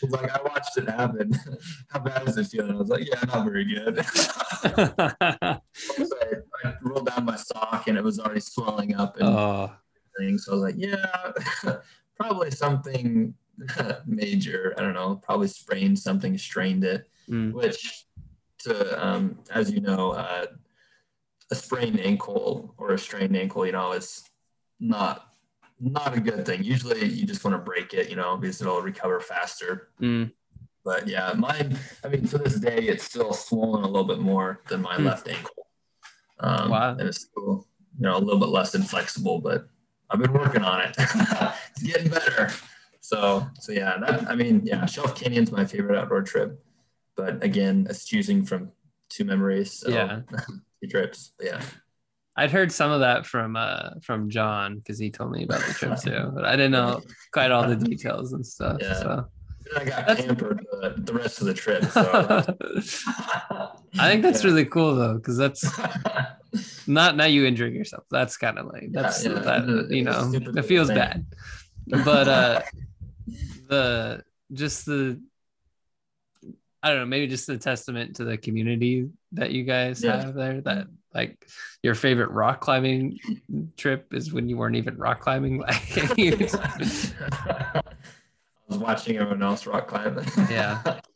He's 0.00 0.10
like, 0.10 0.30
"I 0.30 0.42
watched 0.42 0.76
it 0.76 0.88
happen. 0.88 1.38
How 1.88 2.00
bad 2.00 2.28
is 2.28 2.36
it 2.36 2.48
feeling?" 2.48 2.72
I 2.72 2.78
was 2.78 2.88
like, 2.88 3.06
"Yeah, 3.06 3.20
not 3.28 3.44
very 3.44 3.64
good." 3.64 4.04
so 4.04 4.74
I, 6.20 6.36
I 6.64 6.74
rolled 6.82 7.06
down 7.06 7.24
my 7.24 7.36
sock, 7.36 7.86
and 7.86 7.96
it 7.96 8.02
was 8.02 8.18
already 8.18 8.40
swelling 8.40 8.96
up 8.96 9.16
and 9.16 9.28
oh. 9.28 9.72
So 10.38 10.52
I 10.52 10.54
was 10.54 10.62
like, 10.62 10.74
"Yeah, 10.76 11.32
probably 12.16 12.50
something 12.50 13.34
major. 14.06 14.74
I 14.76 14.82
don't 14.82 14.94
know. 14.94 15.16
Probably 15.16 15.48
sprained 15.48 15.98
something, 15.98 16.36
strained 16.38 16.84
it." 16.84 17.08
mm, 17.28 17.52
which 17.52 18.04
to 18.58 18.72
um, 19.06 19.38
as 19.50 19.70
you 19.70 19.80
know 19.80 20.12
uh, 20.12 20.46
a 21.50 21.54
sprained 21.54 22.00
ankle 22.00 22.74
or 22.78 22.92
a 22.94 22.98
strained 22.98 23.36
ankle 23.36 23.64
you 23.66 23.72
know 23.72 23.92
is 23.92 24.22
not 24.80 25.28
not 25.80 26.16
a 26.16 26.20
good 26.20 26.46
thing 26.46 26.62
usually 26.62 27.04
you 27.06 27.26
just 27.26 27.44
want 27.44 27.54
to 27.54 27.58
break 27.58 27.92
it 27.94 28.08
you 28.08 28.16
know 28.16 28.36
because 28.36 28.60
it'll 28.60 28.80
recover 28.80 29.20
faster 29.20 29.88
mm. 30.00 30.30
but 30.84 31.06
yeah 31.06 31.32
mine 31.36 31.76
i 32.04 32.08
mean 32.08 32.26
to 32.26 32.38
this 32.38 32.56
day 32.60 32.78
it's 32.92 33.04
still 33.04 33.32
swollen 33.32 33.82
a 33.84 33.86
little 33.86 34.04
bit 34.06 34.18
more 34.20 34.60
than 34.68 34.80
my 34.80 34.94
Hmm. 34.96 35.04
left 35.06 35.28
ankle 35.28 35.66
um, 36.40 36.70
Wow. 36.70 36.90
and 36.92 37.02
it's 37.08 37.22
still 37.22 37.66
you 37.98 38.02
know 38.06 38.16
a 38.16 38.22
little 38.26 38.40
bit 38.40 38.48
less 38.48 38.74
inflexible 38.74 39.40
but 39.40 39.66
i've 40.10 40.20
been 40.20 40.32
working 40.32 40.62
on 40.62 40.80
it 40.80 40.94
it's 40.98 41.82
getting 41.82 42.08
better 42.10 42.50
so 43.04 43.46
so 43.60 43.70
yeah 43.70 43.98
that 43.98 44.26
i 44.30 44.34
mean 44.34 44.62
yeah 44.64 44.86
shelf 44.86 45.14
canyon's 45.14 45.52
my 45.52 45.64
favorite 45.66 45.98
outdoor 45.98 46.22
trip 46.22 46.58
but 47.16 47.42
again 47.44 47.86
it's 47.90 48.06
choosing 48.06 48.42
from 48.46 48.70
two 49.10 49.24
memories 49.24 49.78
so 49.78 49.90
Yeah. 49.90 50.20
two 50.80 50.88
trips 50.88 51.32
yeah 51.40 51.60
I'd 52.36 52.50
heard 52.50 52.72
some 52.72 52.90
of 52.90 53.00
that 53.00 53.26
from 53.26 53.54
uh 53.56 53.90
from 54.02 54.28
John 54.30 54.78
because 54.78 54.98
he 54.98 55.10
told 55.10 55.30
me 55.32 55.44
about 55.44 55.60
the 55.60 55.72
trip 55.74 56.00
too, 56.00 56.32
but 56.34 56.44
I 56.44 56.56
didn't 56.56 56.72
know 56.72 57.00
quite 57.32 57.52
all 57.52 57.68
the 57.68 57.76
details 57.76 58.32
and 58.32 58.44
stuff. 58.44 58.78
Yeah. 58.80 58.94
So 58.94 59.26
i 59.76 59.84
got 59.84 60.06
That's- 60.08 60.26
pampered 60.26 60.66
the, 60.72 60.94
the 60.98 61.12
rest 61.14 61.40
of 61.40 61.46
the 61.46 61.54
trip 61.54 61.84
so 61.84 62.02
I 64.00 64.10
think 64.10 64.22
that's 64.22 64.42
Yeah. 64.42 64.50
really 64.50 64.64
cool 64.64 64.96
though, 64.96 65.14
because 65.14 65.36
that's 65.36 65.62
not 66.88 67.16
not 67.16 67.30
you 67.30 67.44
injuring 67.46 67.74
yourself. 67.74 68.04
That's 68.10 68.36
kind 68.36 68.58
of 68.58 68.66
like 68.66 68.88
that's 68.90 69.24
yeah. 69.24 69.34
that 69.34 69.86
you 69.90 70.02
know 70.04 70.32
it 70.34 70.64
feels 70.64 70.88
thing. 70.88 70.96
bad, 70.96 71.26
but 72.04 72.26
uh 72.28 72.62
the 73.68 74.22
just 74.52 74.86
the 74.86 75.20
I 76.82 76.88
don't 76.90 76.98
know 76.98 77.06
maybe 77.06 77.26
just 77.26 77.46
the 77.46 77.56
testament 77.58 78.16
to 78.16 78.24
the 78.24 78.36
community 78.36 79.08
that 79.32 79.52
you 79.52 79.64
guys 79.64 80.02
Yeah. 80.04 80.22
have 80.22 80.34
there 80.34 80.60
that 80.62 80.86
like 81.14 81.46
your 81.82 81.94
favorite 81.94 82.30
rock 82.30 82.60
climbing 82.60 83.18
trip 83.76 84.12
is 84.12 84.32
when 84.32 84.48
you 84.48 84.56
weren't 84.58 84.76
even 84.76 84.96
rock 84.98 85.20
climbing 85.20 85.58
like 85.60 86.18
you- 86.18 86.36
was 88.68 88.78
watching 88.78 89.16
everyone 89.16 89.42
else 89.42 89.66
rock 89.66 89.88
climb. 89.88 90.18
Yeah. 90.50 91.00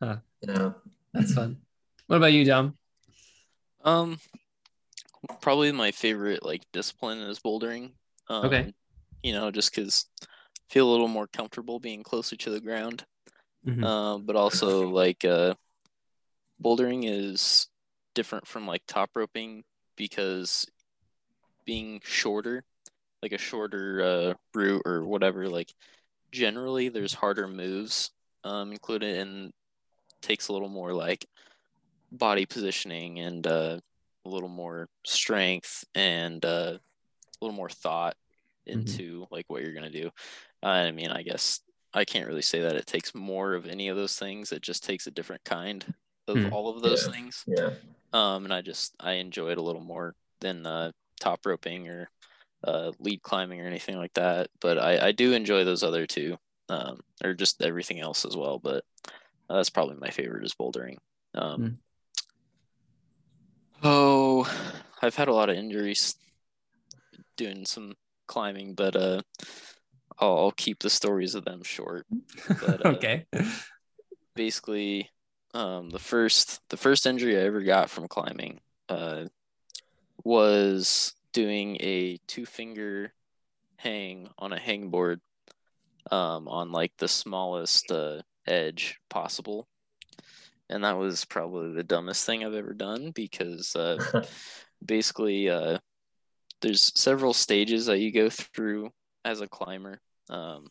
Huh. 0.00 0.18
Yeah. 0.42 0.70
That's 1.12 1.34
fun. 1.34 1.56
What 2.06 2.18
about 2.18 2.32
you, 2.32 2.44
Dom? 2.44 2.78
Um, 3.82 4.20
probably 5.40 5.72
my 5.72 5.90
favorite 5.90 6.44
like 6.44 6.62
discipline 6.72 7.18
is 7.18 7.40
bouldering. 7.40 7.90
Um, 8.28 8.44
Okay. 8.46 8.72
You 9.24 9.32
know, 9.32 9.50
just 9.50 9.74
because 9.74 10.06
I 10.22 10.26
feel 10.68 10.88
a 10.88 10.92
little 10.92 11.08
more 11.08 11.26
comfortable 11.26 11.80
being 11.80 12.02
closer 12.02 12.36
to 12.36 12.50
the 12.50 12.60
ground. 12.60 13.04
Mhm. 13.66 13.84
Um, 13.84 14.24
but 14.24 14.36
also 14.36 14.88
like 14.88 15.24
uh, 15.24 15.54
bouldering 16.62 17.04
is 17.04 17.68
different 18.14 18.46
from 18.46 18.66
like 18.66 18.82
top 18.86 19.10
roping 19.14 19.64
because 19.96 20.66
being 21.64 22.00
shorter, 22.04 22.64
like 23.22 23.32
a 23.32 23.38
shorter 23.38 24.02
uh, 24.02 24.34
route 24.54 24.82
or 24.84 25.04
whatever, 25.04 25.48
like 25.48 25.72
generally 26.32 26.88
there's 26.88 27.14
harder 27.14 27.46
moves 27.46 28.10
um, 28.44 28.72
included 28.72 29.18
and 29.18 29.52
takes 30.22 30.48
a 30.48 30.52
little 30.52 30.68
more 30.68 30.92
like 30.92 31.26
body 32.12 32.46
positioning 32.46 33.18
and 33.20 33.46
uh, 33.46 33.78
a 34.24 34.28
little 34.28 34.48
more 34.48 34.88
strength 35.04 35.84
and 35.94 36.44
uh, 36.44 36.78
a 36.78 37.44
little 37.44 37.56
more 37.56 37.68
thought 37.68 38.16
into 38.66 39.26
like 39.30 39.44
what 39.48 39.62
you're 39.62 39.74
gonna 39.74 39.90
do. 39.90 40.10
I 40.62 40.90
mean, 40.90 41.10
I 41.10 41.22
guess 41.22 41.60
I 41.94 42.04
can't 42.04 42.26
really 42.26 42.42
say 42.42 42.60
that 42.60 42.76
it 42.76 42.86
takes 42.86 43.14
more 43.14 43.54
of 43.54 43.66
any 43.66 43.88
of 43.88 43.96
those 43.96 44.18
things. 44.18 44.52
It 44.52 44.62
just 44.62 44.84
takes 44.84 45.06
a 45.06 45.10
different 45.10 45.44
kind 45.44 45.84
of 46.26 46.36
Hmm. 46.36 46.52
all 46.52 46.68
of 46.68 46.82
those 46.82 47.06
Yeah. 47.06 47.12
things. 47.12 47.44
Yeah. 47.46 47.70
Um, 48.12 48.44
and 48.44 48.52
I 48.52 48.62
just 48.62 48.94
I 49.00 49.12
enjoy 49.14 49.50
it 49.50 49.58
a 49.58 49.62
little 49.62 49.82
more 49.82 50.14
than 50.40 50.66
uh, 50.66 50.92
top 51.20 51.44
roping 51.46 51.88
or 51.88 52.08
uh, 52.64 52.92
lead 52.98 53.22
climbing 53.22 53.60
or 53.60 53.66
anything 53.66 53.96
like 53.96 54.14
that. 54.14 54.48
But 54.60 54.78
I, 54.78 55.08
I 55.08 55.12
do 55.12 55.32
enjoy 55.32 55.64
those 55.64 55.82
other 55.82 56.06
two, 56.06 56.36
um, 56.68 57.00
or 57.24 57.34
just 57.34 57.62
everything 57.62 58.00
else 58.00 58.24
as 58.24 58.36
well. 58.36 58.58
But 58.58 58.84
uh, 59.48 59.56
that's 59.56 59.70
probably 59.70 59.96
my 59.96 60.10
favorite 60.10 60.44
is 60.44 60.54
bouldering. 60.54 60.96
Um, 61.34 61.56
Hmm. 61.62 61.74
Oh, 63.82 64.44
I've 65.02 65.14
had 65.14 65.28
a 65.28 65.34
lot 65.34 65.50
of 65.50 65.56
injuries 65.56 66.16
doing 67.36 67.64
some 67.64 67.94
climbing, 68.26 68.74
but 68.74 68.96
uh, 68.96 69.22
I'll, 70.20 70.38
I'll 70.38 70.52
keep 70.52 70.80
the 70.80 70.90
stories 70.90 71.34
of 71.34 71.44
them 71.44 71.62
short. 71.62 72.06
But, 72.60 72.86
uh, 72.86 72.88
okay. 72.90 73.26
basically 74.34 75.10
um, 75.54 75.90
the 75.90 75.98
first 75.98 76.60
the 76.68 76.76
first 76.76 77.06
injury 77.06 77.36
I 77.36 77.42
ever 77.42 77.62
got 77.62 77.90
from 77.90 78.08
climbing 78.08 78.60
uh, 78.88 79.24
was 80.24 81.14
doing 81.32 81.76
a 81.80 82.18
two 82.26 82.46
finger 82.46 83.12
hang 83.76 84.28
on 84.38 84.52
a 84.52 84.58
hangboard 84.58 85.20
um, 86.10 86.48
on 86.48 86.72
like 86.72 86.92
the 86.98 87.08
smallest 87.08 87.90
uh, 87.90 88.22
edge 88.46 88.98
possible. 89.08 89.66
And 90.70 90.84
that 90.84 90.98
was 90.98 91.24
probably 91.24 91.72
the 91.72 91.84
dumbest 91.84 92.26
thing 92.26 92.44
I've 92.44 92.54
ever 92.54 92.74
done 92.74 93.12
because 93.14 93.74
uh, 93.74 94.22
basically 94.84 95.48
uh, 95.48 95.78
there's 96.60 96.92
several 96.94 97.32
stages 97.32 97.86
that 97.86 98.00
you 98.00 98.12
go 98.12 98.28
through 98.28 98.90
as 99.24 99.40
a 99.40 99.48
climber. 99.48 100.00
Um, 100.30 100.68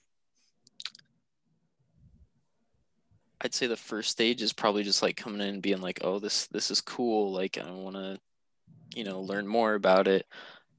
I'd 3.42 3.54
say 3.54 3.68
the 3.68 3.78
first 3.78 4.12
stage 4.12 4.42
is 4.42 4.54
probably 4.54 4.84
just 4.84 5.02
like 5.02 5.16
coming 5.16 5.42
in 5.42 5.48
and 5.56 5.62
being 5.62 5.82
like, 5.82 6.00
oh, 6.04 6.20
this 6.20 6.48
this 6.48 6.72
is 6.72 6.82
cool. 6.82 7.32
Like 7.32 7.58
I 7.58 7.72
want 7.72 7.96
to, 7.96 8.20
you 8.96 9.04
know, 9.04 9.22
learn 9.22 9.48
more 9.48 9.76
about 9.76 10.08
it. 10.08 10.26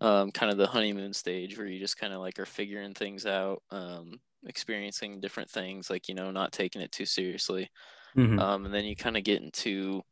Um, 0.01 0.31
kind 0.31 0.53
of 0.53 0.59
the 0.59 0.67
honeymoon 0.67 1.13
stage 1.13 1.59
where 1.59 1.67
you 1.67 1.79
just 1.81 1.99
kind 1.99 2.13
of 2.13 2.21
like 2.21 2.39
are 2.39 2.47
figuring 2.47 2.95
things 2.95 3.27
out, 3.27 3.63
um, 3.71 4.21
experiencing 4.47 5.21
different 5.21 5.51
things, 5.51 5.91
like 5.91 6.09
you 6.09 6.15
know, 6.15 6.31
not 6.31 6.53
taking 6.53 6.83
it 6.83 6.93
too 6.93 7.07
seriously. 7.07 7.71
Mhm. 8.17 8.41
Um, 8.41 8.65
and 8.65 8.75
then 8.75 8.85
you 8.85 8.97
kind 8.97 9.17
of 9.17 9.25
get 9.25 9.43
into, 9.43 10.03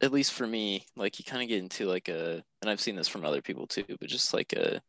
at 0.00 0.12
least 0.12 0.32
for 0.32 0.46
me, 0.46 0.84
like 0.96 1.18
you 1.18 1.24
kind 1.24 1.42
of 1.42 1.48
get 1.48 1.58
into 1.62 1.86
like 1.86 2.08
a, 2.08 2.42
and 2.62 2.70
I've 2.70 2.80
seen 2.80 2.96
this 2.96 3.08
from 3.08 3.24
other 3.24 3.42
people 3.42 3.66
too, 3.66 3.84
but 4.00 4.08
just 4.08 4.32
like 4.34 4.52
a, 4.52 4.80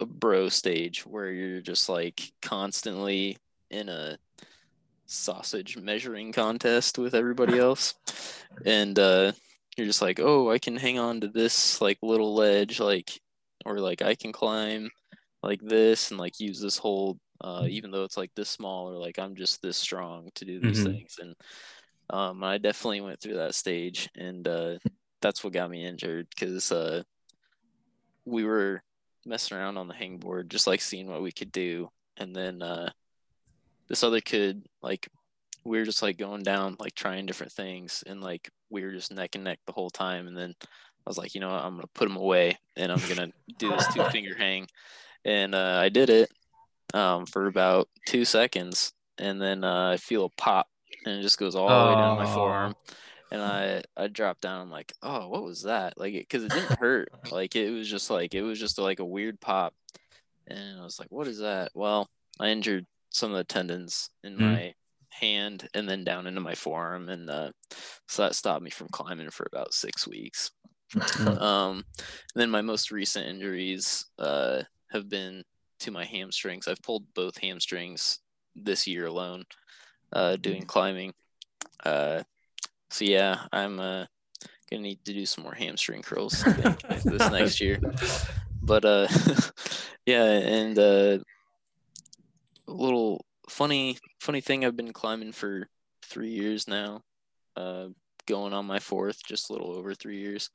a 0.00 0.06
bro 0.06 0.48
stage 0.48 1.06
where 1.06 1.30
you're 1.30 1.60
just 1.60 1.88
like 1.88 2.32
constantly 2.42 3.36
in 3.70 3.88
a 3.88 4.18
sausage 5.06 5.76
measuring 5.76 6.32
contest 6.32 6.98
with 6.98 7.14
everybody 7.14 7.58
else, 7.58 7.94
and 8.66 8.98
uh, 8.98 9.32
you're 9.76 9.86
just 9.86 10.02
like, 10.02 10.20
oh, 10.20 10.50
I 10.50 10.58
can 10.58 10.76
hang 10.76 10.98
on 10.98 11.20
to 11.20 11.28
this 11.28 11.80
like 11.80 11.98
little 12.02 12.34
ledge, 12.34 12.80
like, 12.80 13.10
or 13.64 13.78
like 13.80 14.02
I 14.02 14.14
can 14.14 14.32
climb 14.32 14.90
like 15.42 15.60
this 15.62 16.10
and 16.10 16.18
like 16.20 16.40
use 16.40 16.60
this 16.60 16.78
hold 16.78 17.18
uh, 17.40 17.66
even 17.68 17.90
though 17.92 18.02
it's 18.04 18.16
like 18.16 18.32
this 18.34 18.48
small 18.48 18.90
or 18.90 18.98
like 18.98 19.18
I'm 19.18 19.36
just 19.36 19.62
this 19.62 19.76
strong 19.76 20.28
to 20.36 20.44
do 20.44 20.60
these 20.60 20.82
Mhm. 20.82 20.92
things. 20.92 21.16
And 21.20 21.34
um, 22.10 22.42
I 22.42 22.58
definitely 22.58 23.00
went 23.02 23.20
through 23.20 23.36
that 23.36 23.54
stage, 23.54 24.08
and 24.16 24.46
uh, 24.48 24.78
that's 25.22 25.44
what 25.44 25.52
got 25.52 25.70
me 25.70 25.84
injured 25.84 26.28
because 26.30 26.72
uh, 26.72 27.02
we 28.24 28.44
were 28.44 28.82
messing 29.28 29.56
around 29.56 29.76
on 29.76 29.88
the 29.88 29.94
hangboard, 29.94 30.48
just 30.48 30.66
like 30.66 30.80
seeing 30.80 31.08
what 31.08 31.22
we 31.22 31.30
could 31.32 31.52
do, 31.52 31.90
and 32.16 32.34
then 32.34 32.62
uh, 32.62 32.90
this 33.88 34.02
other 34.02 34.20
kid, 34.20 34.66
like, 34.82 35.08
we 35.64 35.78
were 35.78 35.84
just 35.84 36.02
like 36.02 36.16
going 36.18 36.42
down, 36.42 36.76
like 36.78 36.94
trying 36.94 37.26
different 37.26 37.52
things, 37.52 38.02
and 38.06 38.20
like 38.22 38.50
we 38.70 38.82
were 38.82 38.92
just 38.92 39.12
neck 39.12 39.34
and 39.34 39.44
neck 39.44 39.58
the 39.66 39.72
whole 39.72 39.90
time, 39.90 40.26
and 40.26 40.36
then. 40.36 40.54
I 41.06 41.08
was 41.08 41.16
like, 41.16 41.34
you 41.34 41.40
know, 41.40 41.48
what? 41.48 41.64
I'm 41.64 41.74
gonna 41.74 41.86
put 41.94 42.06
him 42.06 42.16
away, 42.16 42.58
and 42.76 42.92
I'm 42.92 43.00
gonna 43.08 43.32
do 43.58 43.70
this 43.70 43.86
two 43.94 44.04
finger 44.10 44.34
hang, 44.36 44.66
and 45.24 45.54
uh, 45.54 45.80
I 45.80 45.88
did 45.88 46.10
it, 46.10 46.30
um, 46.92 47.24
for 47.24 47.46
about 47.46 47.88
two 48.06 48.26
seconds, 48.26 48.92
and 49.16 49.40
then 49.40 49.64
uh, 49.64 49.92
I 49.92 49.96
feel 49.96 50.26
a 50.26 50.28
pop, 50.28 50.68
and 51.06 51.18
it 51.18 51.22
just 51.22 51.38
goes 51.38 51.54
all 51.54 51.66
the 51.66 51.90
way 51.90 51.94
down 51.94 52.18
my 52.18 52.26
forearm, 52.26 52.74
and 53.30 53.42
I 53.42 53.82
I 53.96 54.08
dropped 54.08 54.40
down. 54.42 54.60
I'm 54.60 54.70
like, 54.70 54.92
oh, 55.02 55.28
what 55.28 55.44
was 55.44 55.62
that? 55.62 55.98
Like, 55.98 56.14
because 56.14 56.44
it, 56.44 56.52
didn't 56.52 56.78
hurt. 56.78 57.08
Like 57.30 57.56
it 57.56 57.70
was 57.70 57.88
just 57.90 58.10
like 58.10 58.34
it 58.34 58.42
was 58.42 58.58
just 58.58 58.78
like 58.78 59.00
a 59.00 59.04
weird 59.04 59.40
pop, 59.40 59.74
and 60.46 60.80
I 60.80 60.84
was 60.84 60.98
like, 60.98 61.08
what 61.10 61.28
is 61.28 61.38
that? 61.38 61.70
Well, 61.74 62.08
I 62.40 62.48
injured 62.48 62.86
some 63.10 63.30
of 63.32 63.36
the 63.36 63.44
tendons 63.44 64.10
in 64.24 64.36
Mm. 64.36 64.40
my 64.40 64.74
hand 65.10 65.68
and 65.74 65.88
then 65.88 66.04
down 66.04 66.26
into 66.26 66.40
my 66.40 66.54
forearm, 66.54 67.08
and 67.08 67.28
uh, 67.28 67.50
so 68.06 68.22
that 68.22 68.34
stopped 68.34 68.62
me 68.62 68.70
from 68.70 68.88
climbing 68.88 69.30
for 69.30 69.46
about 69.52 69.74
six 69.74 70.06
weeks. 70.06 70.50
Um, 71.38 71.84
and 72.34 72.40
then 72.40 72.50
my 72.50 72.62
most 72.62 72.90
recent 72.90 73.26
injuries 73.26 74.06
uh, 74.18 74.62
have 74.90 75.08
been 75.08 75.42
to 75.80 75.90
my 75.90 76.04
hamstrings. 76.04 76.66
I've 76.66 76.82
pulled 76.82 77.04
both 77.14 77.36
hamstrings 77.38 78.20
this 78.56 78.86
year 78.86 79.06
alone, 79.06 79.44
uh, 80.12 80.36
doing 80.36 80.62
climbing. 80.64 81.12
Uh, 81.84 82.22
so 82.90 83.04
yeah, 83.04 83.46
I'm 83.52 83.78
uh, 83.80 84.06
gonna 84.70 84.82
need 84.82 85.04
to 85.04 85.12
do 85.12 85.26
some 85.26 85.44
more 85.44 85.54
hamstring 85.54 86.02
curls 86.02 86.44
I 86.46 86.52
think, 86.52 86.82
this 87.04 87.30
next 87.30 87.60
year. 87.60 87.80
But 88.62 88.84
uh, 88.84 89.08
yeah, 90.06 90.24
and 90.24 90.78
uh, 90.78 91.18
a 92.66 92.72
little 92.72 93.24
funny 93.48 93.98
funny 94.20 94.40
thing. 94.40 94.64
I've 94.64 94.76
been 94.76 94.92
climbing 94.92 95.32
for 95.32 95.68
three 96.02 96.30
years 96.30 96.68
now. 96.68 97.02
Uh, 97.56 97.88
going 98.26 98.52
on 98.52 98.66
my 98.66 98.78
fourth, 98.78 99.24
just 99.26 99.48
a 99.48 99.52
little 99.52 99.74
over 99.74 99.94
three 99.94 100.18
years 100.18 100.50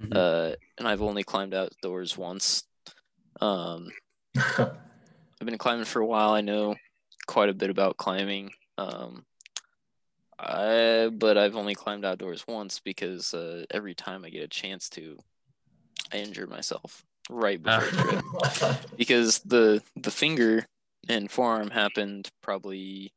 Mhm. 0.00 0.16
uh, 0.16 0.56
and 0.78 0.88
I've 0.88 1.02
only 1.02 1.22
climbed 1.24 1.54
outdoors 1.54 2.16
once. 2.16 2.64
Um, 3.40 3.90
I've 4.58 5.44
been 5.44 5.58
climbing 5.58 5.84
for 5.84 6.00
a 6.00 6.06
while. 6.06 6.30
I 6.30 6.40
know 6.40 6.74
quite 7.26 7.48
a 7.48 7.54
bit 7.54 7.70
about 7.70 7.96
climbing. 7.96 8.50
Um, 8.76 9.24
I 10.38 11.10
but 11.12 11.36
I've 11.36 11.56
only 11.56 11.74
climbed 11.74 12.04
outdoors 12.04 12.44
once 12.46 12.80
because 12.80 13.34
uh, 13.34 13.64
every 13.70 13.94
time 13.94 14.24
I 14.24 14.30
get 14.30 14.44
a 14.44 14.48
chance 14.48 14.88
to, 14.90 15.18
I 16.12 16.18
injure 16.18 16.46
myself 16.46 17.04
right 17.30 17.62
before 17.62 17.90
the 17.90 18.20
trip 18.70 18.76
because 18.96 19.40
the 19.40 19.82
the 19.96 20.10
finger 20.10 20.64
and 21.08 21.30
forearm 21.30 21.70
happened 21.70 22.28
probably 22.42 23.12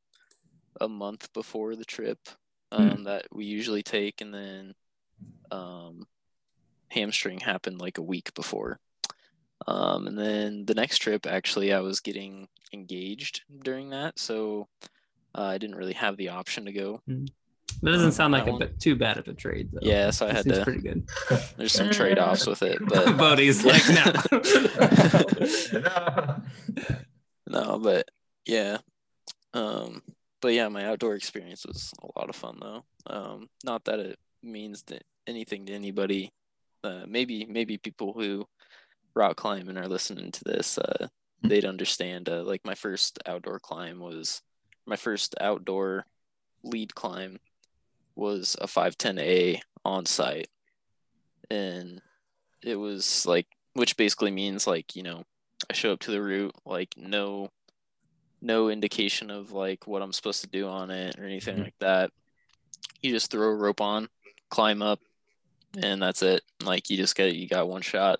a 0.79 0.87
month 0.87 1.31
before 1.33 1.75
the 1.75 1.85
trip 1.85 2.17
um, 2.71 3.03
that 3.03 3.27
we 3.33 3.45
usually 3.45 3.83
take, 3.83 4.21
and 4.21 4.33
then 4.33 4.73
um, 5.51 6.07
hamstring 6.89 7.39
happened 7.39 7.79
like 7.79 7.97
a 7.97 8.03
week 8.03 8.33
before. 8.33 8.79
Um, 9.67 10.07
and 10.07 10.17
then 10.17 10.65
the 10.65 10.73
next 10.73 10.99
trip, 10.99 11.27
actually, 11.27 11.71
I 11.71 11.81
was 11.81 11.99
getting 11.99 12.47
engaged 12.73 13.43
during 13.63 13.89
that, 13.91 14.17
so 14.17 14.67
uh, 15.35 15.43
I 15.43 15.57
didn't 15.57 15.75
really 15.75 15.93
have 15.93 16.17
the 16.17 16.29
option 16.29 16.65
to 16.65 16.71
go. 16.71 17.01
That 17.07 17.91
doesn't 17.91 18.11
sound 18.11 18.33
like 18.33 18.47
a 18.47 18.57
bit 18.57 18.79
too 18.79 18.95
bad 18.95 19.17
of 19.17 19.27
a 19.27 19.33
trade, 19.33 19.69
though. 19.71 19.79
Yeah, 19.81 20.11
so 20.11 20.27
I 20.27 20.33
had 20.33 20.45
to. 20.45 20.63
pretty 20.63 20.81
good. 20.81 21.07
There's 21.57 21.71
some 21.71 21.89
trade 21.89 22.19
offs 22.19 22.45
with 22.45 22.61
it, 22.61 22.79
but 22.85 23.05
Bodie's 23.17 23.65
like, 23.65 23.83
no. 23.89 24.13
no. 25.79 26.41
no, 27.47 27.79
but 27.79 28.09
yeah. 28.45 28.77
Um, 29.53 30.03
but 30.41 30.53
yeah, 30.53 30.67
my 30.67 30.85
outdoor 30.85 31.15
experience 31.15 31.65
was 31.65 31.91
a 32.01 32.19
lot 32.19 32.29
of 32.29 32.35
fun 32.35 32.57
though. 32.61 32.83
Um, 33.07 33.49
not 33.63 33.85
that 33.85 33.99
it 33.99 34.19
means 34.43 34.83
that 34.83 35.03
anything 35.27 35.65
to 35.67 35.73
anybody. 35.73 36.31
Uh, 36.83 37.03
maybe 37.07 37.45
maybe 37.45 37.77
people 37.77 38.13
who 38.13 38.45
rock 39.13 39.35
climb 39.35 39.69
and 39.69 39.77
are 39.77 39.87
listening 39.87 40.31
to 40.31 40.43
this 40.45 40.77
uh, 40.77 41.07
they'd 41.43 41.65
understand. 41.65 42.29
Uh, 42.29 42.43
like 42.43 42.61
my 42.65 42.75
first 42.75 43.19
outdoor 43.25 43.59
climb 43.59 43.99
was 43.99 44.41
my 44.85 44.95
first 44.95 45.35
outdoor 45.39 46.05
lead 46.63 46.93
climb 46.95 47.39
was 48.15 48.55
a 48.61 48.67
510A 48.67 49.61
on 49.85 50.05
site. 50.05 50.47
And 51.49 52.01
it 52.61 52.75
was 52.75 53.25
like, 53.25 53.47
which 53.73 53.97
basically 53.97 54.31
means 54.31 54.67
like, 54.67 54.95
you 54.95 55.03
know, 55.03 55.23
I 55.69 55.73
show 55.73 55.93
up 55.93 55.99
to 56.01 56.11
the 56.11 56.21
route, 56.21 56.55
like 56.65 56.93
no, 56.97 57.49
no 58.41 58.69
indication 58.69 59.29
of 59.29 59.51
like 59.51 59.87
what 59.87 60.01
I'm 60.01 60.13
supposed 60.13 60.41
to 60.41 60.47
do 60.49 60.67
on 60.67 60.89
it 60.91 61.17
or 61.19 61.25
anything 61.25 61.57
Mhm. 61.57 61.63
like 61.63 61.75
that. 61.79 62.11
You 63.01 63.11
just 63.11 63.31
throw 63.31 63.49
a 63.49 63.55
rope 63.55 63.81
on, 63.81 64.09
climb 64.49 64.81
up, 64.81 64.99
and 65.81 66.01
that's 66.01 66.21
it. 66.21 66.41
Like 66.63 66.89
you 66.89 66.97
just 66.97 67.15
get, 67.15 67.35
you 67.35 67.47
got 67.47 67.67
one 67.69 67.81
shot 67.81 68.19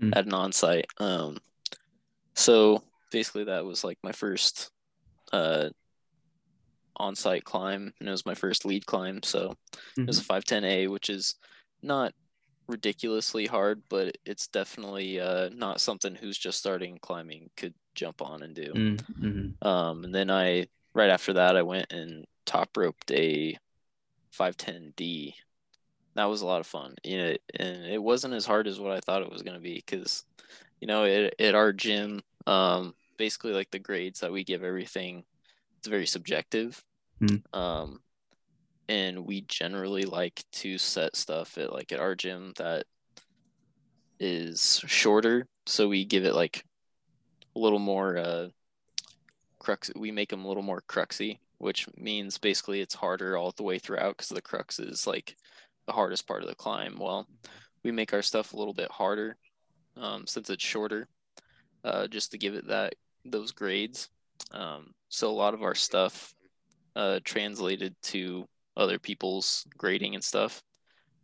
Mm. 0.00 0.16
at 0.16 0.26
an 0.26 0.34
on-site. 0.34 0.86
Um, 0.98 1.38
so 2.34 2.82
basically 3.10 3.44
that 3.44 3.64
was 3.64 3.84
like 3.84 3.98
my 4.02 4.12
first, 4.12 4.70
uh, 5.32 5.70
on-site 6.96 7.44
climb 7.44 7.92
and 7.98 8.08
it 8.08 8.12
was 8.12 8.26
my 8.26 8.34
first 8.34 8.64
lead 8.64 8.86
climb. 8.86 9.22
So 9.22 9.54
it 9.96 10.06
was 10.06 10.18
a 10.18 10.24
510A, 10.24 10.88
which 10.88 11.10
is 11.10 11.36
not 11.82 12.12
ridiculously 12.68 13.46
hard, 13.46 13.82
but 13.88 14.16
it's 14.24 14.46
definitely 14.48 15.20
uh, 15.20 15.50
not 15.54 15.80
something 15.80 16.14
who's 16.14 16.38
just 16.38 16.58
starting 16.58 16.98
climbing 17.00 17.50
could 17.56 17.74
jump 17.94 18.22
on 18.22 18.42
and 18.42 18.54
do. 18.54 18.72
Mm-hmm. 18.72 19.66
Um, 19.66 20.04
and 20.04 20.14
then 20.14 20.30
I, 20.30 20.66
right 20.94 21.10
after 21.10 21.34
that, 21.34 21.56
I 21.56 21.62
went 21.62 21.92
and 21.92 22.26
top 22.46 22.76
roped 22.76 23.10
a 23.10 23.56
510D. 24.38 25.34
That 26.14 26.24
was 26.26 26.42
a 26.42 26.46
lot 26.46 26.60
of 26.60 26.66
fun. 26.66 26.94
You 27.04 27.18
know, 27.18 27.36
and 27.56 27.86
it 27.86 28.02
wasn't 28.02 28.34
as 28.34 28.46
hard 28.46 28.66
as 28.66 28.80
what 28.80 28.92
I 28.92 29.00
thought 29.00 29.22
it 29.22 29.32
was 29.32 29.42
going 29.42 29.56
to 29.56 29.62
be 29.62 29.74
because, 29.74 30.24
you 30.80 30.86
know, 30.86 31.04
at, 31.04 31.40
at 31.40 31.54
our 31.54 31.72
gym, 31.72 32.20
um, 32.46 32.94
basically 33.16 33.52
like 33.52 33.70
the 33.70 33.78
grades 33.78 34.20
that 34.20 34.32
we 34.32 34.44
give 34.44 34.64
everything, 34.64 35.24
it's 35.82 35.88
very 35.88 36.06
subjective. 36.06 36.80
Hmm. 37.18 37.58
Um, 37.58 38.00
and 38.88 39.26
we 39.26 39.40
generally 39.42 40.04
like 40.04 40.44
to 40.52 40.78
set 40.78 41.16
stuff 41.16 41.58
at 41.58 41.72
like 41.72 41.90
at 41.90 41.98
our 41.98 42.14
gym 42.14 42.52
that 42.56 42.84
is 44.20 44.80
shorter 44.86 45.48
so 45.66 45.88
we 45.88 46.04
give 46.04 46.24
it 46.24 46.34
like 46.34 46.64
a 47.56 47.58
little 47.58 47.80
more 47.80 48.16
uh 48.16 48.48
crux 49.58 49.90
we 49.96 50.12
make 50.12 50.28
them 50.28 50.44
a 50.44 50.48
little 50.48 50.62
more 50.62 50.82
cruxy 50.88 51.38
which 51.58 51.86
means 51.96 52.38
basically 52.38 52.80
it's 52.80 52.94
harder 52.94 53.36
all 53.36 53.52
the 53.56 53.62
way 53.62 53.78
throughout 53.78 54.16
because 54.16 54.28
the 54.28 54.42
crux 54.42 54.78
is 54.78 55.06
like 55.06 55.36
the 55.86 55.92
hardest 55.92 56.26
part 56.28 56.42
of 56.42 56.48
the 56.48 56.54
climb 56.54 56.96
well 56.98 57.26
we 57.82 57.90
make 57.90 58.12
our 58.12 58.22
stuff 58.22 58.52
a 58.52 58.56
little 58.56 58.74
bit 58.74 58.90
harder 58.90 59.36
um, 59.96 60.26
since 60.26 60.48
it's 60.48 60.64
shorter 60.64 61.08
uh, 61.84 62.06
just 62.06 62.30
to 62.30 62.38
give 62.38 62.54
it 62.54 62.68
that 62.68 62.94
those 63.24 63.52
grades 63.52 64.08
um, 64.50 64.92
so 65.08 65.30
a 65.30 65.32
lot 65.32 65.54
of 65.54 65.62
our 65.62 65.74
stuff 65.74 66.34
uh, 66.96 67.20
translated 67.24 67.94
to 68.04 68.46
other 68.76 68.98
people's 68.98 69.66
grading 69.78 70.14
and 70.14 70.24
stuff. 70.24 70.62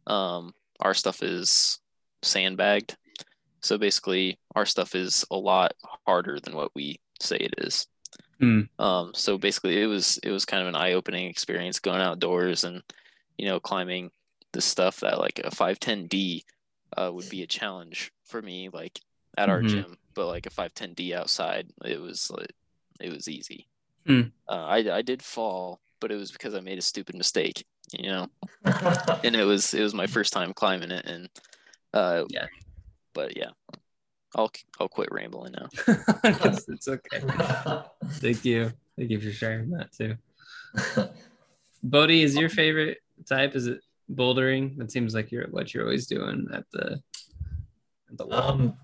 Um, 0.07 0.53
our 0.81 0.95
stuff 0.95 1.23
is 1.23 1.81
sandbagged. 2.23 2.97
So 3.63 3.79
basically, 3.79 4.39
our 4.57 4.67
stuff 4.67 4.95
is 4.95 5.25
a 5.31 5.37
lot 5.37 5.73
harder 6.07 6.41
than 6.41 6.55
what 6.57 6.73
we 6.75 7.01
say 7.21 7.37
it 7.37 7.55
is. 7.59 7.87
Hmm. 8.41 8.63
Um, 8.79 9.13
so 9.15 9.39
basically, 9.39 9.83
it 9.83 9.87
was 9.87 10.19
it 10.23 10.31
was 10.31 10.45
kind 10.45 10.63
of 10.63 10.69
an 10.69 10.77
eye 10.77 10.93
opening 10.93 11.27
experience 11.29 11.81
going 11.81 12.01
outdoors 12.01 12.65
and 12.65 12.83
you 13.37 13.47
know 13.49 13.61
climbing 13.61 14.11
the 14.53 14.61
stuff 14.61 15.01
that 15.01 15.19
like 15.19 15.41
a 15.45 15.51
510D 15.51 16.45
uh, 16.97 17.11
would 17.13 17.29
be 17.29 17.43
a 17.43 17.47
challenge 17.47 18.13
for 18.25 18.41
me 18.41 18.69
like 18.73 19.01
at 19.37 19.49
our 19.49 19.63
Mhm. 19.63 19.69
gym, 19.69 19.97
but 20.15 20.27
like 20.29 20.47
a 20.47 20.51
510D 20.51 21.15
outside, 21.15 21.69
it 21.85 22.01
was 22.01 22.31
like 22.31 22.53
it 23.01 23.13
was 23.13 23.29
easy. 23.29 23.69
Hmm. 24.07 24.23
Uh, 24.49 24.65
I 24.65 24.97
I 24.99 25.03
did 25.03 25.23
fall, 25.23 25.81
but 26.01 26.11
it 26.11 26.17
was 26.17 26.31
because 26.31 26.55
I 26.55 26.61
made 26.61 26.79
a 26.79 26.83
stupid 26.83 27.17
mistake, 27.17 27.65
you 27.93 28.11
know 28.11 28.29
and 29.25 29.35
it 29.35 29.45
was 29.45 29.73
it 29.75 29.83
was 29.83 29.95
my 29.95 30.07
first 30.07 30.33
time 30.33 30.53
climbing 30.53 30.91
it 30.91 31.07
and 31.07 31.29
uh 31.95 32.25
Yeah. 32.29 32.47
but 33.15 33.37
yeah 33.37 33.51
i'll 34.35 34.51
i'll 34.79 34.89
quit 34.89 35.09
rambling 35.11 35.53
now 35.53 35.69
it's, 36.25 36.69
it's 36.69 36.89
okay. 36.89 37.21
Thank 38.21 38.45
you. 38.45 38.73
Thank 38.97 39.11
you 39.11 39.21
for 39.21 39.31
sharing 39.31 39.71
that 39.71 39.93
too. 39.93 40.17
Bodie, 41.83 42.23
is 42.25 42.37
your 42.37 42.49
favorite 42.49 42.99
type? 43.27 43.55
Is 43.55 43.69
it 43.69 43.81
bouldering? 44.13 44.77
That 44.77 44.91
seems 44.91 45.15
like 45.15 45.31
you're 45.31 45.47
what 45.49 45.73
you're 45.73 45.85
always 45.85 46.07
doing 46.07 46.49
at 46.53 46.65
the 46.73 47.01
at 48.11 48.19
the 48.19 48.27
wall. 48.27 48.51
Um, 48.51 48.77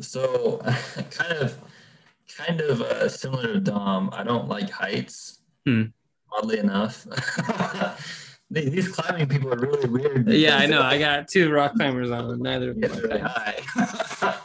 so 0.00 0.58
kind 1.10 1.32
of, 1.32 1.58
kind 2.36 2.60
of 2.60 2.80
uh, 2.80 3.08
similar 3.08 3.52
to 3.54 3.60
Dom. 3.60 4.10
I 4.12 4.22
don't 4.24 4.48
like 4.48 4.70
heights. 4.70 5.40
Hmm. 5.66 5.84
Oddly 6.36 6.58
enough, 6.58 7.06
these, 8.50 8.88
climbing 8.88 9.28
people 9.28 9.52
are 9.54 9.56
really 9.58 9.88
weird. 9.88 10.28
yeah, 10.28 10.56
I 10.58 10.66
know. 10.66 10.82
I 10.82 10.98
got 10.98 11.28
two 11.28 11.52
rock 11.52 11.74
climbers 11.76 12.10
on, 12.10 12.28
and 12.28 12.40
neither 12.42 12.70
of 12.70 12.80
them. 12.80 13.12
are 13.12 13.18
high. 13.18 13.60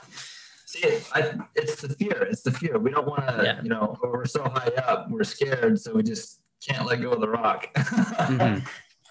See, 0.68 0.84
I, 1.16 1.34
it's 1.56 1.82
the 1.82 1.90
fear. 1.90 2.28
It's 2.30 2.44
the 2.44 2.52
fear. 2.52 2.78
We 2.78 2.92
don't 2.92 3.08
want 3.08 3.28
to, 3.28 3.42
Yeah. 3.44 3.62
you 3.64 3.70
know, 3.70 3.98
we're 4.04 4.26
so 4.26 4.44
high 4.44 4.72
up, 4.88 5.10
we're 5.10 5.24
scared, 5.24 5.80
so 5.82 5.96
we 5.96 6.04
just 6.04 6.42
can't 6.66 6.86
let 6.86 7.02
go 7.02 7.10
of 7.12 7.22
the 7.22 7.30
rock. 7.30 7.68
Mhm. 7.76 8.64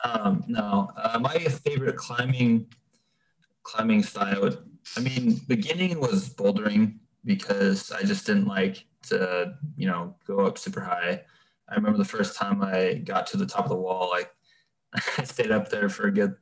um, 0.05 0.45
no, 0.47 0.89
uh, 0.97 1.19
my 1.19 1.37
favorite 1.39 1.97
climbing 1.97 2.67
climbing 3.65 4.05
style. 4.05 4.57
I 4.97 5.01
mean, 5.01 5.41
beginning 5.49 5.99
was 5.99 6.29
bouldering 6.29 6.99
because 7.29 7.93
I 7.93 8.03
just 8.03 8.27
didn't 8.27 8.47
like 8.47 8.87
to, 9.09 9.55
you 9.77 9.87
know, 9.87 10.17
go 10.27 10.41
up 10.41 10.57
super 10.57 10.81
high. 10.81 11.21
I 11.69 11.75
remember 11.75 11.99
the 11.99 12.05
first 12.05 12.37
time 12.37 12.63
I 12.63 12.95
got 13.05 13.27
to 13.29 13.37
the 13.37 13.45
top 13.47 13.65
of 13.67 13.69
the 13.69 13.77
wall, 13.77 14.09
like 14.11 14.31
I 15.19 15.25
stayed 15.25 15.53
up 15.53 15.69
there 15.69 15.91
for 15.91 16.07
a 16.07 16.11
good 16.11 16.37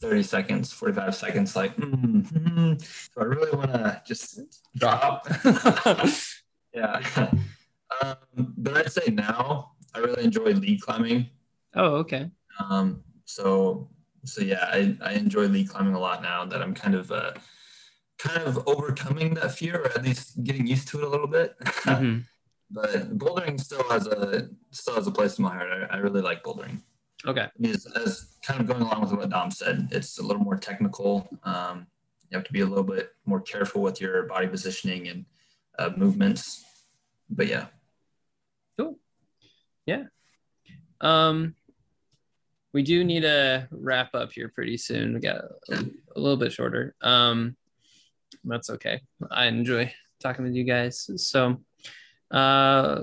30 0.00 0.22
seconds, 0.22 0.72
45 0.72 1.14
seconds, 1.14 1.54
like, 1.54 1.76
mm, 1.76 2.26
mm, 2.32 2.82
so 2.82 3.20
I 3.20 3.24
really 3.24 3.54
want 3.54 3.72
to 3.74 4.02
just 4.06 4.40
drop. 4.78 5.28
yeah. 6.74 7.30
Um, 8.00 8.16
but 8.56 8.78
I'd 8.78 8.90
say 8.90 9.12
now 9.12 9.72
I 9.94 9.98
really 9.98 10.24
enjoy 10.24 10.54
lead 10.54 10.80
climbing. 10.80 11.28
Oh, 11.74 11.96
okay. 11.96 12.30
Um, 12.58 13.02
so, 13.26 13.90
so 14.24 14.40
yeah, 14.40 14.70
I, 14.72 14.96
I 15.02 15.12
enjoy 15.12 15.48
lead 15.48 15.68
climbing 15.68 15.94
a 15.94 16.00
lot 16.00 16.22
now 16.22 16.46
that 16.46 16.62
I'm 16.62 16.72
kind 16.72 16.94
of, 16.94 17.12
uh, 17.12 17.32
kind 18.22 18.42
of 18.42 18.66
overcoming 18.68 19.34
that 19.34 19.52
fear, 19.52 19.80
or 19.82 19.86
at 19.92 20.02
least 20.04 20.42
getting 20.44 20.66
used 20.66 20.88
to 20.88 20.98
it 20.98 21.04
a 21.04 21.08
little 21.08 21.26
bit. 21.26 21.58
Mhm. 21.60 22.24
but 22.70 23.18
bouldering 23.18 23.58
still 23.60 23.82
has 23.90 24.06
a 24.06 24.48
still 24.70 24.94
has 24.94 25.06
a 25.06 25.10
place 25.10 25.38
in 25.38 25.44
my 25.44 25.52
heart. 25.54 25.70
I, 25.90 25.94
I 25.94 25.98
really 25.98 26.20
like 26.20 26.42
bouldering. 26.44 26.80
Okay. 27.26 27.48
Is 27.60 27.86
as 27.86 28.36
kind 28.42 28.60
of 28.60 28.66
going 28.66 28.80
along 28.82 29.02
with 29.02 29.12
what 29.12 29.28
Dom 29.28 29.50
said, 29.50 29.88
it's 29.90 30.18
a 30.18 30.22
little 30.22 30.42
more 30.42 30.56
technical. 30.56 31.28
Um, 31.44 31.86
you 32.30 32.36
have 32.38 32.44
to 32.46 32.52
be 32.52 32.60
a 32.60 32.66
little 32.66 32.84
bit 32.84 33.10
more 33.26 33.40
careful 33.40 33.82
with 33.82 34.00
your 34.00 34.22
body 34.22 34.46
positioning 34.46 35.08
and 35.08 35.24
uh, 35.78 35.90
movements. 35.96 36.64
But 37.28 37.48
yeah. 37.48 37.66
Cool. 38.78 38.98
yeah, 39.84 40.04
Um, 41.00 41.54
we 42.72 42.82
do 42.82 43.04
need 43.04 43.22
to 43.22 43.68
wrap 43.70 44.14
up 44.14 44.32
here 44.32 44.48
pretty 44.48 44.76
soon. 44.78 45.14
We 45.14 45.20
got 45.20 45.42
a, 45.70 45.84
a 46.16 46.18
little 46.20 46.36
bit 46.38 46.52
shorter. 46.52 46.94
Um, 47.02 47.56
that's 48.44 48.70
okay. 48.70 49.00
I 49.30 49.46
enjoy 49.46 49.92
talking 50.20 50.44
with 50.44 50.54
you 50.54 50.64
guys. 50.64 51.10
So, 51.16 51.62
uh, 52.30 53.02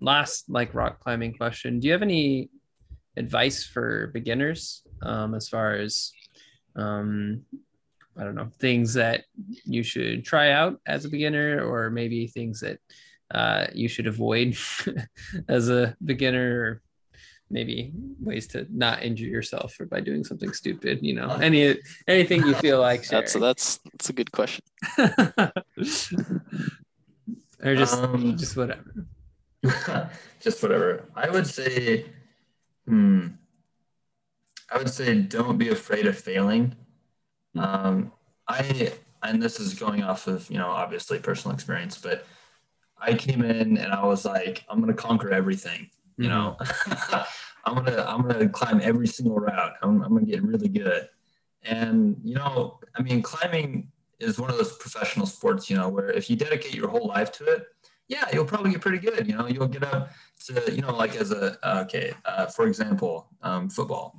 last 0.00 0.48
like 0.48 0.74
rock 0.74 1.00
climbing 1.00 1.34
question: 1.34 1.80
Do 1.80 1.86
you 1.86 1.92
have 1.92 2.02
any 2.02 2.50
advice 3.16 3.64
for 3.64 4.08
beginners 4.08 4.82
um, 5.02 5.34
as 5.34 5.48
far 5.48 5.74
as 5.74 6.12
um, 6.76 7.42
I 8.16 8.24
don't 8.24 8.34
know 8.34 8.50
things 8.58 8.94
that 8.94 9.24
you 9.64 9.82
should 9.82 10.24
try 10.24 10.52
out 10.52 10.80
as 10.86 11.04
a 11.04 11.10
beginner, 11.10 11.64
or 11.64 11.90
maybe 11.90 12.26
things 12.26 12.60
that 12.60 12.78
uh, 13.30 13.66
you 13.74 13.88
should 13.88 14.06
avoid 14.06 14.56
as 15.48 15.68
a 15.68 15.96
beginner, 16.04 16.82
maybe 17.50 17.92
ways 18.20 18.46
to 18.48 18.66
not 18.70 19.02
injure 19.02 19.26
yourself 19.26 19.78
or 19.80 19.86
by 19.86 20.00
doing 20.00 20.24
something 20.24 20.52
stupid. 20.52 20.98
You 21.02 21.14
know, 21.14 21.28
any 21.42 21.76
anything 22.06 22.46
you 22.46 22.54
feel 22.54 22.80
like 22.80 23.06
that's 23.06 23.34
that's 23.34 23.80
that's 23.92 24.10
a 24.10 24.12
good 24.12 24.32
question 24.32 24.64
or 24.98 25.52
just 27.74 27.94
Um, 27.94 28.36
just 28.36 28.56
whatever. 28.56 29.06
just 30.40 30.62
whatever. 30.62 31.04
I 31.14 31.30
would 31.30 31.46
say, 31.46 32.06
hmm, 32.86 33.28
I 34.70 34.78
would 34.78 34.90
say 34.90 35.20
don't 35.22 35.58
be 35.58 35.68
afraid 35.70 36.06
of 36.06 36.18
failing. 36.18 36.76
Um, 37.56 38.12
I 38.46 38.92
and 39.22 39.42
this 39.42 39.58
is 39.58 39.74
going 39.74 40.02
off 40.02 40.26
of 40.26 40.48
you 40.50 40.58
know 40.58 40.68
obviously 40.68 41.18
personal 41.18 41.54
experience, 41.54 41.98
but 41.98 42.24
I 43.00 43.14
came 43.14 43.42
in 43.42 43.76
and 43.76 43.92
I 43.92 44.04
was 44.04 44.24
like, 44.24 44.64
I'm 44.68 44.80
gonna 44.80 44.94
conquer 44.94 45.30
everything. 45.32 45.90
You 46.18 46.28
know, 46.28 46.56
I'm 47.64 47.74
gonna 47.74 48.04
I'm 48.06 48.22
gonna 48.22 48.48
climb 48.48 48.80
every 48.82 49.06
single 49.06 49.36
route. 49.36 49.74
I'm 49.82 50.02
I'm 50.02 50.14
gonna 50.14 50.26
get 50.26 50.42
really 50.42 50.68
good. 50.68 51.08
And 51.62 52.16
you 52.24 52.34
know, 52.34 52.80
I 52.96 53.02
mean, 53.02 53.22
climbing 53.22 53.90
is 54.18 54.38
one 54.38 54.50
of 54.50 54.56
those 54.56 54.76
professional 54.76 55.26
sports, 55.26 55.70
you 55.70 55.76
know, 55.76 55.88
where 55.88 56.10
if 56.10 56.28
you 56.28 56.36
dedicate 56.36 56.74
your 56.74 56.88
whole 56.88 57.06
life 57.06 57.30
to 57.32 57.44
it, 57.44 57.66
yeah, 58.08 58.26
you'll 58.32 58.44
probably 58.44 58.72
get 58.72 58.80
pretty 58.80 58.98
good. 58.98 59.26
You 59.26 59.36
know, 59.36 59.46
you'll 59.46 59.68
get 59.68 59.84
up 59.84 60.10
to, 60.46 60.74
you 60.74 60.82
know, 60.82 60.94
like 60.94 61.14
as 61.14 61.30
a, 61.30 61.56
okay, 61.82 62.14
uh, 62.24 62.46
for 62.46 62.66
example, 62.66 63.28
um, 63.42 63.68
football, 63.68 64.18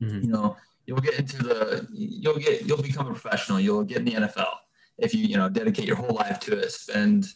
mm-hmm. 0.00 0.22
you 0.22 0.28
know, 0.28 0.56
you'll 0.86 1.00
get 1.00 1.18
into 1.18 1.38
the, 1.38 1.86
you'll 1.92 2.38
get, 2.38 2.64
you'll 2.64 2.80
become 2.80 3.06
a 3.06 3.10
professional. 3.10 3.60
You'll 3.60 3.84
get 3.84 3.98
in 3.98 4.04
the 4.04 4.12
NFL 4.12 4.54
if 4.98 5.12
you, 5.12 5.26
you 5.26 5.36
know, 5.36 5.48
dedicate 5.48 5.86
your 5.86 5.96
whole 5.96 6.14
life 6.14 6.40
to 6.40 6.56
it, 6.56 6.70
spend, 6.70 7.26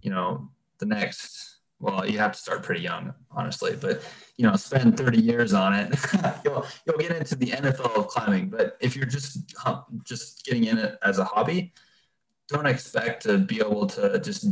you 0.00 0.10
know, 0.10 0.48
the 0.78 0.86
next, 0.86 1.58
well, 1.80 2.06
you 2.06 2.18
have 2.18 2.32
to 2.32 2.38
start 2.38 2.62
pretty 2.62 2.82
young, 2.82 3.14
honestly, 3.30 3.76
but 3.80 4.02
you 4.36 4.46
know, 4.46 4.54
spend 4.56 4.96
30 4.98 5.18
years 5.18 5.54
on 5.54 5.72
it, 5.72 5.98
you'll, 6.44 6.66
you'll 6.86 6.98
get 6.98 7.16
into 7.16 7.34
the 7.34 7.46
NFL 7.46 7.96
of 7.96 8.08
climbing. 8.08 8.50
But 8.50 8.76
if 8.80 8.94
you're 8.94 9.06
just, 9.06 9.54
just 10.04 10.44
getting 10.44 10.64
in 10.64 10.78
it 10.78 10.98
as 11.02 11.18
a 11.18 11.24
hobby, 11.24 11.72
don't 12.48 12.66
expect 12.66 13.22
to 13.22 13.38
be 13.38 13.60
able 13.60 13.86
to 13.86 14.18
just 14.20 14.46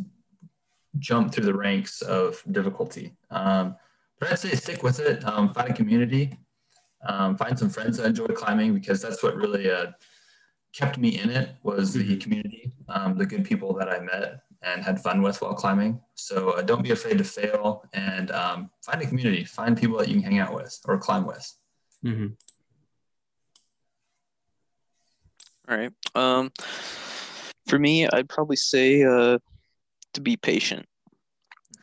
jump 0.98 1.32
through 1.32 1.44
the 1.44 1.54
ranks 1.54 2.00
of 2.00 2.42
difficulty. 2.50 3.14
Um, 3.30 3.76
but 4.18 4.32
I'd 4.32 4.38
say 4.38 4.50
stick 4.50 4.82
with 4.82 4.98
it. 4.98 5.24
Um, 5.24 5.52
find 5.52 5.70
a 5.70 5.74
community. 5.74 6.36
Um, 7.06 7.36
find 7.36 7.58
some 7.58 7.70
friends 7.70 7.98
that 7.98 8.06
enjoy 8.06 8.26
climbing 8.26 8.74
because 8.74 9.00
that's 9.00 9.22
what 9.22 9.36
really 9.36 9.70
uh, 9.70 9.92
kept 10.72 10.98
me 10.98 11.20
in 11.20 11.30
it 11.30 11.50
was 11.62 11.92
the 11.92 12.02
mm-hmm. 12.02 12.18
community, 12.18 12.72
um, 12.88 13.16
the 13.16 13.26
good 13.26 13.44
people 13.44 13.74
that 13.74 13.88
I 13.88 14.00
met 14.00 14.40
and 14.62 14.82
had 14.82 15.00
fun 15.00 15.22
with 15.22 15.40
while 15.40 15.54
climbing. 15.54 16.00
So 16.14 16.50
uh, 16.50 16.62
don't 16.62 16.82
be 16.82 16.90
afraid 16.90 17.18
to 17.18 17.24
fail 17.24 17.84
and 17.92 18.30
um, 18.30 18.70
find 18.84 19.00
a 19.00 19.06
community. 19.06 19.44
Find 19.44 19.76
people 19.76 19.98
that 19.98 20.08
you 20.08 20.14
can 20.14 20.24
hang 20.24 20.38
out 20.38 20.54
with 20.54 20.78
or 20.86 20.98
climb 20.98 21.26
with. 21.26 21.52
Mm-hmm. 22.04 22.26
All 25.68 25.76
right. 25.76 25.92
Um, 26.14 26.50
for 27.66 27.78
me, 27.78 28.08
I'd 28.08 28.28
probably 28.28 28.56
say 28.56 29.04
uh, 29.04 29.38
to 30.14 30.20
be 30.20 30.36
patient. 30.36 30.86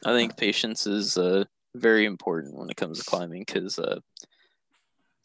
I 0.05 0.13
think 0.13 0.37
patience 0.37 0.87
is 0.87 1.17
uh, 1.17 1.45
very 1.75 2.05
important 2.05 2.55
when 2.55 2.69
it 2.69 2.77
comes 2.77 2.99
to 2.99 3.05
climbing 3.05 3.43
because 3.45 3.79
uh, 3.79 3.99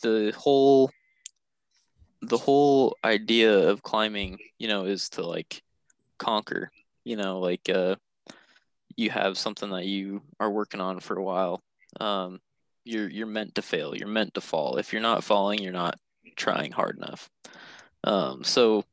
the 0.03 0.33
whole 0.37 0.91
the 2.23 2.37
whole 2.37 2.97
idea 3.03 3.71
of 3.71 3.83
climbing, 3.83 4.39
you 4.59 4.69
know, 4.69 4.85
is 4.85 5.09
to 5.11 5.27
like 5.27 5.63
conquer. 6.19 6.71
You 7.05 7.17
know, 7.17 7.41
like 7.41 7.69
uh, 7.69 7.97
you 8.97 9.11
have 9.11 9.39
something 9.39 9.71
that 9.71 9.87
you 9.87 10.23
are 10.39 10.51
working 10.51 10.81
on 10.81 11.01
for 11.01 11.17
a 11.17 11.23
while. 11.23 11.63
Um, 11.99 12.41
you're 12.85 13.09
you're 13.09 13.27
meant 13.27 13.55
to 13.55 13.63
fail. 13.63 13.95
You're 13.95 14.09
meant 14.09 14.35
to 14.35 14.41
fall. 14.41 14.77
If 14.77 14.93
you're 14.93 15.03
not 15.03 15.25
falling, 15.25 15.61
you're 15.61 15.73
not 15.73 15.99
trying 16.37 16.73
hard 16.73 16.97
enough. 16.97 17.31
Um, 18.05 18.45
so, 18.45 18.85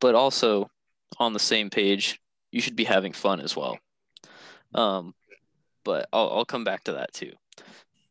but 0.00 0.14
also 0.14 0.70
on 1.18 1.32
the 1.32 1.38
same 1.38 1.70
page, 1.70 2.20
you 2.50 2.60
should 2.60 2.76
be 2.76 2.84
having 2.84 3.12
fun 3.12 3.40
as 3.40 3.56
well. 3.56 3.78
Um, 4.74 5.14
but 5.84 6.08
I'll, 6.12 6.30
I'll 6.30 6.44
come 6.44 6.64
back 6.64 6.84
to 6.84 6.92
that 6.92 7.12
too. 7.12 7.32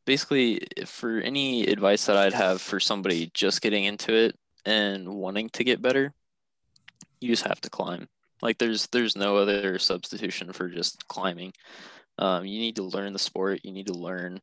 Basically, 0.05 0.61
for 0.86 1.20
any 1.20 1.66
advice 1.66 2.05
that 2.05 2.18
I'd 2.18 2.34
have 2.34 2.61
for 2.61 2.80
somebody 2.80 3.32
just 3.34 3.61
getting 3.61 3.86
into 3.86 4.14
it 4.14 4.36
and 4.66 5.07
wanting 5.07 5.49
to 5.51 5.64
get 5.64 5.82
better, 5.82 6.14
you 7.20 7.30
just 7.30 7.47
have 7.47 7.61
to 7.61 7.70
climb. 7.70 8.07
Like 8.43 8.57
there's 8.57 8.87
there's 8.87 9.15
no 9.15 9.37
other 9.37 9.79
substitution 9.79 10.51
for 10.51 10.67
just 10.67 11.07
climbing. 11.07 11.53
Um, 12.19 12.45
you 12.45 12.59
need 12.59 12.75
to 12.75 12.83
learn 12.83 13.13
the 13.13 13.19
sport. 13.19 13.61
You 13.63 13.71
need 13.71 13.87
to 13.87 13.93
learn 13.93 14.41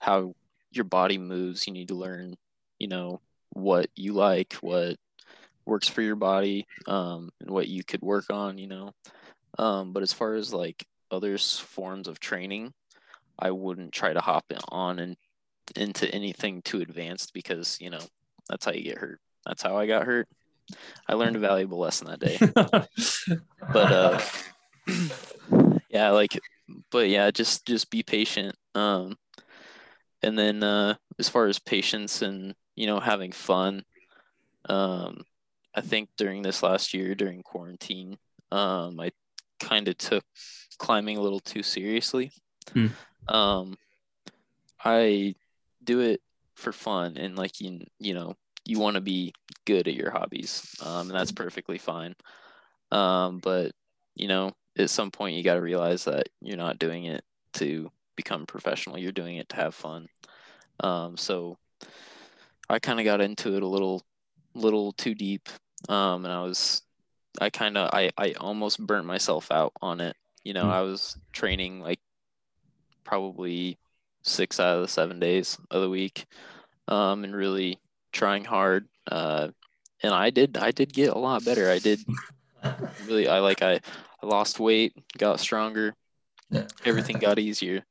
how 0.00 0.34
your 0.70 0.84
body 0.84 1.16
moves. 1.16 1.66
You 1.66 1.72
need 1.72 1.88
to 1.88 1.94
learn, 1.94 2.34
you 2.78 2.88
know, 2.88 3.22
what 3.54 3.88
you 3.96 4.12
like, 4.12 4.52
what 4.60 4.96
works 5.64 5.88
for 5.88 6.02
your 6.02 6.14
body, 6.14 6.66
um, 6.86 7.30
and 7.40 7.50
what 7.50 7.68
you 7.68 7.82
could 7.82 8.02
work 8.02 8.26
on. 8.30 8.58
You 8.58 8.66
know, 8.66 8.92
um, 9.58 9.94
but 9.94 10.02
as 10.02 10.12
far 10.12 10.34
as 10.34 10.52
like 10.52 10.86
other 11.10 11.38
forms 11.38 12.06
of 12.06 12.20
training, 12.20 12.74
I 13.38 13.50
wouldn't 13.50 13.92
try 13.92 14.12
to 14.12 14.20
hop 14.20 14.44
on 14.68 14.98
and 14.98 15.16
into 15.74 16.06
anything 16.14 16.60
too 16.60 16.82
advanced 16.82 17.32
because 17.32 17.78
you 17.80 17.88
know 17.88 18.00
that's 18.50 18.66
how 18.66 18.72
you 18.72 18.84
get 18.84 18.98
hurt. 18.98 19.20
That's 19.46 19.62
how 19.62 19.78
I 19.78 19.86
got 19.86 20.04
hurt. 20.04 20.28
I 21.08 21.14
learned 21.14 21.36
a 21.36 21.40
valuable 21.40 21.78
lesson 21.78 22.08
that 22.08 22.20
day. 22.20 22.38
but 23.72 23.92
uh, 23.92 24.20
yeah, 25.90 26.10
like, 26.10 26.38
but 26.90 27.08
yeah, 27.08 27.30
just 27.30 27.66
just 27.66 27.90
be 27.90 28.02
patient. 28.02 28.54
Um, 28.74 29.16
and 30.22 30.38
then 30.38 30.62
uh, 30.62 30.94
as 31.18 31.28
far 31.28 31.46
as 31.46 31.58
patience 31.58 32.22
and 32.22 32.54
you 32.74 32.86
know 32.86 33.00
having 33.00 33.32
fun, 33.32 33.84
um, 34.68 35.22
I 35.74 35.80
think 35.80 36.10
during 36.16 36.42
this 36.42 36.62
last 36.62 36.94
year 36.94 37.14
during 37.14 37.42
quarantine, 37.42 38.18
um, 38.50 39.00
I 39.00 39.10
kind 39.60 39.88
of 39.88 39.98
took 39.98 40.24
climbing 40.78 41.16
a 41.16 41.22
little 41.22 41.40
too 41.40 41.62
seriously. 41.62 42.32
Hmm. 42.72 42.88
Um, 43.28 43.76
I 44.84 45.34
do 45.82 46.00
it 46.00 46.20
for 46.54 46.72
fun 46.72 47.16
and 47.16 47.36
like 47.36 47.60
you 47.60 47.80
you 48.00 48.12
know 48.12 48.34
you 48.68 48.78
want 48.78 48.96
to 48.96 49.00
be 49.00 49.32
good 49.64 49.88
at 49.88 49.94
your 49.94 50.10
hobbies, 50.10 50.76
um, 50.84 51.08
and 51.08 51.18
that's 51.18 51.32
perfectly 51.32 51.78
fine. 51.78 52.14
Um, 52.92 53.38
but 53.38 53.72
you 54.14 54.28
know, 54.28 54.52
at 54.76 54.90
some 54.90 55.10
point, 55.10 55.36
you 55.36 55.42
got 55.42 55.54
to 55.54 55.62
realize 55.62 56.04
that 56.04 56.28
you're 56.42 56.58
not 56.58 56.78
doing 56.78 57.04
it 57.04 57.24
to 57.54 57.90
become 58.14 58.44
professional. 58.44 58.98
You're 58.98 59.10
doing 59.10 59.36
it 59.36 59.48
to 59.48 59.56
have 59.56 59.74
fun. 59.74 60.08
Um, 60.80 61.16
so 61.16 61.56
I 62.68 62.78
kind 62.78 63.00
of 63.00 63.04
got 63.04 63.22
into 63.22 63.56
it 63.56 63.62
a 63.62 63.66
little, 63.66 64.02
little 64.54 64.92
too 64.92 65.14
deep, 65.14 65.48
um, 65.88 66.26
and 66.26 66.32
I 66.32 66.42
was 66.42 66.82
I 67.40 67.48
kind 67.48 67.78
of 67.78 67.88
I 67.94 68.10
I 68.18 68.32
almost 68.32 68.86
burnt 68.86 69.06
myself 69.06 69.50
out 69.50 69.72
on 69.80 70.02
it. 70.02 70.14
You 70.44 70.52
know, 70.52 70.64
mm. 70.64 70.72
I 70.72 70.82
was 70.82 71.16
training 71.32 71.80
like 71.80 72.00
probably 73.02 73.78
six 74.20 74.60
out 74.60 74.76
of 74.76 74.82
the 74.82 74.88
seven 74.88 75.18
days 75.18 75.56
of 75.70 75.80
the 75.80 75.88
week, 75.88 76.26
um, 76.86 77.24
and 77.24 77.34
really 77.34 77.80
trying 78.12 78.44
hard. 78.44 78.88
Uh, 79.10 79.48
and 80.02 80.14
I 80.14 80.30
did 80.30 80.56
I 80.56 80.70
did 80.70 80.92
get 80.92 81.10
a 81.10 81.18
lot 81.18 81.44
better. 81.44 81.70
I 81.70 81.78
did 81.78 82.00
really 83.06 83.28
I 83.28 83.40
like 83.40 83.62
I, 83.62 83.80
I 84.22 84.26
lost 84.26 84.60
weight, 84.60 84.94
got 85.16 85.40
stronger, 85.40 85.94
yeah. 86.50 86.66
everything 86.84 87.18
got 87.18 87.38
easier, 87.38 87.84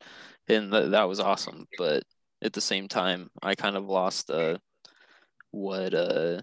and 0.48 0.72
th- 0.72 0.92
that 0.92 1.08
was 1.08 1.20
awesome. 1.20 1.68
But 1.78 2.04
at 2.42 2.54
the 2.54 2.62
same 2.62 2.88
time, 2.88 3.30
I 3.42 3.56
kind 3.56 3.76
of 3.76 3.86
lost 3.86 4.30
uh, 4.30 4.58
what 5.52 5.94
uh, 5.94 6.42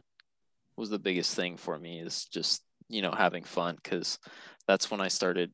was 0.76 0.90
the 0.90 0.98
biggest 0.98 1.34
thing 1.34 1.56
for 1.56 1.78
me 1.78 2.00
is 2.00 2.26
just 2.26 2.62
you 2.88 3.02
know 3.02 3.12
having 3.12 3.44
fun 3.44 3.78
because 3.82 4.18
that's 4.66 4.90
when 4.90 5.00
I 5.00 5.08
started 5.08 5.52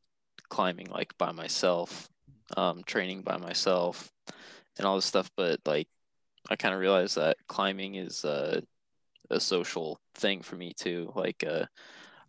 climbing 0.48 0.86
like 0.86 1.16
by 1.18 1.32
myself, 1.32 2.08
um, 2.56 2.82
training 2.84 3.22
by 3.22 3.36
myself, 3.36 4.10
and 4.78 4.86
all 4.86 4.96
this 4.96 5.04
stuff. 5.04 5.30
But 5.36 5.60
like 5.64 5.88
I 6.48 6.56
kind 6.56 6.74
of 6.74 6.80
realized 6.80 7.16
that 7.16 7.36
climbing 7.48 7.96
is 7.96 8.24
uh, 8.24 8.60
a 9.30 9.40
social 9.40 10.00
thing 10.14 10.42
for 10.42 10.56
me 10.56 10.72
too. 10.72 11.12
Like 11.14 11.44
uh, 11.46 11.66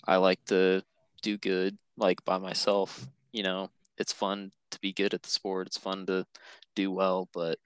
I 0.06 0.18
like 0.18 0.44
to 0.46 0.84
do 1.22 1.38
good 1.38 1.78
like 1.98 2.24
by 2.26 2.38
myself. 2.38 3.08
You 3.32 3.44
know, 3.44 3.70
it's 3.98 4.14
fun 4.14 4.52
to 4.72 4.80
be 4.80 4.94
good 4.94 5.14
at 5.14 5.24
the 5.24 5.30
sport. 5.30 5.68
It's 5.68 5.78
fun 5.78 6.06
to 6.08 6.26
do 6.76 6.92
well, 6.92 7.30
but 7.34 7.60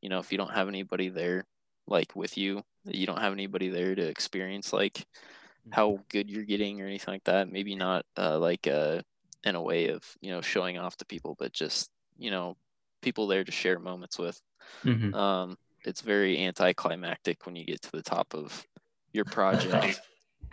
you 0.00 0.08
know, 0.08 0.18
if 0.18 0.32
you 0.32 0.38
don't 0.38 0.54
have 0.54 0.68
anybody 0.68 1.08
there 1.08 1.44
like 1.86 2.14
with 2.14 2.38
you, 2.38 2.62
you 2.84 3.06
don't 3.06 3.20
have 3.20 3.32
anybody 3.32 3.68
there 3.68 3.94
to 3.94 4.02
experience 4.02 4.72
like 4.72 5.06
how 5.70 5.90
mm-hmm. 5.90 6.02
good 6.08 6.30
you're 6.30 6.44
getting 6.44 6.80
or 6.80 6.86
anything 6.86 7.14
like 7.14 7.24
that. 7.24 7.50
Maybe 7.50 7.74
not 7.74 8.06
uh, 8.16 8.38
like 8.38 8.66
uh, 8.66 9.02
in 9.44 9.54
a 9.54 9.62
way 9.62 9.88
of 9.88 10.04
you 10.20 10.30
know 10.30 10.40
showing 10.40 10.78
off 10.78 10.96
to 10.98 11.04
people, 11.04 11.36
but 11.38 11.52
just 11.52 11.90
you 12.18 12.30
know 12.30 12.56
people 13.02 13.26
there 13.26 13.44
to 13.44 13.52
share 13.52 13.78
moments 13.78 14.18
with. 14.18 14.40
Mm-hmm. 14.84 15.14
Um, 15.14 15.58
it's 15.84 16.00
very 16.00 16.38
anticlimactic 16.44 17.46
when 17.46 17.56
you 17.56 17.64
get 17.64 17.82
to 17.82 17.92
the 17.92 18.02
top 18.02 18.34
of 18.34 18.66
your 19.12 19.24
project 19.24 20.00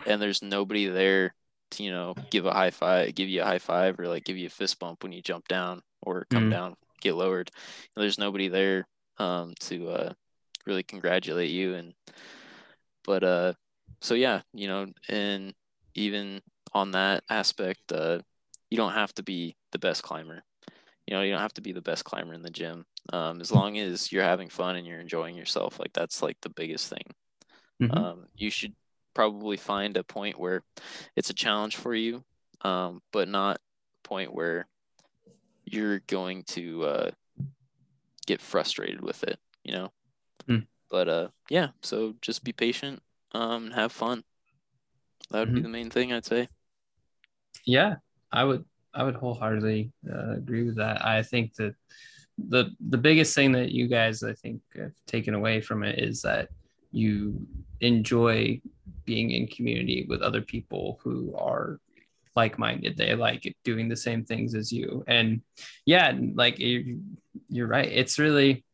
and 0.06 0.20
there's 0.20 0.42
nobody 0.42 0.86
there 0.86 1.34
to 1.70 1.82
you 1.82 1.90
know 1.90 2.14
give 2.30 2.46
a 2.46 2.52
high 2.52 2.70
five 2.70 3.14
give 3.14 3.28
you 3.28 3.42
a 3.42 3.44
high 3.44 3.58
five 3.58 3.98
or 4.00 4.08
like 4.08 4.24
give 4.24 4.36
you 4.36 4.46
a 4.46 4.50
fist 4.50 4.78
bump 4.78 5.02
when 5.02 5.12
you 5.12 5.22
jump 5.22 5.46
down 5.48 5.82
or 6.02 6.26
come 6.30 6.44
mm-hmm. 6.44 6.50
down 6.50 6.76
get 7.00 7.14
lowered. 7.14 7.50
And 7.94 8.02
there's 8.02 8.18
nobody 8.18 8.48
there 8.48 8.86
um, 9.18 9.54
to 9.60 9.88
uh, 9.88 10.12
really 10.66 10.82
congratulate 10.82 11.50
you 11.50 11.74
and 11.74 11.94
but 13.04 13.24
uh 13.24 13.54
so 14.02 14.12
yeah 14.12 14.42
you 14.52 14.68
know 14.68 14.86
and 15.08 15.54
even 15.94 16.42
on 16.74 16.90
that 16.90 17.24
aspect 17.30 17.90
uh 17.90 18.18
you 18.68 18.76
don't 18.76 18.92
have 18.92 19.14
to 19.14 19.22
be 19.22 19.56
the 19.72 19.78
best 19.78 20.02
climber. 20.02 20.42
You 21.06 21.14
know 21.16 21.22
you 21.22 21.32
don't 21.32 21.40
have 21.40 21.54
to 21.54 21.62
be 21.62 21.72
the 21.72 21.80
best 21.80 22.04
climber 22.04 22.34
in 22.34 22.42
the 22.42 22.50
gym 22.50 22.84
um, 23.12 23.40
as 23.40 23.50
long 23.50 23.78
as 23.78 24.12
you're 24.12 24.22
having 24.22 24.48
fun 24.48 24.76
and 24.76 24.86
you're 24.86 25.00
enjoying 25.00 25.36
yourself 25.36 25.78
like 25.78 25.92
that's 25.92 26.22
like 26.22 26.36
the 26.42 26.50
biggest 26.50 26.88
thing 26.88 27.04
mm-hmm. 27.82 27.96
um, 27.96 28.26
you 28.36 28.50
should 28.50 28.74
probably 29.14 29.56
find 29.56 29.96
a 29.96 30.04
point 30.04 30.38
where 30.38 30.62
it's 31.16 31.30
a 31.30 31.34
challenge 31.34 31.76
for 31.76 31.94
you 31.94 32.22
um, 32.62 33.00
but 33.12 33.28
not 33.28 33.58
point 34.04 34.32
where 34.32 34.66
you're 35.64 36.00
going 36.00 36.42
to 36.44 36.84
uh, 36.84 37.10
get 38.26 38.40
frustrated 38.40 39.00
with 39.00 39.22
it 39.24 39.38
you 39.64 39.72
know 39.72 39.92
mm. 40.48 40.66
but 40.90 41.08
uh, 41.08 41.28
yeah 41.50 41.68
so 41.82 42.14
just 42.22 42.44
be 42.44 42.52
patient 42.52 43.02
um, 43.32 43.66
and 43.66 43.74
have 43.74 43.92
fun 43.92 44.24
that 45.30 45.40
would 45.40 45.54
be 45.54 45.60
Mhm. 45.60 45.64
the 45.64 45.68
main 45.68 45.90
thing 45.90 46.12
I'd 46.12 46.24
say. 46.24 46.48
Yeah, 47.64 47.96
I 48.32 48.44
would 48.44 48.64
I 48.94 49.04
would 49.04 49.14
wholeheartedly 49.16 49.92
uh, 50.10 50.32
agree 50.36 50.64
with 50.64 50.76
that. 50.76 51.04
I 51.04 51.22
think 51.22 51.54
that 51.56 51.74
the 52.48 52.70
the 52.88 52.98
biggest 52.98 53.34
thing 53.34 53.52
that 53.52 53.72
you 53.72 53.88
guys 53.88 54.22
I 54.22 54.32
think 54.32 54.62
have 54.76 54.92
taken 55.06 55.34
away 55.34 55.60
from 55.60 55.82
it 55.82 55.98
is 55.98 56.22
that 56.22 56.48
you 56.92 57.46
enjoy 57.80 58.60
being 59.04 59.30
in 59.30 59.46
community 59.46 60.06
with 60.08 60.22
other 60.22 60.40
people 60.40 61.00
who 61.02 61.34
are 61.36 61.80
like-minded. 62.36 62.96
They 62.96 63.14
like 63.14 63.56
doing 63.64 63.88
the 63.88 63.96
same 63.96 64.24
things 64.24 64.54
as 64.54 64.72
you. 64.72 65.02
And 65.06 65.42
yeah, 65.84 66.12
like 66.34 66.58
you, 66.58 67.00
you're 67.48 67.66
right. 67.66 67.90
It's 67.90 68.18
really 68.18 68.64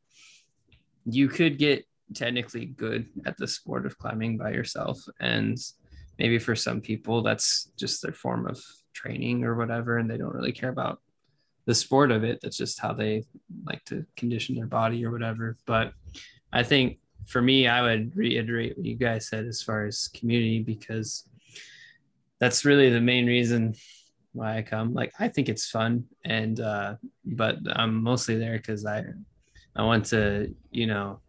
you 1.07 1.29
could 1.29 1.59
get 1.59 1.87
technically 2.15 2.67
good 2.67 3.09
at 3.27 3.37
the 3.37 3.49
sport 3.49 3.87
of 3.87 3.99
climbing 3.99 4.37
by 4.37 4.51
yourself 4.53 4.99
and 5.21 5.59
maybe 6.19 6.39
for 6.39 6.55
some 6.55 6.81
people 6.81 7.23
that's 7.23 7.71
just 7.79 8.03
their 8.03 8.13
form 8.13 8.47
of 8.47 8.63
training 8.93 9.45
or 9.45 9.55
whatever 9.57 9.99
and 9.99 10.09
they 10.09 10.17
don't 10.17 10.35
really 10.35 10.53
care 10.53 10.71
about 10.71 11.01
the 11.67 11.75
sport 11.75 12.11
of 12.11 12.25
it 12.25 12.41
that's 12.43 12.57
just 12.57 12.79
how 12.81 12.93
they 12.93 13.25
like 13.65 13.85
to 13.85 14.05
condition 14.17 14.55
their 14.55 14.67
body 14.67 15.05
or 15.05 15.11
whatever 15.11 15.57
but 15.67 15.93
i 16.53 16.63
think 16.63 16.99
for 17.27 17.41
me 17.41 17.67
i 17.67 17.83
would 17.83 18.15
reiterate 18.17 18.77
what 18.77 18.87
you 18.87 18.97
guys 18.97 19.29
said 19.29 19.47
as 19.47 19.63
far 19.63 19.87
as 19.87 20.09
community 20.09 20.61
because 20.61 21.29
that's 22.39 22.65
really 22.65 22.91
the 22.91 23.01
main 23.01 23.27
reason 23.27 23.75
why 24.33 24.59
i 24.59 24.63
come 24.63 24.93
like 24.93 25.13
i 25.19 25.29
think 25.29 25.49
it's 25.49 25.71
fun 25.71 26.05
and 26.25 26.61
uh 26.61 26.95
but 27.25 27.57
i'm 27.77 28.03
mostly 28.03 28.37
there 28.37 28.57
because 28.57 28.85
i 28.85 29.03
i 29.77 29.83
want 29.83 30.05
to 30.05 30.55
you 30.71 30.87
know 30.87 31.21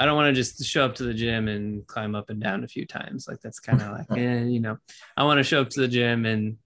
I 0.00 0.06
don't 0.06 0.16
want 0.16 0.28
to 0.28 0.32
just 0.32 0.64
show 0.64 0.82
up 0.82 0.94
to 0.94 1.02
the 1.02 1.12
gym 1.12 1.46
and 1.46 1.86
climb 1.86 2.14
up 2.14 2.30
and 2.30 2.40
down 2.40 2.64
a 2.64 2.68
few 2.68 2.86
times. 2.86 3.28
Like 3.28 3.38
that's 3.42 3.60
kind 3.60 3.82
of 3.82 3.92
like, 3.92 4.06
eh, 4.18 4.44
you 4.44 4.58
know, 4.58 4.78
I 5.14 5.24
want 5.24 5.36
to 5.36 5.44
show 5.44 5.60
up 5.60 5.68
to 5.70 5.80
the 5.80 5.88
gym 5.88 6.24
and 6.24 6.56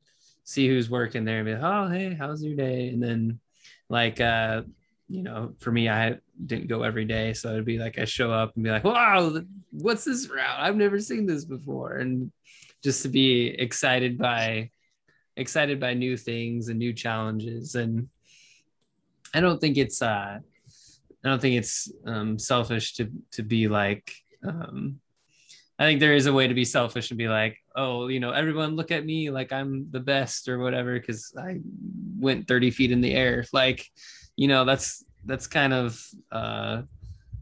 see 0.45 0.68
who's 0.68 0.90
working 0.90 1.24
there 1.24 1.38
and 1.38 1.47
be 1.47 1.55
like, 1.55 1.62
oh, 1.62 1.88
hey, 1.88 2.14
how's 2.14 2.45
your 2.45 2.55
day? 2.55 2.88
And 2.88 3.03
then 3.03 3.40
like, 3.88 4.20
uh, 4.20 4.62
you 5.09 5.22
know, 5.22 5.55
for 5.59 5.72
me, 5.72 5.88
I 5.88 6.18
didn't 6.47 6.68
go 6.68 6.82
every 6.82 7.05
day. 7.05 7.32
So 7.32 7.51
it'd 7.51 7.64
be 7.64 7.78
like, 7.78 7.99
I 7.99 8.05
show 8.05 8.32
up 8.32 8.55
and 8.55 8.64
be 8.64 8.70
like, 8.70 8.84
wow, 8.84 9.40
what's 9.70 10.05
this 10.05 10.28
route? 10.28 10.59
I've 10.59 10.76
never 10.76 11.01
seen 11.01 11.26
this 11.26 11.45
before. 11.45 11.97
And 11.99 12.30
just 12.82 13.03
to 13.03 13.09
be 13.09 13.49
excited 13.49 14.18
by, 14.18 14.70
excited 15.36 15.80
by 15.80 15.95
new 15.95 16.16
things 16.16 16.68
and 16.68 16.78
new 16.78 16.92
challenges. 16.92 17.74
And 17.74 18.09
I 19.34 19.40
don't 19.40 19.61
think 19.61 19.76
it's, 19.76 20.01
uh, 20.01 20.38
I 21.24 21.28
don't 21.28 21.40
think 21.40 21.57
it's 21.57 21.90
um, 22.05 22.38
selfish 22.38 22.95
to 22.97 23.11
to 23.32 23.42
be 23.42 23.66
like. 23.66 24.12
Um, 24.47 25.01
I 25.78 25.84
think 25.84 25.98
there 26.00 26.14
is 26.14 26.26
a 26.26 26.32
way 26.32 26.46
to 26.46 26.54
be 26.54 26.64
selfish 26.64 27.10
and 27.10 27.18
be 27.18 27.28
like, 27.28 27.58
oh, 27.74 28.06
you 28.06 28.20
know, 28.20 28.30
everyone 28.30 28.76
look 28.76 28.92
at 28.92 29.04
me 29.04 29.30
like 29.30 29.52
I'm 29.52 29.88
the 29.90 30.00
best 30.00 30.48
or 30.48 30.58
whatever 30.58 30.98
because 30.98 31.34
I 31.36 31.60
went 32.18 32.46
30 32.46 32.70
feet 32.70 32.92
in 32.92 33.00
the 33.00 33.12
air. 33.12 33.44
Like, 33.52 33.90
you 34.36 34.46
know, 34.46 34.64
that's 34.64 35.04
that's 35.24 35.48
kind 35.48 35.72
of 35.72 36.00
uh, 36.30 36.82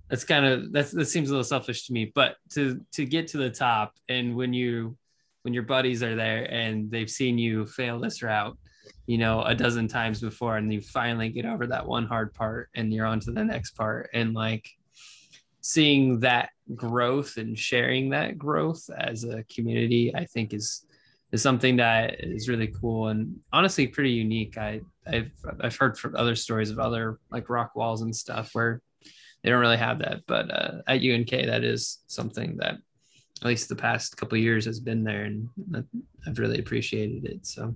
that's 0.09 0.25
kind 0.25 0.47
of 0.47 0.73
that's 0.73 0.93
that 0.93 1.07
seems 1.07 1.29
a 1.29 1.33
little 1.33 1.45
selfish 1.45 1.87
to 1.87 1.93
me. 1.93 2.11
But 2.15 2.37
to 2.53 2.81
to 2.93 3.05
get 3.05 3.29
to 3.29 3.39
the 3.39 3.51
top 3.51 3.95
and 4.09 4.35
when 4.35 4.55
you 4.55 4.97
when 5.43 5.53
your 5.53 5.65
buddies 5.65 6.03
are 6.03 6.17
there 6.17 6.45
and 6.51 6.91
they've 6.91 7.11
seen 7.11 7.37
you 7.37 7.67
fail 7.67 7.99
this 8.01 8.23
route 8.23 8.57
you 9.07 9.19
know 9.19 9.43
a 9.43 9.55
dozen 9.55 9.89
times 9.89 10.21
before 10.21 10.57
and 10.57 10.73
you 10.73 10.81
finally 10.81 11.29
get 11.29 11.45
over 11.45 11.67
that 11.67 11.87
one 11.87 12.07
hard 12.07 12.33
part 12.33 12.69
and 12.75 12.93
you're 12.93 13.07
on 13.07 13.21
to 13.21 13.33
the 13.33 13.45
next 13.45 13.73
part 13.73 14.09
and 14.15 14.35
like 14.35 14.69
seeing 15.61 16.21
that 16.21 16.51
growth 16.77 17.37
and 17.37 17.59
sharing 17.59 18.11
that 18.11 18.39
growth 18.39 18.89
as 18.99 19.25
a 19.25 19.45
community 19.45 20.15
i 20.15 20.25
think 20.25 20.53
is 20.53 20.87
is 21.33 21.43
something 21.43 21.77
that 21.77 22.17
is 22.23 22.49
really 22.49 22.73
cool 22.81 23.09
and 23.09 23.37
honestly 23.53 23.87
pretty 23.87 24.11
unique 24.11 24.57
i 24.59 24.81
i've 25.07 25.31
i've 25.61 25.77
heard 25.77 25.99
from 25.99 26.15
other 26.17 26.35
stories 26.35 26.71
of 26.71 26.79
other 26.79 27.19
like 27.31 27.49
rock 27.49 27.75
walls 27.75 28.03
and 28.03 28.15
stuff 28.15 28.51
where 28.53 28.81
they 29.43 29.51
don't 29.51 29.61
really 29.61 29.77
have 29.77 29.99
that 29.99 30.21
but 30.27 30.51
uh, 30.51 30.79
at 30.87 31.03
unk 31.03 31.31
that 31.31 31.65
is 31.65 32.03
something 32.07 32.57
that 32.57 32.77
at 33.41 33.49
least 33.49 33.69
the 33.69 33.75
past 33.75 34.17
couple 34.17 34.39
years 34.39 34.65
has 34.65 34.79
been 34.79 35.03
there 35.03 35.25
and 35.25 35.49
i've 36.27 36.39
really 36.39 36.59
appreciated 36.59 37.25
it 37.25 37.47
so 37.47 37.75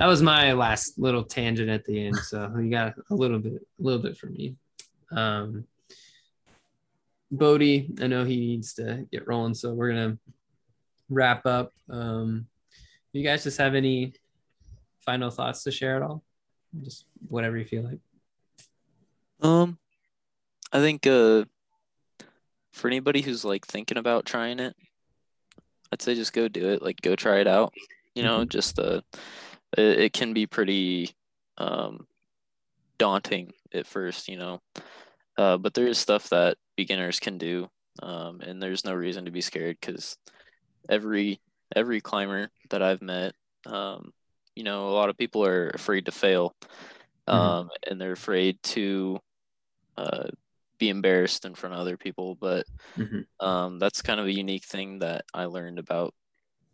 that 0.00 0.06
was 0.06 0.22
my 0.22 0.54
last 0.54 0.98
little 0.98 1.22
tangent 1.22 1.68
at 1.68 1.84
the 1.84 2.06
end. 2.06 2.16
So 2.16 2.50
you 2.56 2.70
got 2.70 2.94
a 3.10 3.14
little 3.14 3.38
bit, 3.38 3.52
a 3.52 3.82
little 3.82 4.00
bit 4.00 4.16
from 4.16 4.32
me. 4.32 4.56
Um, 5.12 5.66
Bodie, 7.30 7.92
I 8.00 8.06
know 8.06 8.24
he 8.24 8.36
needs 8.36 8.74
to 8.74 9.06
get 9.12 9.26
rolling, 9.28 9.54
so 9.54 9.72
we're 9.72 9.90
gonna 9.90 10.18
wrap 11.08 11.46
up. 11.46 11.72
Um, 11.88 12.46
you 13.12 13.22
guys 13.22 13.44
just 13.44 13.58
have 13.58 13.74
any 13.74 14.14
final 15.00 15.30
thoughts 15.30 15.64
to 15.64 15.70
share 15.70 15.96
at 15.96 16.02
all? 16.02 16.22
Just 16.82 17.06
whatever 17.28 17.56
you 17.56 17.64
feel 17.64 17.82
like. 17.82 17.98
Um, 19.42 19.78
I 20.72 20.78
think 20.78 21.06
uh, 21.06 21.44
for 22.72 22.88
anybody 22.88 23.22
who's 23.22 23.44
like 23.44 23.66
thinking 23.66 23.98
about 23.98 24.26
trying 24.26 24.60
it, 24.60 24.76
I'd 25.92 26.02
say 26.02 26.14
just 26.14 26.32
go 26.32 26.48
do 26.48 26.68
it. 26.70 26.82
Like 26.82 27.00
go 27.00 27.16
try 27.16 27.40
it 27.40 27.46
out. 27.46 27.74
You 28.14 28.22
know, 28.22 28.44
just 28.44 28.78
uh, 28.78 29.00
it, 29.76 30.00
it 30.00 30.12
can 30.12 30.32
be 30.32 30.46
pretty 30.46 31.10
um 31.58 32.06
daunting 32.98 33.52
at 33.72 33.86
first. 33.86 34.28
You 34.28 34.36
know, 34.36 34.60
uh, 35.36 35.56
but 35.56 35.74
there 35.74 35.86
is 35.86 35.98
stuff 35.98 36.28
that 36.30 36.56
beginners 36.80 37.20
can 37.20 37.36
do, 37.36 37.68
um, 38.02 38.40
and 38.40 38.62
there's 38.62 38.86
no 38.86 38.94
reason 38.94 39.26
to 39.26 39.30
be 39.30 39.42
scared 39.42 39.76
because 39.78 40.16
every 40.88 41.38
every 41.76 42.00
climber 42.00 42.48
that 42.70 42.80
I've 42.80 43.02
met, 43.02 43.34
um, 43.66 44.12
you 44.56 44.64
know, 44.64 44.88
a 44.88 44.96
lot 44.96 45.10
of 45.10 45.18
people 45.18 45.44
are 45.44 45.68
afraid 45.74 46.06
to 46.06 46.10
fail, 46.10 46.54
um, 47.26 47.68
and 47.86 48.00
they're 48.00 48.12
afraid 48.12 48.56
to 48.74 49.20
uh, 49.98 50.28
be 50.78 50.88
embarrassed 50.88 51.44
in 51.44 51.54
front 51.54 51.74
of 51.74 51.80
other 51.80 51.98
people. 51.98 52.34
But 52.34 52.64
Mhm. 52.96 53.26
um, 53.40 53.78
that's 53.78 54.00
kind 54.00 54.20
of 54.20 54.26
a 54.26 54.32
unique 54.32 54.64
thing 54.64 55.00
that 55.00 55.26
I 55.34 55.44
learned 55.44 55.78
about, 55.78 56.14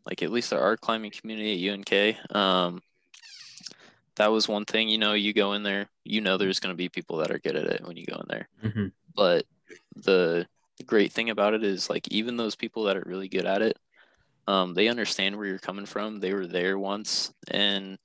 like 0.07 0.23
at 0.23 0.31
least 0.31 0.53
our 0.53 0.77
climbing 0.77 1.11
community 1.11 1.53
at 1.55 1.61
UNK. 1.67 2.17
Um, 2.35 2.81
that 4.17 4.31
was 4.31 4.49
one 4.49 4.65
thing, 4.65 4.89
you 4.89 4.99
know, 4.99 5.15
you 5.15 5.33
go 5.33 5.55
in 5.55 5.63
there, 5.65 5.91
you 6.05 6.21
know, 6.21 6.37
there's 6.39 6.61
going 6.61 6.73
to 6.73 6.77
be 6.77 6.89
people 6.89 7.19
that 7.19 7.33
are 7.33 7.41
good 7.41 7.57
at 7.57 7.67
it 7.67 7.83
when 7.85 7.97
you 7.97 8.07
go 8.07 8.17
in 8.17 8.27
there. 8.29 8.49
Mhm. 8.63 8.93
But 9.15 9.47
the 9.97 10.47
great 10.85 11.13
thing 11.13 11.31
about 11.31 11.55
it 11.55 11.65
is 11.65 11.89
like 11.91 12.09
even 12.09 12.37
those 12.37 12.57
people 12.57 12.85
that 12.85 12.97
are 12.97 13.05
really 13.07 13.29
good 13.29 13.47
at 13.47 13.63
it, 13.63 13.79
um, 14.47 14.75
they 14.75 14.89
understand 14.89 15.37
where 15.37 15.47
you're 15.47 15.59
coming 15.59 15.87
from. 15.87 16.21
They 16.21 16.33
were 16.33 16.47
there 16.47 16.79
once, 16.79 17.33
and 17.51 17.99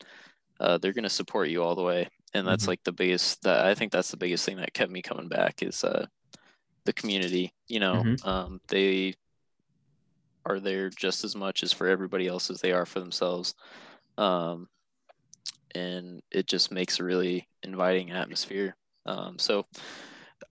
uh, 0.60 0.78
they're 0.78 0.94
going 0.94 1.04
to 1.04 1.10
support 1.10 1.50
you 1.50 1.64
all 1.64 1.76
the 1.76 1.84
way. 1.84 2.08
And 2.34 2.48
that's 2.48 2.66
Mhm. 2.66 2.70
like 2.70 2.84
the 2.84 2.92
biggest. 2.92 3.44
That 3.44 3.66
I 3.66 3.76
think 3.76 3.92
that's 3.92 4.12
the 4.12 4.18
biggest 4.18 4.46
thing 4.46 4.58
that 4.58 4.74
kept 4.74 4.92
me 4.92 5.02
coming 5.02 5.28
back 5.28 5.62
is 5.64 5.84
uh, 5.84 6.06
the 6.86 6.94
community. 6.94 7.54
You 7.68 7.80
know, 7.80 8.04
Mhm. 8.04 8.26
um, 8.28 8.62
they 8.68 9.16
are 10.46 10.60
there 10.60 10.90
just 10.90 11.24
as 11.24 11.36
much 11.36 11.64
as 11.64 11.72
for 11.72 11.88
everybody 11.88 12.28
else 12.28 12.50
as 12.50 12.62
they 12.62 12.72
are 12.72 12.86
for 12.86 13.00
themselves. 13.00 13.54
Um, 14.18 14.68
and 15.76 16.22
it 16.32 16.48
just 16.48 16.72
makes 16.72 17.00
a 17.00 17.04
really 17.04 17.48
inviting 17.64 18.12
atmosphere. 18.12 18.76
Um, 19.06 19.38
so 19.40 19.66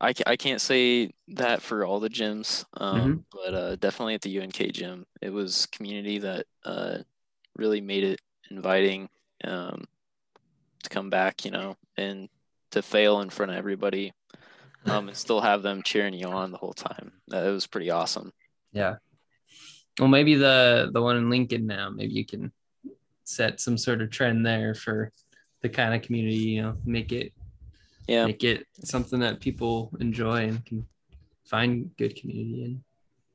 I, 0.00 0.14
I 0.26 0.36
can't 0.36 0.60
say 0.60 1.10
that 1.28 1.60
for 1.60 1.84
all 1.84 2.00
the 2.00 2.08
gyms, 2.08 2.64
um, 2.74 3.24
but 3.32 3.54
uh, 3.54 3.76
definitely 3.76 4.14
at 4.14 4.22
the 4.22 4.40
UNK 4.40 4.72
gym, 4.72 5.04
it 5.20 5.30
was 5.30 5.66
community 5.66 6.18
that 6.18 6.46
uh, 6.64 6.98
really 7.56 7.82
made 7.82 8.04
it 8.04 8.20
inviting 8.50 9.08
um, 9.44 9.84
to 10.82 10.88
come 10.88 11.10
back, 11.10 11.44
you 11.44 11.50
know, 11.50 11.76
and 11.96 12.28
to 12.70 12.82
fail 12.82 13.20
in 13.20 13.28
front 13.28 13.52
of 13.52 13.58
everybody 13.58 14.12
um, 14.86 15.08
and 15.08 15.16
still 15.16 15.40
have 15.40 15.62
them 15.62 15.82
cheering 15.82 16.14
you 16.14 16.26
on 16.28 16.50
the 16.50 16.58
whole 16.58 16.72
time. 16.72 17.12
That 17.28 17.46
it 17.46 17.50
was 17.50 17.66
pretty 17.66 17.90
awesome. 17.90 18.32
Yeah. 18.72 18.96
Well, 19.98 20.08
maybe 20.08 20.34
the 20.34 20.90
the 20.92 21.02
one 21.02 21.16
in 21.16 21.30
Lincoln 21.30 21.66
now. 21.66 21.90
Maybe 21.90 22.14
you 22.14 22.24
can 22.24 22.52
set 23.24 23.60
some 23.60 23.76
sort 23.76 24.00
of 24.00 24.10
trend 24.10 24.46
there 24.46 24.74
for 24.74 25.12
the 25.60 25.68
kind 25.68 25.94
of 25.94 26.02
community. 26.02 26.36
You 26.36 26.62
know, 26.62 26.76
make 26.84 27.12
it 27.12 27.32
Yeah. 28.10 28.26
make 28.26 28.42
it 28.42 28.66
something 28.82 29.20
that 29.20 29.38
people 29.38 29.92
enjoy 30.00 30.48
and 30.48 30.64
can 30.66 30.84
find 31.44 31.94
good 31.96 32.16
community 32.16 32.64
in. 32.64 32.84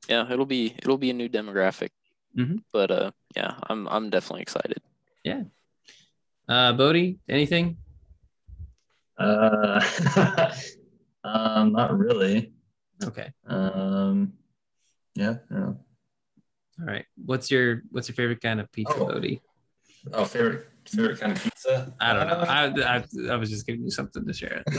Yeah. 0.10 0.30
It'll 0.30 0.46
be, 0.46 0.76
it'll 0.78 0.98
be 0.98 1.10
a 1.10 1.14
new 1.14 1.30
demographic, 1.30 1.90
Mhm. 2.38 2.60
but 2.74 2.92
uh, 2.92 3.12
yeah, 3.36 3.56
I'm, 3.70 3.88
I'm 3.88 4.10
definitely 4.10 4.42
excited. 4.42 4.82
Yeah. 5.24 5.44
Uh, 6.50 6.74
Bodie, 6.74 7.20
anything? 7.30 7.78
Uh, 9.18 9.80
um, 11.24 11.72
not 11.72 11.98
really. 11.98 12.52
Okay. 13.02 13.32
Um, 13.48 14.34
yeah. 15.16 15.38
yeah. 15.50 15.72
All 16.80 16.86
right. 16.86 17.06
What's 17.26 17.50
your 17.50 17.84
What's 17.92 18.10
your 18.10 18.16
favorite 18.16 18.42
kind 18.42 18.60
of 18.60 18.70
pizza, 18.74 18.94
Oh. 18.98 19.08
Bodie? 19.08 19.42
Oh, 20.12 20.26
favorite 20.26 20.68
favorite 20.92 21.20
kind 21.20 21.32
of 21.34 21.44
pizza? 21.44 21.94
I 22.00 22.14
don't 22.14 22.28
know. 22.28 22.40
I, 22.48 22.98
I, 22.98 23.04
I 23.32 23.36
was 23.36 23.50
just 23.50 23.66
giving 23.66 23.84
you 23.84 23.92
something 23.92 24.26
to 24.26 24.34
share. 24.34 24.64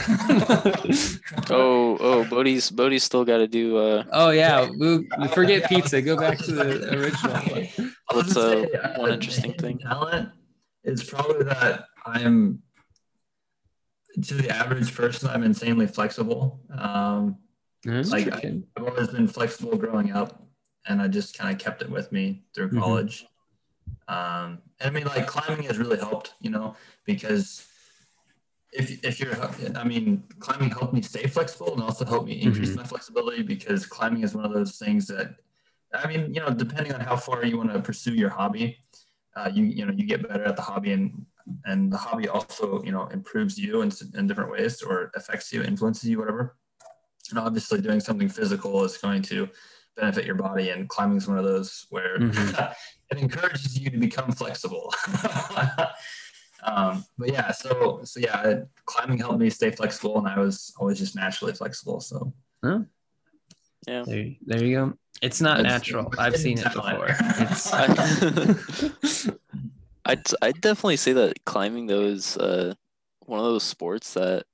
Oh, 1.49 1.97
oh, 1.99 2.25
Bodie's, 2.25 2.69
Bodie's 2.71 3.03
still 3.03 3.23
got 3.23 3.37
to 3.37 3.47
do, 3.47 3.77
uh, 3.77 4.03
oh 4.11 4.29
yeah, 4.31 4.69
we, 4.69 5.07
we 5.19 5.27
forget 5.29 5.69
pizza. 5.69 6.01
Go 6.01 6.17
back 6.17 6.37
to 6.39 6.51
the 6.51 6.93
original. 6.93 7.33
one. 7.33 7.93
That's 8.13 8.35
uh, 8.35 8.65
one 8.97 9.13
interesting 9.13 9.53
thing. 9.53 9.79
Talent 9.79 10.29
is 10.83 11.03
probably 11.03 11.43
that 11.45 11.85
I'm 12.05 12.61
to 14.21 14.33
the 14.33 14.49
average 14.49 14.95
person. 14.95 15.29
I'm 15.29 15.43
insanely 15.43 15.87
flexible. 15.87 16.61
Um, 16.75 17.37
like 17.85 18.31
I, 18.33 18.61
have 18.77 18.87
always 18.87 19.09
been 19.09 19.27
flexible 19.27 19.77
growing 19.77 20.11
up, 20.11 20.43
and 20.87 21.01
I 21.01 21.07
just 21.07 21.37
kind 21.37 21.53
of 21.53 21.59
kept 21.59 21.81
it 21.81 21.89
with 21.89 22.11
me 22.11 22.43
through 22.53 22.69
mm-hmm. 22.69 22.79
college. 22.79 23.23
Mm-hmm. 23.23 23.33
Um, 24.07 24.59
and 24.79 24.89
I 24.89 24.89
mean, 24.89 25.05
like 25.05 25.27
climbing 25.27 25.65
has 25.65 25.77
really 25.77 25.97
helped, 25.97 26.33
you 26.39 26.49
know, 26.49 26.75
because 27.05 27.67
if, 28.71 29.03
if 29.03 29.19
you're, 29.19 29.35
I 29.75 29.83
mean, 29.83 30.23
climbing 30.39 30.69
helped 30.69 30.93
me 30.93 31.01
stay 31.01 31.27
flexible 31.27 31.73
and 31.73 31.83
also 31.83 32.05
helped 32.05 32.27
me 32.27 32.41
increase 32.41 32.69
mm-hmm. 32.69 32.79
my 32.79 32.83
flexibility 32.83 33.43
because 33.43 33.85
climbing 33.85 34.23
is 34.23 34.35
one 34.35 34.45
of 34.45 34.53
those 34.53 34.77
things 34.77 35.07
that, 35.07 35.35
I 35.93 36.07
mean, 36.07 36.33
you 36.33 36.41
know, 36.41 36.49
depending 36.49 36.93
on 36.93 37.01
how 37.01 37.15
far 37.15 37.45
you 37.45 37.57
want 37.57 37.73
to 37.73 37.79
pursue 37.79 38.13
your 38.13 38.29
hobby, 38.29 38.77
uh, 39.35 39.49
you, 39.53 39.65
you 39.65 39.85
know, 39.85 39.93
you 39.93 40.05
get 40.05 40.27
better 40.27 40.43
at 40.43 40.55
the 40.55 40.61
hobby 40.61 40.91
and, 40.91 41.25
and 41.65 41.91
the 41.91 41.97
hobby 41.97 42.27
also, 42.27 42.83
you 42.83 42.91
know, 42.91 43.07
improves 43.07 43.57
you 43.57 43.81
in, 43.81 43.91
in 44.15 44.27
different 44.27 44.51
ways 44.51 44.81
or 44.81 45.11
affects 45.15 45.51
you, 45.53 45.63
influences 45.63 46.09
you, 46.09 46.19
whatever. 46.19 46.55
And 47.29 47.39
obviously 47.39 47.81
doing 47.81 47.99
something 47.99 48.29
physical 48.29 48.83
is 48.83 48.97
going 48.97 49.21
to 49.23 49.49
benefit 49.95 50.25
your 50.25 50.35
body 50.35 50.69
and 50.69 50.87
climbing 50.87 51.17
is 51.17 51.27
one 51.27 51.37
of 51.37 51.43
those 51.43 51.87
where 51.89 52.19
mm-hmm. 52.19 52.71
it 53.09 53.17
encourages 53.17 53.79
you 53.79 53.89
to 53.89 53.97
become 53.97 54.31
flexible. 54.31 54.93
um, 56.63 57.05
but 57.17 57.31
yeah, 57.31 57.51
so 57.51 58.01
so 58.03 58.19
yeah, 58.19 58.61
climbing 58.85 59.17
helped 59.19 59.39
me 59.39 59.49
stay 59.49 59.71
flexible, 59.71 60.17
and 60.17 60.27
I 60.27 60.39
was 60.39 60.73
always 60.77 60.99
just 60.99 61.15
naturally 61.15 61.53
flexible. 61.53 61.99
So 62.01 62.33
huh? 62.63 62.79
yeah, 63.87 64.03
there, 64.05 64.31
there 64.45 64.63
you 64.63 64.75
go. 64.75 64.93
It's 65.21 65.41
not 65.41 65.59
it's, 65.61 65.67
natural. 65.67 66.13
I've 66.17 66.37
seen 66.37 66.59
it 66.59 66.73
before. 66.73 67.09
It's 67.39 69.27
I'd 70.05 70.23
I'd 70.41 70.61
definitely 70.61 70.97
say 70.97 71.13
that 71.13 71.43
climbing 71.45 71.87
though 71.87 72.03
is 72.03 72.37
uh, 72.37 72.73
one 73.25 73.39
of 73.39 73.45
those 73.45 73.63
sports 73.63 74.13
that 74.13 74.45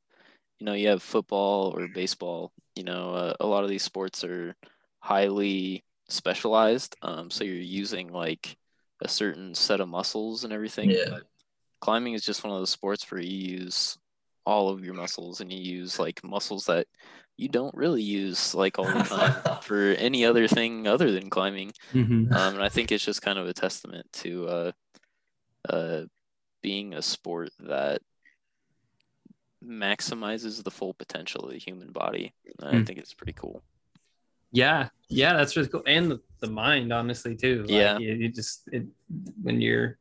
you 0.59 0.65
know 0.65 0.73
you 0.73 0.87
have 0.89 1.03
football 1.03 1.73
or 1.77 1.87
baseball. 1.87 2.51
You 2.75 2.83
know, 2.83 3.13
uh, 3.13 3.33
a 3.39 3.45
lot 3.45 3.63
of 3.63 3.69
these 3.69 3.83
sports 3.83 4.23
are 4.23 4.55
highly 4.99 5.83
specialized. 6.09 6.95
Um, 7.01 7.29
so 7.29 7.43
you're 7.43 7.55
using 7.55 8.11
like 8.11 8.57
a 9.01 9.07
certain 9.07 9.53
set 9.55 9.79
of 9.79 9.89
muscles 9.89 10.43
and 10.43 10.53
everything. 10.53 10.89
Yeah. 10.89 11.09
But 11.09 11.23
climbing 11.81 12.13
is 12.13 12.23
just 12.23 12.43
one 12.43 12.53
of 12.53 12.59
those 12.59 12.69
sports 12.69 13.09
where 13.11 13.21
you 13.21 13.59
use 13.59 13.97
all 14.45 14.69
of 14.69 14.83
your 14.83 14.93
muscles 14.93 15.41
and 15.41 15.51
you 15.51 15.59
use 15.59 15.99
like 15.99 16.23
muscles 16.23 16.65
that 16.65 16.87
you 17.37 17.47
don't 17.47 17.75
really 17.75 18.01
use 18.01 18.53
like 18.53 18.77
all 18.77 18.85
the 18.85 19.03
time 19.43 19.61
for 19.61 19.91
any 19.93 20.25
other 20.25 20.47
thing 20.47 20.87
other 20.87 21.11
than 21.11 21.29
climbing. 21.29 21.71
Mm-hmm. 21.93 22.33
Um, 22.33 22.55
and 22.55 22.63
I 22.63 22.69
think 22.69 22.91
it's 22.91 23.05
just 23.05 23.21
kind 23.21 23.39
of 23.39 23.47
a 23.47 23.53
testament 23.53 24.07
to 24.13 24.47
uh, 24.47 24.71
uh, 25.67 26.01
being 26.61 26.93
a 26.93 27.01
sport 27.01 27.49
that 27.59 28.01
maximizes 29.65 30.63
the 30.63 30.71
full 30.71 30.93
potential 30.93 31.45
of 31.45 31.51
the 31.51 31.57
human 31.57 31.91
body. 31.91 32.33
Mm. 32.61 32.81
I 32.81 32.83
think 32.83 32.99
it's 32.99 33.13
pretty 33.13 33.33
cool. 33.33 33.61
Yeah, 34.53 34.89
yeah, 35.09 35.33
that's 35.33 35.55
really 35.57 35.67
cool, 35.67 35.83
and 35.85 36.09
the, 36.11 36.21
the 36.39 36.47
mind, 36.47 36.93
honestly, 36.93 37.35
too. 37.35 37.63
Like, 37.63 37.71
yeah, 37.71 37.97
you, 37.97 38.13
you 38.13 38.29
just 38.29 38.69
it, 38.71 38.85
when 39.41 39.59
you're 39.59 39.97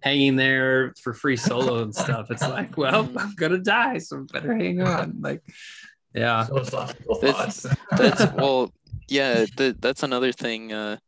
hanging 0.00 0.36
there 0.36 0.94
for 1.02 1.12
free 1.12 1.36
solo 1.36 1.82
and 1.82 1.94
stuff. 1.94 2.30
It's 2.30 2.42
like, 2.42 2.76
well, 2.76 3.10
I'm 3.18 3.34
gonna 3.34 3.58
die, 3.58 3.98
so 3.98 4.26
better 4.32 4.54
hang 4.54 4.80
on. 4.80 5.18
Like, 5.20 5.42
yeah. 6.14 6.46
That's, 7.20 7.66
that's 7.90 8.32
well, 8.34 8.72
yeah. 9.08 9.44
The, 9.56 9.76
that's 9.78 10.02
another 10.02 10.32
thing. 10.32 10.72
Uh, 10.72 10.98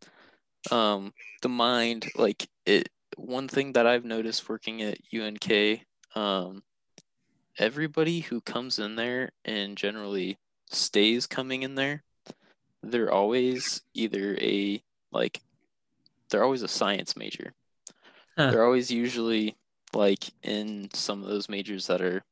um, 0.71 1.13
the 1.43 1.49
mind, 1.49 2.11
like 2.17 2.49
it. 2.67 2.89
One 3.17 3.49
thing 3.49 3.73
that 3.73 3.87
I've 3.87 4.05
noticed 4.05 4.49
working 4.49 4.81
at 4.83 4.99
UNK, 5.13 5.81
um, 6.15 6.63
everybody 7.59 8.21
who 8.21 8.41
comes 8.41 8.79
in 8.79 8.95
there 8.95 9.31
and 9.45 9.77
generally 9.77 10.39
stays 10.71 11.27
coming 11.27 11.63
in 11.65 11.75
there, 11.75 12.05
they're 12.83 13.13
always 13.13 13.83
either 13.95 14.37
a 14.41 14.83
like, 15.13 15.41
they're 16.31 16.45
always 16.45 16.63
a 16.63 16.69
science 16.69 17.17
major 17.17 17.55
Huh. 18.39 18.53
They're 18.53 18.65
always 18.65 18.89
usually 18.89 19.57
like 19.93 20.31
in 20.45 20.91
some 20.93 21.25
of 21.25 21.29
those 21.29 21.49
majors 21.49 21.89
that 21.89 22.01
are, 22.01 22.23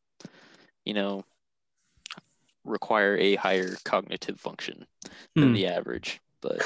you 0.84 0.94
know, 0.94 1.24
require 2.64 3.16
a 3.18 3.34
higher 3.34 3.74
cognitive 3.84 4.38
function 4.38 4.86
than 5.34 5.48
hmm. 5.48 5.54
the 5.54 5.66
average. 5.66 6.20
But 6.40 6.62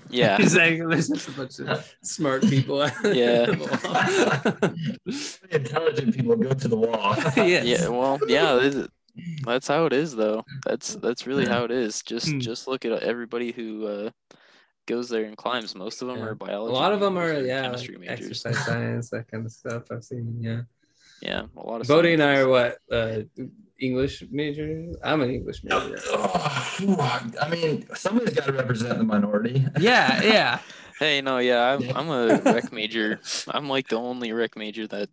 yeah, 0.08 0.40
exactly. 0.40 0.86
There's 0.86 1.08
just 1.08 1.28
a 1.28 1.32
bunch 1.32 1.58
of 1.58 1.94
smart 2.02 2.42
people. 2.42 2.78
yeah, 3.04 3.52
intelligent 5.50 6.16
people 6.16 6.36
go 6.36 6.54
to 6.54 6.68
the 6.68 6.76
wall. 6.76 7.14
yes. 7.36 7.66
Yeah, 7.66 7.88
well, 7.88 8.18
yeah, 8.28 8.86
that's 9.44 9.68
how 9.68 9.86
it 9.86 9.92
is, 9.92 10.14
though. 10.14 10.44
That's 10.64 10.94
that's 10.96 11.26
really 11.26 11.46
how 11.46 11.64
it 11.64 11.70
is. 11.70 12.02
Just 12.02 12.30
hmm. 12.30 12.38
just 12.38 12.66
look 12.66 12.84
at 12.84 12.92
everybody 13.02 13.52
who 13.52 13.86
uh, 13.86 14.10
goes 14.86 15.08
there 15.08 15.24
and 15.24 15.36
climbs. 15.36 15.74
Most 15.74 16.02
of 16.02 16.08
them 16.08 16.18
yeah. 16.18 16.24
are 16.24 16.34
biology. 16.34 16.74
A 16.74 16.78
lot 16.78 16.92
of 16.92 17.00
them 17.00 17.18
are 17.18 17.32
yeah, 17.40 17.62
chemistry 17.62 17.96
like 17.96 18.08
majors. 18.08 18.20
exercise 18.20 18.64
science, 18.64 19.10
that 19.10 19.30
kind 19.30 19.46
of 19.46 19.52
stuff. 19.52 19.84
I've 19.90 20.04
seen. 20.04 20.38
Yeah. 20.40 20.62
Yeah, 21.20 21.44
a 21.56 21.60
lot 21.60 21.80
of. 21.80 21.86
Bodie 21.86 22.14
and 22.14 22.22
I 22.22 22.38
are 22.38 22.48
what 22.48 22.78
uh, 22.90 23.20
English 23.78 24.24
major. 24.32 24.92
I'm 25.04 25.20
an 25.20 25.30
English 25.30 25.62
major. 25.62 25.96
I 26.10 27.48
mean, 27.48 27.86
somebody's 27.94 28.34
got 28.34 28.46
to 28.46 28.52
represent 28.52 28.98
the 28.98 29.04
minority. 29.04 29.64
Yeah, 29.78 30.20
yeah. 30.24 30.58
hey, 30.98 31.20
no, 31.20 31.38
yeah, 31.38 31.78
I'm, 31.78 31.96
I'm 31.96 32.10
a 32.10 32.40
rec 32.40 32.72
major. 32.72 33.20
I'm 33.46 33.68
like 33.68 33.86
the 33.86 33.96
only 33.96 34.32
rec 34.32 34.56
major 34.56 34.88
that 34.88 35.10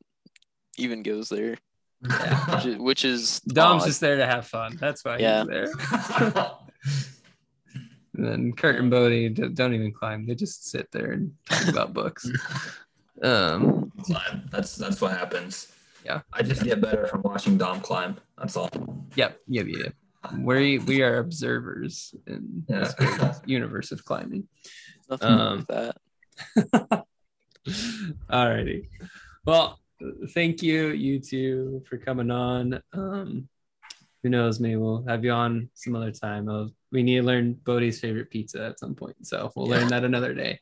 even 0.78 1.04
goes 1.04 1.30
there. 1.30 1.58
Yeah. 2.08 2.56
Which 2.56 2.66
is, 2.66 2.78
which 2.78 3.06
is 3.06 3.40
Dom's 3.48 3.84
odd. 3.84 3.88
just 3.88 4.02
there 4.02 4.18
to 4.18 4.26
have 4.26 4.48
fun. 4.48 4.78
That's 4.80 5.04
why 5.04 5.18
yeah. 5.18 5.44
he's 5.44 5.48
there. 5.48 5.72
And 8.20 8.28
then 8.28 8.52
Kurt 8.52 8.76
and 8.76 8.92
Bodie 8.92 9.30
don't 9.30 9.74
even 9.74 9.94
climb; 9.94 10.28
they 10.28 10.36
just 10.36 10.70
sit 10.70 10.92
there 10.92 11.12
and 11.12 11.32
talk 11.50 11.68
about 11.68 11.94
books. 11.94 12.30
Um, 13.22 13.92
climb. 14.04 14.48
That's 14.50 14.78
that's 14.78 15.02
what 15.02 15.12
happens. 15.12 15.74
Yeah, 16.06 16.22
I 16.32 16.42
just 16.42 16.64
get 16.64 16.80
better 16.80 17.06
from 17.06 17.22
watching 17.22 17.58
Dom 17.58 17.82
climb. 17.82 18.16
That's 18.38 18.56
all. 18.56 18.70
Yep, 19.16 19.40
yep, 19.46 19.66
yep. 19.68 19.94
We 20.38 20.80
we 20.80 21.02
are 21.02 21.18
observers 21.18 22.16
in 22.28 22.64
yeah. 22.70 22.90
this 22.98 23.42
universe 23.46 23.92
of 23.92 24.06
climbing. 24.06 24.48
Nothing 25.10 25.28
um, 25.28 25.66
like 25.68 25.96
that. 26.56 27.06
Alrighty. 28.32 28.88
Well, 29.46 29.82
thank 30.34 30.62
you, 30.62 30.90
you 30.90 31.20
two, 31.20 31.84
for 31.90 31.98
coming 31.98 32.32
on. 32.32 32.82
Um, 32.94 33.48
who 34.24 34.30
knows? 34.30 34.60
Maybe 34.60 34.76
we'll 34.76 35.04
have 35.08 35.24
you 35.24 35.32
on 35.32 35.70
some 35.74 35.96
other 35.96 36.12
time. 36.12 36.50
I'll, 36.50 36.70
we 36.92 37.04
need 37.04 37.18
to 37.18 37.24
learn 37.24 37.54
Bodie's 37.54 38.00
favorite 38.00 38.30
pizza 38.30 38.66
at 38.66 38.80
some 38.80 38.96
point, 38.96 39.16
so 39.26 39.52
we'll 39.56 39.70
yeah. 39.70 39.78
learn 39.78 39.88
that 39.90 40.04
another 40.04 40.34
day. 40.34 40.60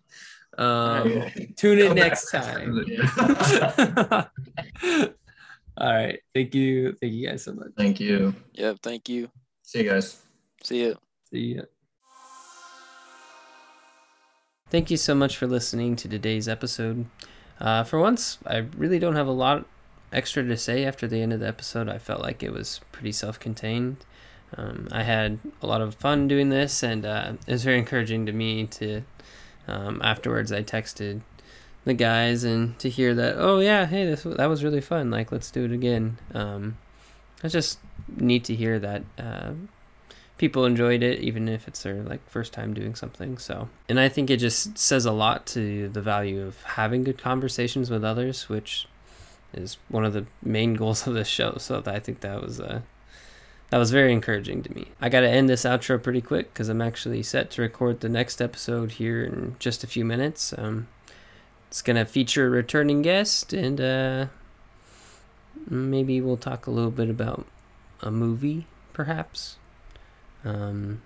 Um, 0.57 1.23
tune 1.55 1.79
in 1.79 1.95
next 1.95 2.31
time. 2.31 2.85
All 5.79 5.93
right. 5.93 6.19
Thank 6.33 6.55
you. 6.55 6.93
Thank 6.93 7.13
you 7.13 7.27
guys 7.27 7.43
so 7.43 7.53
much. 7.53 7.69
Thank 7.77 7.99
you. 7.99 8.33
Yep. 8.53 8.79
Thank 8.81 9.09
you. 9.09 9.29
See 9.61 9.83
you 9.83 9.89
guys. 9.89 10.21
See 10.63 10.81
you. 10.81 10.97
See 11.29 11.39
you. 11.39 11.63
Thank 14.69 14.91
you 14.91 14.97
so 14.97 15.15
much 15.15 15.37
for 15.37 15.47
listening 15.47 15.95
to 15.97 16.09
today's 16.09 16.47
episode. 16.47 17.05
Uh, 17.59 17.83
for 17.83 17.99
once, 17.99 18.37
I 18.45 18.57
really 18.77 18.99
don't 18.99 19.15
have 19.15 19.27
a 19.27 19.31
lot 19.31 19.65
extra 20.11 20.43
to 20.43 20.57
say 20.57 20.85
after 20.85 21.07
the 21.07 21.21
end 21.21 21.33
of 21.33 21.39
the 21.39 21.47
episode. 21.47 21.89
I 21.89 21.97
felt 21.97 22.21
like 22.21 22.43
it 22.43 22.53
was 22.53 22.81
pretty 22.91 23.11
self 23.11 23.39
contained. 23.39 23.97
Um, 24.55 24.87
I 24.91 25.03
had 25.03 25.39
a 25.61 25.67
lot 25.67 25.81
of 25.81 25.95
fun 25.95 26.27
doing 26.27 26.49
this, 26.49 26.83
and 26.83 27.05
uh, 27.05 27.33
it 27.45 27.51
was 27.51 27.63
very 27.63 27.77
encouraging 27.77 28.25
to 28.25 28.31
me 28.31 28.65
to. 28.67 29.03
Um, 29.67 30.01
afterwards, 30.01 30.51
I 30.53 30.63
texted 30.63 31.21
the 31.83 31.93
guys 31.93 32.45
and 32.45 32.77
to 32.79 32.89
hear 32.89 33.13
that, 33.15 33.35
oh 33.37 33.59
yeah, 33.59 33.85
hey, 33.85 34.05
this 34.05 34.23
that 34.23 34.45
was 34.47 34.63
really 34.63 34.81
fun. 34.81 35.11
Like, 35.11 35.31
let's 35.31 35.51
do 35.51 35.65
it 35.65 35.71
again. 35.71 36.17
Um, 36.33 36.77
it's 37.43 37.53
just 37.53 37.79
neat 38.15 38.45
to 38.45 38.55
hear 38.55 38.79
that 38.79 39.03
uh, 39.17 39.51
people 40.37 40.65
enjoyed 40.65 41.03
it, 41.03 41.19
even 41.19 41.47
if 41.47 41.67
it's 41.67 41.83
their 41.83 42.03
like 42.03 42.27
first 42.29 42.53
time 42.53 42.73
doing 42.73 42.95
something. 42.95 43.37
So, 43.37 43.69
and 43.89 43.99
I 43.99 44.09
think 44.09 44.29
it 44.29 44.37
just 44.37 44.77
says 44.77 45.05
a 45.05 45.11
lot 45.11 45.45
to 45.47 45.89
the 45.89 46.01
value 46.01 46.45
of 46.45 46.61
having 46.63 47.03
good 47.03 47.17
conversations 47.17 47.89
with 47.89 48.03
others, 48.03 48.49
which 48.49 48.87
is 49.53 49.77
one 49.89 50.05
of 50.05 50.13
the 50.13 50.25
main 50.41 50.75
goals 50.75 51.07
of 51.07 51.13
this 51.13 51.27
show. 51.27 51.55
So 51.57 51.81
I 51.85 51.99
think 51.99 52.21
that 52.21 52.41
was 52.41 52.59
uh, 52.59 52.81
that 53.69 53.77
was 53.77 53.91
very 53.91 54.13
encouraging 54.13 54.63
to 54.63 54.73
me. 54.73 54.87
I 55.01 55.09
got 55.09 55.21
to 55.21 55.29
end 55.29 55.49
this 55.49 55.63
outro 55.63 56.01
pretty 56.01 56.21
quick 56.21 56.53
because 56.53 56.69
I'm 56.69 56.81
actually 56.81 57.23
set 57.23 57.51
to 57.51 57.61
record 57.61 57.99
the 57.99 58.09
next 58.09 58.41
episode 58.41 58.93
here 58.93 59.23
in 59.23 59.55
just 59.59 59.83
a 59.83 59.87
few 59.87 60.05
minutes. 60.05 60.53
Um, 60.57 60.87
it's 61.67 61.81
gonna 61.81 62.05
feature 62.05 62.47
a 62.47 62.49
returning 62.49 63.01
guest, 63.01 63.51
and 63.51 63.81
uh, 63.81 64.27
maybe 65.69 66.21
we'll 66.21 66.37
talk 66.37 66.65
a 66.65 66.71
little 66.71 66.91
bit 66.91 67.09
about 67.09 67.45
a 68.01 68.09
movie, 68.09 68.67
perhaps. 68.93 69.57
Um, 70.43 71.01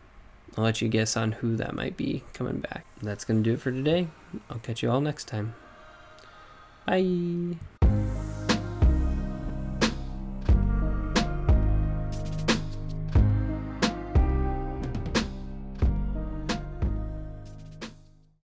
I'll 0.57 0.63
let 0.63 0.81
you 0.81 0.89
guess 0.89 1.15
on 1.15 1.33
who 1.33 1.55
that 1.55 1.73
might 1.73 1.95
be 1.95 2.23
coming 2.33 2.59
back. 2.59 2.85
That's 3.01 3.23
going 3.23 3.43
to 3.43 3.49
do 3.49 3.53
it 3.53 3.61
for 3.61 3.71
today. 3.71 4.07
I'll 4.49 4.59
catch 4.59 4.83
you 4.83 4.91
all 4.91 5.01
next 5.01 5.27
time. 5.27 5.55
Bye. 6.85 7.57